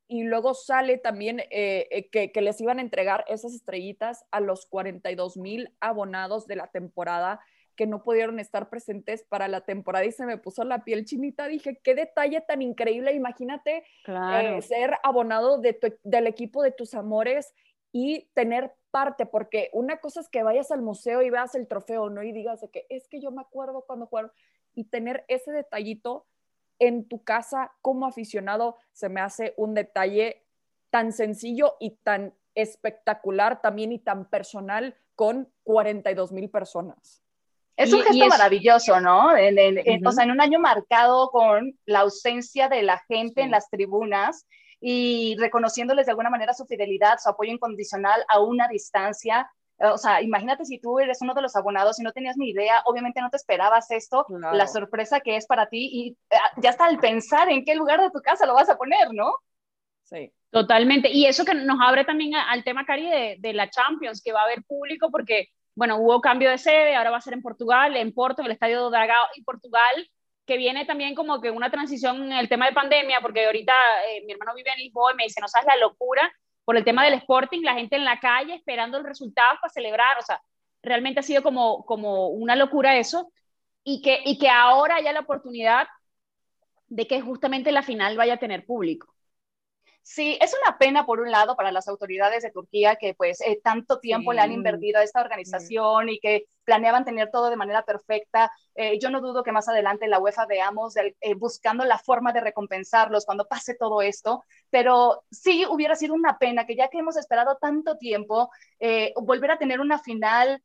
Y 0.07 0.23
luego 0.23 0.53
sale 0.53 0.97
también 0.97 1.41
eh, 1.51 1.87
eh, 1.91 2.09
que, 2.09 2.31
que, 2.31 2.41
les 2.41 2.61
iban 2.61 2.79
a 2.79 2.81
entregar 2.81 3.25
esas 3.27 3.53
estrellitas 3.53 4.23
a 4.31 4.39
los 4.39 4.65
42 4.67 5.35
mil 5.35 5.75
abonados 5.81 6.47
de 6.47 6.55
la 6.55 6.67
temporada 6.67 7.41
que 7.77 7.87
no 7.87 8.03
pudieron 8.03 8.39
estar 8.39 8.69
presentes 8.69 9.23
para 9.23 9.47
la 9.47 9.61
temporada 9.61 10.03
y 10.03 10.11
se 10.11 10.25
me 10.25 10.37
puso 10.37 10.65
la 10.65 10.83
piel 10.83 11.05
chinita. 11.05 11.47
Dije, 11.47 11.79
qué 11.81 11.95
detalle 11.95 12.41
tan 12.41 12.61
increíble. 12.61 13.13
Imagínate 13.13 13.85
eh, 14.07 14.61
ser 14.61 14.95
abonado 15.03 15.59
de 15.59 15.97
del 16.03 16.27
equipo 16.27 16.63
de 16.63 16.71
tus 16.71 16.93
amores 16.95 17.53
y 17.93 18.29
tener 18.33 18.73
parte, 18.91 19.25
porque 19.25 19.69
una 19.71 19.97
cosa 19.97 20.19
es 20.19 20.27
que 20.27 20.43
vayas 20.43 20.71
al 20.71 20.81
museo 20.81 21.21
y 21.21 21.29
veas 21.29 21.55
el 21.55 21.67
trofeo, 21.67 22.09
¿no? 22.09 22.23
Y 22.23 22.31
digas 22.31 22.61
de 22.61 22.69
que 22.69 22.85
es 22.89 23.07
que 23.07 23.21
yo 23.21 23.31
me 23.31 23.41
acuerdo 23.41 23.85
cuando 23.85 24.07
jugaron 24.07 24.31
y 24.73 24.85
tener 24.85 25.23
ese 25.27 25.51
detallito 25.51 26.25
en 26.79 27.07
tu 27.07 27.23
casa 27.23 27.71
como 27.81 28.05
aficionado 28.05 28.77
se 28.91 29.09
me 29.09 29.21
hace 29.21 29.53
un 29.57 29.73
detalle 29.73 30.43
tan 30.89 31.11
sencillo 31.11 31.75
y 31.79 31.91
tan 31.91 32.33
espectacular 32.55 33.61
también 33.61 33.91
y 33.91 33.99
tan 33.99 34.29
personal 34.29 34.95
con 35.15 35.51
42 35.63 36.31
mil 36.31 36.49
personas. 36.49 37.23
Es 37.77 37.93
un 37.93 38.01
gesto 38.01 38.27
maravilloso, 38.27 38.99
¿no? 38.99 39.27
O 39.27 40.11
sea, 40.11 40.23
en 40.23 40.31
un 40.31 40.41
año 40.41 40.59
marcado 40.59 41.29
con 41.29 41.77
la 41.85 41.99
ausencia 41.99 42.67
de 42.67 42.81
la 42.81 42.97
gente 43.07 43.41
en 43.41 43.51
las 43.51 43.69
tribunas 43.69 44.47
y 44.79 45.35
reconociéndoles 45.39 46.07
de 46.07 46.11
alguna 46.11 46.31
manera 46.31 46.53
su 46.53 46.65
fidelidad, 46.65 47.19
su 47.21 47.29
apoyo 47.29 47.51
incondicional 47.51 48.23
a 48.27 48.39
una 48.39 48.67
distancia. 48.67 49.49
O 49.79 49.97
sea, 49.97 50.23
imagínate 50.23 50.65
si 50.65 50.79
tú 50.79 50.99
eres 50.99 51.21
uno 51.21 51.35
de 51.35 51.43
los 51.43 51.55
abonados 51.55 51.99
y 51.99 52.03
no 52.03 52.11
tenías 52.11 52.35
ni 52.35 52.49
idea, 52.49 52.81
obviamente 52.85 53.21
no 53.21 53.29
te 53.29 53.37
esperabas 53.37 53.91
esto, 53.91 54.25
la 54.29 54.67
sorpresa 54.67 55.19
que 55.19 55.35
es 55.35 55.45
para 55.45 55.69
ti 55.69 55.89
y 55.91 56.17
ah, 56.31 56.51
ya 56.57 56.71
está 56.71 56.85
al 56.85 56.97
pensar 56.97 57.49
en 57.51 57.63
qué 57.63 57.75
lugar 57.75 58.01
de 58.01 58.09
tu 58.09 58.21
casa 58.21 58.47
lo 58.47 58.55
vas 58.55 58.69
a 58.69 58.77
poner, 58.77 59.13
¿no? 59.13 59.35
Sí. 60.03 60.31
Totalmente. 60.49 61.09
Y 61.11 61.25
eso 61.25 61.43
que 61.43 61.53
nos 61.53 61.77
abre 61.81 62.05
también 62.05 62.33
al 62.35 62.63
tema, 62.63 62.85
Cari, 62.85 63.09
de, 63.09 63.35
de, 63.39 63.53
la 63.53 63.69
Champions, 63.69 64.21
que 64.23 64.31
va 64.31 64.41
a 64.41 64.45
haber 64.45 64.63
público 64.63 65.11
porque, 65.11 65.49
bueno, 65.77 65.97
hubo 65.97 66.21
cambio 66.21 66.49
de 66.49 66.57
sede, 66.57 66.95
ahora 66.95 67.11
va 67.11 67.17
a 67.17 67.21
ser 67.21 67.35
en 67.35 67.43
Portugal, 67.43 67.95
en 67.95 68.11
Porto, 68.11 68.41
en 68.41 68.47
el 68.47 68.53
Estadio 68.53 68.89
Dragao 68.89 69.27
y 69.35 69.43
Portugal, 69.43 70.09
que 70.47 70.57
viene 70.57 70.85
también 70.85 71.13
como 71.13 71.39
que 71.39 71.51
una 71.51 71.69
transición 71.69 72.23
en 72.23 72.31
el 72.31 72.49
tema 72.49 72.65
de 72.65 72.73
pandemia, 72.73 73.21
porque 73.21 73.45
ahorita 73.45 73.73
eh, 74.09 74.23
mi 74.25 74.33
hermano 74.33 74.55
vive 74.55 74.71
en 74.71 74.79
Lisboa 74.79 75.13
y 75.13 75.17
me 75.17 75.23
dice, 75.25 75.39
no 75.39 75.47
sabes 75.47 75.67
la 75.67 75.77
locura 75.77 76.33
por 76.65 76.77
el 76.77 76.83
tema 76.83 77.05
del 77.05 77.13
Sporting, 77.13 77.61
la 77.61 77.75
gente 77.75 77.95
en 77.95 78.05
la 78.05 78.19
calle 78.19 78.55
esperando 78.55 78.97
el 78.97 79.05
resultado 79.05 79.59
para 79.61 79.71
celebrar, 79.71 80.17
o 80.17 80.23
sea, 80.23 80.41
realmente 80.81 81.19
ha 81.19 81.23
sido 81.23 81.43
como, 81.43 81.85
como 81.85 82.29
una 82.29 82.55
locura 82.55 82.97
eso, 82.97 83.31
y 83.83 84.01
que, 84.01 84.21
y 84.25 84.39
que 84.39 84.49
ahora 84.49 84.95
haya 84.95 85.13
la 85.13 85.19
oportunidad 85.19 85.87
de 86.87 87.05
que 87.05 87.21
justamente 87.21 87.71
la 87.71 87.83
final 87.83 88.17
vaya 88.17 88.33
a 88.33 88.39
tener 88.39 88.65
público. 88.65 89.13
Sí, 90.09 90.37
es 90.41 90.55
una 90.63 90.77
pena 90.77 91.05
por 91.05 91.19
un 91.19 91.31
lado 91.31 91.57
para 91.57 91.73
las 91.73 91.89
autoridades 91.89 92.41
de 92.41 92.49
Turquía 92.49 92.95
que 92.95 93.13
pues 93.13 93.41
eh, 93.41 93.59
tanto 93.61 93.99
tiempo 93.99 94.31
le 94.31 94.39
han 94.39 94.53
invertido 94.53 94.99
a 94.99 95.03
esta 95.03 95.19
organización 95.19 96.07
y 96.07 96.17
que 96.19 96.45
planeaban 96.63 97.03
tener 97.03 97.29
todo 97.29 97.49
de 97.49 97.57
manera 97.57 97.83
perfecta. 97.83 98.49
Eh, 98.73 98.99
yo 98.99 99.09
no 99.09 99.19
dudo 99.19 99.43
que 99.43 99.51
más 99.51 99.67
adelante 99.67 100.07
la 100.07 100.19
UEFA 100.19 100.45
veamos 100.45 100.95
eh, 100.95 101.33
buscando 101.35 101.83
la 101.83 101.97
forma 101.97 102.31
de 102.31 102.39
recompensarlos 102.39 103.25
cuando 103.25 103.47
pase 103.49 103.75
todo 103.75 104.01
esto, 104.01 104.45
pero 104.69 105.25
sí 105.29 105.65
hubiera 105.69 105.97
sido 105.97 106.13
una 106.13 106.37
pena 106.37 106.65
que 106.65 106.77
ya 106.77 106.87
que 106.87 106.99
hemos 106.99 107.17
esperado 107.17 107.57
tanto 107.59 107.97
tiempo, 107.97 108.49
volver 109.17 109.51
a 109.51 109.57
tener 109.57 109.81
una 109.81 109.99
final 109.99 110.63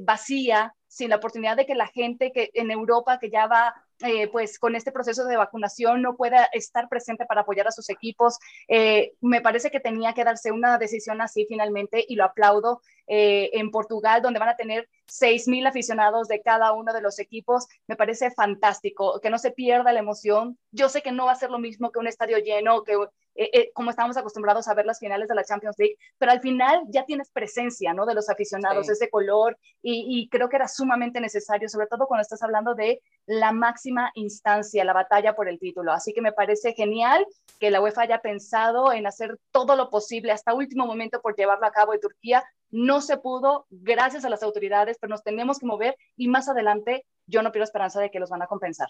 vacía, 0.00 0.74
sin 0.96 1.10
la 1.10 1.16
oportunidad 1.16 1.58
de 1.58 1.66
que 1.66 1.74
la 1.74 1.88
gente 1.88 2.32
que 2.32 2.50
en 2.54 2.70
Europa 2.70 3.18
que 3.18 3.28
ya 3.28 3.46
va 3.46 3.74
eh, 4.00 4.28
pues 4.28 4.58
con 4.58 4.74
este 4.76 4.92
proceso 4.92 5.26
de 5.26 5.36
vacunación 5.36 6.00
no 6.00 6.16
pueda 6.16 6.44
estar 6.52 6.88
presente 6.88 7.26
para 7.26 7.42
apoyar 7.42 7.68
a 7.68 7.70
sus 7.70 7.90
equipos. 7.90 8.38
Eh, 8.66 9.12
me 9.20 9.42
parece 9.42 9.70
que 9.70 9.80
tenía 9.80 10.14
que 10.14 10.24
darse 10.24 10.52
una 10.52 10.78
decisión 10.78 11.20
así 11.20 11.44
finalmente 11.46 12.02
y 12.08 12.16
lo 12.16 12.24
aplaudo. 12.24 12.80
Eh, 13.08 13.50
en 13.52 13.70
Portugal, 13.70 14.20
donde 14.20 14.40
van 14.40 14.48
a 14.48 14.56
tener 14.56 14.88
6.000 15.06 15.68
aficionados 15.68 16.26
de 16.26 16.42
cada 16.42 16.72
uno 16.72 16.92
de 16.92 17.00
los 17.00 17.20
equipos, 17.20 17.68
me 17.86 17.94
parece 17.94 18.32
fantástico, 18.32 19.20
que 19.20 19.30
no 19.30 19.38
se 19.38 19.52
pierda 19.52 19.92
la 19.92 20.00
emoción. 20.00 20.58
Yo 20.72 20.88
sé 20.88 21.02
que 21.02 21.12
no 21.12 21.26
va 21.26 21.32
a 21.32 21.36
ser 21.36 21.50
lo 21.50 21.60
mismo 21.60 21.92
que 21.92 22.00
un 22.00 22.08
estadio 22.08 22.38
lleno, 22.38 22.82
que 22.82 22.94
eh, 23.36 23.50
eh, 23.52 23.70
como 23.74 23.90
estábamos 23.90 24.16
acostumbrados 24.16 24.66
a 24.66 24.74
ver 24.74 24.86
las 24.86 24.98
finales 24.98 25.28
de 25.28 25.34
la 25.34 25.44
Champions 25.44 25.76
League, 25.78 25.96
pero 26.18 26.32
al 26.32 26.40
final 26.40 26.82
ya 26.88 27.04
tienes 27.04 27.30
presencia, 27.30 27.92
¿no? 27.94 28.06
De 28.06 28.14
los 28.14 28.28
aficionados, 28.28 28.88
ese 28.88 29.08
color, 29.08 29.56
y, 29.82 30.28
creo 30.28 30.48
que 30.48 30.56
era 30.56 30.66
sumamente 30.66 30.85
necesario, 31.20 31.68
sobre 31.68 31.86
todo 31.86 32.06
cuando 32.06 32.22
estás 32.22 32.42
hablando 32.42 32.74
de 32.74 33.00
la 33.26 33.52
máxima 33.52 34.10
instancia, 34.14 34.84
la 34.84 34.92
batalla 34.92 35.34
por 35.34 35.48
el 35.48 35.58
título. 35.58 35.92
Así 35.92 36.12
que 36.12 36.22
me 36.22 36.32
parece 36.32 36.72
genial 36.72 37.26
que 37.58 37.70
la 37.70 37.80
UEFA 37.80 38.02
haya 38.02 38.20
pensado 38.20 38.92
en 38.92 39.06
hacer 39.06 39.38
todo 39.50 39.76
lo 39.76 39.90
posible 39.90 40.32
hasta 40.32 40.54
último 40.54 40.86
momento 40.86 41.20
por 41.20 41.36
llevarlo 41.36 41.66
a 41.66 41.72
cabo 41.72 41.94
en 41.94 42.00
Turquía. 42.00 42.44
No 42.70 43.00
se 43.00 43.18
pudo, 43.18 43.66
gracias 43.70 44.24
a 44.24 44.30
las 44.30 44.42
autoridades, 44.42 44.98
pero 45.00 45.10
nos 45.10 45.22
tenemos 45.22 45.58
que 45.58 45.66
mover 45.66 45.96
y 46.16 46.28
más 46.28 46.48
adelante 46.48 47.04
yo 47.26 47.42
no 47.42 47.52
pierdo 47.52 47.64
esperanza 47.64 48.00
de 48.00 48.10
que 48.10 48.20
los 48.20 48.30
van 48.30 48.42
a 48.42 48.46
compensar. 48.46 48.88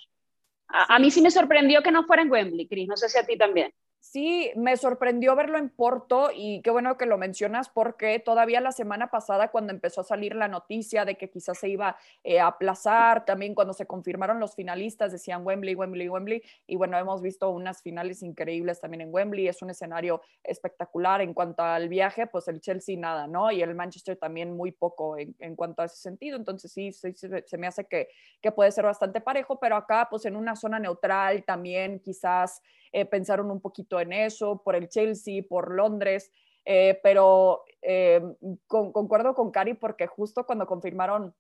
A, 0.69 0.97
a 0.97 0.99
mí 0.99 1.11
sí 1.11 1.23
me 1.23 1.31
sorprendió 1.31 1.83
que 1.83 1.93
no 1.93 2.05
fuera 2.05 2.23
en 2.23 2.31
Wembley, 2.31 2.67
Cris, 2.67 2.89
no 2.89 2.97
sé 2.97 3.09
si 3.09 3.19
a 3.19 3.27
ti 3.27 3.39
también. 3.39 3.73
Sí, 4.13 4.53
me 4.55 4.77
sorprendió 4.77 5.35
verlo 5.35 5.59
en 5.59 5.69
Porto 5.69 6.31
y 6.33 6.63
qué 6.63 6.71
bueno 6.71 6.97
que 6.97 7.07
lo 7.07 7.19
mencionas 7.19 7.69
porque 7.69 8.21
todavía 8.21 8.61
la 8.61 8.71
semana 8.71 9.11
pasada 9.11 9.51
cuando 9.51 9.73
empezó 9.73 10.03
a 10.03 10.05
salir 10.05 10.37
la 10.37 10.47
noticia 10.47 11.05
de 11.05 11.17
que 11.17 11.29
quizás 11.29 11.59
se 11.59 11.69
iba 11.69 11.97
eh, 12.23 12.39
a 12.39 12.47
aplazar, 12.47 13.25
también 13.25 13.57
cuando 13.57 13.73
se 13.73 13.87
confirmaron 13.87 14.39
los 14.39 14.55
finalistas 14.55 15.11
decían 15.11 15.45
Wembley, 15.45 15.75
Wembley, 15.75 16.09
Wembley 16.09 16.43
y 16.69 16.77
bueno, 16.77 16.97
hemos 16.97 17.21
visto 17.21 17.51
unas 17.51 17.83
finales 17.83 18.23
increíbles 18.23 18.81
también 18.81 19.01
en 19.01 19.13
Wembley, 19.13 19.49
es 19.49 19.61
un 19.61 19.71
escenario 19.71 20.23
espectacular 20.45 21.21
en 21.21 21.35
cuanto 21.35 21.65
al 21.65 21.89
viaje, 21.89 22.29
pues 22.29 22.47
el 22.47 22.61
Chelsea 22.61 22.97
nada, 22.97 23.27
¿no? 23.27 23.51
Y 23.51 23.61
el 23.61 23.75
Manchester 23.75 24.17
también 24.17 24.57
muy 24.57 24.71
poco 24.71 25.17
en, 25.19 25.57
cuanto 25.57 25.83
a 25.83 25.87
ese 25.87 25.97
sentido, 25.97 26.37
entonces 26.37 26.71
sí, 26.71 26.93
se, 26.93 27.59
me 27.59 27.67
hace 27.67 27.87
que, 27.87 28.09
que 28.41 28.53
puede 28.53 28.71
ser 28.71 28.85
bastante 28.85 29.21
parejo, 29.21 29.59
pero 29.59 29.75
acá 29.75 30.07
pues 30.09 30.27
en 30.27 30.37
una 30.37 30.55
zona 30.55 30.79
neutral 30.79 31.45
también 31.45 31.99
quizás 31.99 32.63
eh, 32.97 33.05
pensaron 33.05 33.51
un 33.51 33.61
poquito 33.61 34.01
en 34.01 34.15
eso, 34.15 34.63
por 34.65 34.75
el 34.75 34.89
Chelsea, 34.89 35.43
por 35.47 35.71
Londres, 35.71 36.33
eh, 36.65 36.99
pero 37.03 37.63
eh, 37.83 38.23
concuerdo 38.67 39.35
con 39.35 39.51
Cari 39.51 39.75
porque 39.75 40.07
justo 40.07 40.47
cuando 40.47 40.67
confirmaron 40.67 41.35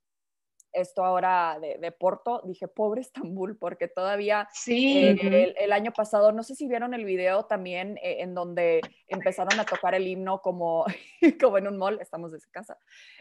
esto 0.76 1.04
ahora 1.04 1.58
de, 1.60 1.92
Porto, 1.92 2.42
dije, 2.44 2.68
pobre 2.68 3.00
Estambul, 3.00 3.56
porque 3.56 3.88
todavía 3.88 4.48
sí. 4.52 5.16
el, 5.20 5.72
año 5.72 5.92
pasado, 5.92 6.32
no 6.32 6.42
sé 6.42 6.54
si 6.54 6.68
vieron 6.68 6.94
el 6.94 7.04
video 7.04 7.46
también 7.46 7.98
en 8.02 8.34
donde 8.34 8.80
empezaron 9.08 9.58
a 9.58 9.64
tocar 9.64 9.94
el 9.94 10.06
himno 10.06 10.40
como, 10.42 10.84
como 11.40 11.58
en 11.58 11.66
un 11.66 11.78
mall, 11.78 11.98
estamos 12.00 12.32
desde 12.32 12.50
casa, 12.50 12.78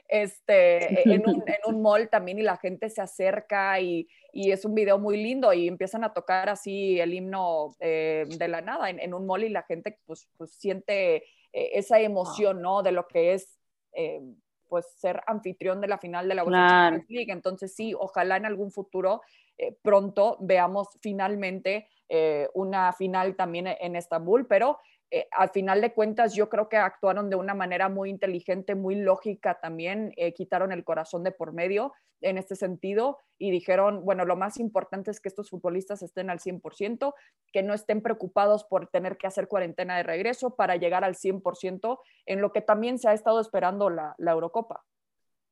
este, 0.08 1.10
en, 1.12 1.28
un, 1.28 1.44
en 1.48 1.74
un 1.74 1.82
mall 1.82 2.10
también 2.10 2.40
y 2.40 2.44
la 2.44 2.58
gente 2.58 2.90
se 2.90 3.02
acerca 3.02 3.80
y, 3.80 4.08
y, 4.32 4.52
es 4.52 4.66
un 4.66 4.76
video 4.76 5.00
muy 5.00 5.18
lindo 5.18 5.54
y 5.54 5.68
empiezan 5.68 6.04
a 6.04 6.14
tocar 6.14 6.50
así 6.50 7.00
el 7.00 7.14
himno 7.14 7.76
eh, 7.80 8.26
de 8.28 8.48
la 8.48 8.62
nada 8.62 8.90
en, 8.90 9.00
en, 9.00 9.14
un 9.14 9.26
mall 9.26 9.44
y 9.44 9.50
la 9.50 9.64
gente 9.64 9.98
pues, 10.06 10.28
pues 10.38 10.52
siente 10.52 11.24
eh, 11.56 11.80
esa 11.80 12.00
emoción, 12.00 12.62
¿no? 12.62 12.84
De 12.84 12.92
lo 12.92 13.08
que 13.08 13.34
es 13.34 13.58
eh, 13.94 14.20
pues 14.68 14.86
ser 14.98 15.22
anfitrión 15.28 15.82
de 15.82 15.88
la 15.88 15.98
final 15.98 16.28
de 16.28 16.36
la 16.36 16.44
Champions 16.44 17.10
League. 17.10 17.32
Entonces 17.32 17.76
sí, 17.76 17.94
ojalá 17.94 18.38
en 18.38 18.46
algún 18.46 18.72
futuro 18.72 19.22
pronto 19.82 20.38
veamos 20.42 20.90
finalmente 21.02 21.88
una 22.54 22.94
final 22.94 23.36
también 23.36 23.68
en 23.68 23.96
Estambul, 23.96 24.48
pero 24.48 24.80
eh, 25.12 25.28
al 25.32 25.50
final 25.50 25.82
de 25.82 25.94
cuentas 25.94 26.36
yo 26.36 26.50
creo 26.50 26.68
que 26.68 26.78
actuaron 26.78 27.30
de 27.30 27.36
una 27.36 27.54
manera 27.54 27.90
muy 27.90 28.10
inteligente, 28.10 28.76
muy 28.76 28.96
lógica 28.96 29.60
también, 29.62 30.12
eh, 30.18 30.34
quitaron 30.34 30.72
el 30.72 30.84
corazón 30.84 31.24
de 31.24 31.32
por 31.32 31.54
medio 31.54 31.94
en 32.22 32.38
este 32.38 32.56
sentido 32.56 33.20
y 33.38 33.52
dijeron, 33.52 34.04
bueno, 34.04 34.26
lo 34.26 34.36
más 34.36 34.60
importante 34.60 35.12
es 35.12 35.20
que 35.20 35.30
estos 35.30 35.50
futbolistas 35.50 36.02
estén 36.02 36.30
al 36.30 36.40
100%, 36.40 37.14
que 37.52 37.64
no 37.64 37.74
estén 37.74 38.02
preocupados 38.02 38.64
por 38.64 38.88
tener 38.88 39.18
que 39.18 39.28
hacer 39.28 39.48
cuarentena 39.48 39.98
de 39.98 40.04
regreso 40.04 40.56
para 40.56 40.76
llegar 40.76 41.04
al 41.04 41.16
100% 41.16 42.00
en 42.26 42.42
lo 42.42 42.52
que 42.52 42.62
también 42.62 42.98
se 42.98 43.10
ha 43.10 43.14
estado 43.14 43.40
esperando 43.40 43.90
la, 43.90 44.16
Eurocopa. 44.18 44.84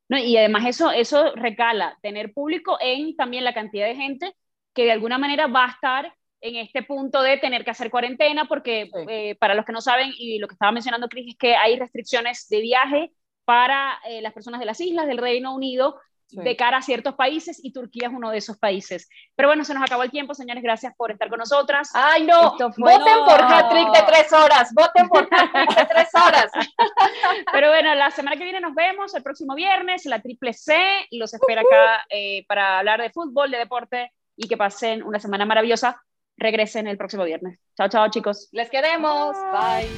No, 0.09 0.17
y 0.17 0.35
además 0.37 0.65
eso, 0.67 0.91
eso 0.91 1.33
recala, 1.35 1.97
tener 2.01 2.33
público 2.33 2.77
en 2.81 3.15
también 3.15 3.43
la 3.43 3.53
cantidad 3.53 3.87
de 3.87 3.95
gente 3.95 4.33
que 4.73 4.85
de 4.85 4.91
alguna 4.91 5.17
manera 5.17 5.47
va 5.47 5.65
a 5.65 5.71
estar 5.71 6.13
en 6.43 6.57
este 6.57 6.83
punto 6.83 7.21
de 7.21 7.37
tener 7.37 7.63
que 7.63 7.71
hacer 7.71 7.89
cuarentena, 7.89 8.45
porque 8.45 8.91
eh, 9.07 9.35
para 9.35 9.55
los 9.55 9.65
que 9.65 9.71
no 9.71 9.79
saben, 9.79 10.11
y 10.17 10.39
lo 10.39 10.47
que 10.47 10.55
estaba 10.55 10.73
mencionando 10.73 11.07
Cris, 11.07 11.29
es 11.29 11.37
que 11.37 11.55
hay 11.55 11.79
restricciones 11.79 12.47
de 12.49 12.59
viaje 12.59 13.11
para 13.45 13.97
eh, 14.09 14.21
las 14.21 14.33
personas 14.33 14.59
de 14.59 14.65
las 14.65 14.79
islas 14.81 15.07
del 15.07 15.17
Reino 15.17 15.55
Unido 15.55 15.95
de 16.31 16.55
cara 16.55 16.77
a 16.77 16.81
ciertos 16.81 17.13
países 17.13 17.63
y 17.63 17.71
Turquía 17.71 18.07
es 18.07 18.13
uno 18.13 18.31
de 18.31 18.39
esos 18.39 18.57
países. 18.57 19.07
Pero 19.35 19.49
bueno, 19.49 19.63
se 19.63 19.73
nos 19.73 19.83
acabó 19.83 20.01
el 20.01 20.09
tiempo, 20.09 20.33
señores, 20.33 20.63
gracias 20.63 20.93
por 20.97 21.11
estar 21.11 21.29
con 21.29 21.37
nosotras. 21.37 21.91
Ay, 21.93 22.23
no, 22.23 22.57
voten 22.57 23.19
por 23.25 23.39
hat-trick 23.39 23.93
de 23.93 24.03
tres 24.07 24.33
horas, 24.33 24.73
voten 24.73 25.07
por 25.09 25.27
hat-trick 25.29 25.75
de 25.75 25.85
tres 25.85 26.09
horas. 26.15 26.51
Pero 27.53 27.69
bueno, 27.69 27.93
la 27.93 28.09
semana 28.09 28.35
que 28.35 28.43
viene 28.45 28.59
nos 28.59 28.73
vemos, 28.73 29.13
el 29.13 29.21
próximo 29.21 29.53
viernes, 29.53 30.05
la 30.05 30.21
Triple 30.21 30.53
C, 30.53 30.75
los 31.11 31.33
espera 31.33 31.61
acá 31.61 32.03
eh, 32.09 32.43
para 32.47 32.79
hablar 32.79 32.99
de 33.01 33.11
fútbol, 33.11 33.51
de 33.51 33.59
deporte 33.59 34.11
y 34.35 34.47
que 34.47 34.57
pasen 34.57 35.03
una 35.03 35.19
semana 35.19 35.45
maravillosa 35.45 36.01
regresen 36.37 36.87
el 36.87 36.97
próximo 36.97 37.23
viernes. 37.23 37.59
Chao, 37.77 37.89
chao, 37.89 38.09
chicos. 38.09 38.49
Les 38.51 38.69
queremos. 38.69 39.35
Bye. 39.51 39.89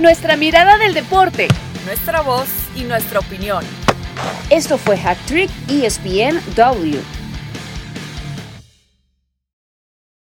Nuestra 0.00 0.36
mirada 0.36 0.76
del 0.78 0.94
deporte, 0.94 1.48
nuestra 1.86 2.20
voz 2.20 2.48
y 2.76 2.84
nuestra 2.84 3.20
opinión. 3.20 3.64
Esto 4.50 4.78
fue 4.78 4.96
Hack 4.96 5.18
Trick 5.26 5.50
ESPN 5.68 6.40
W. 6.54 7.25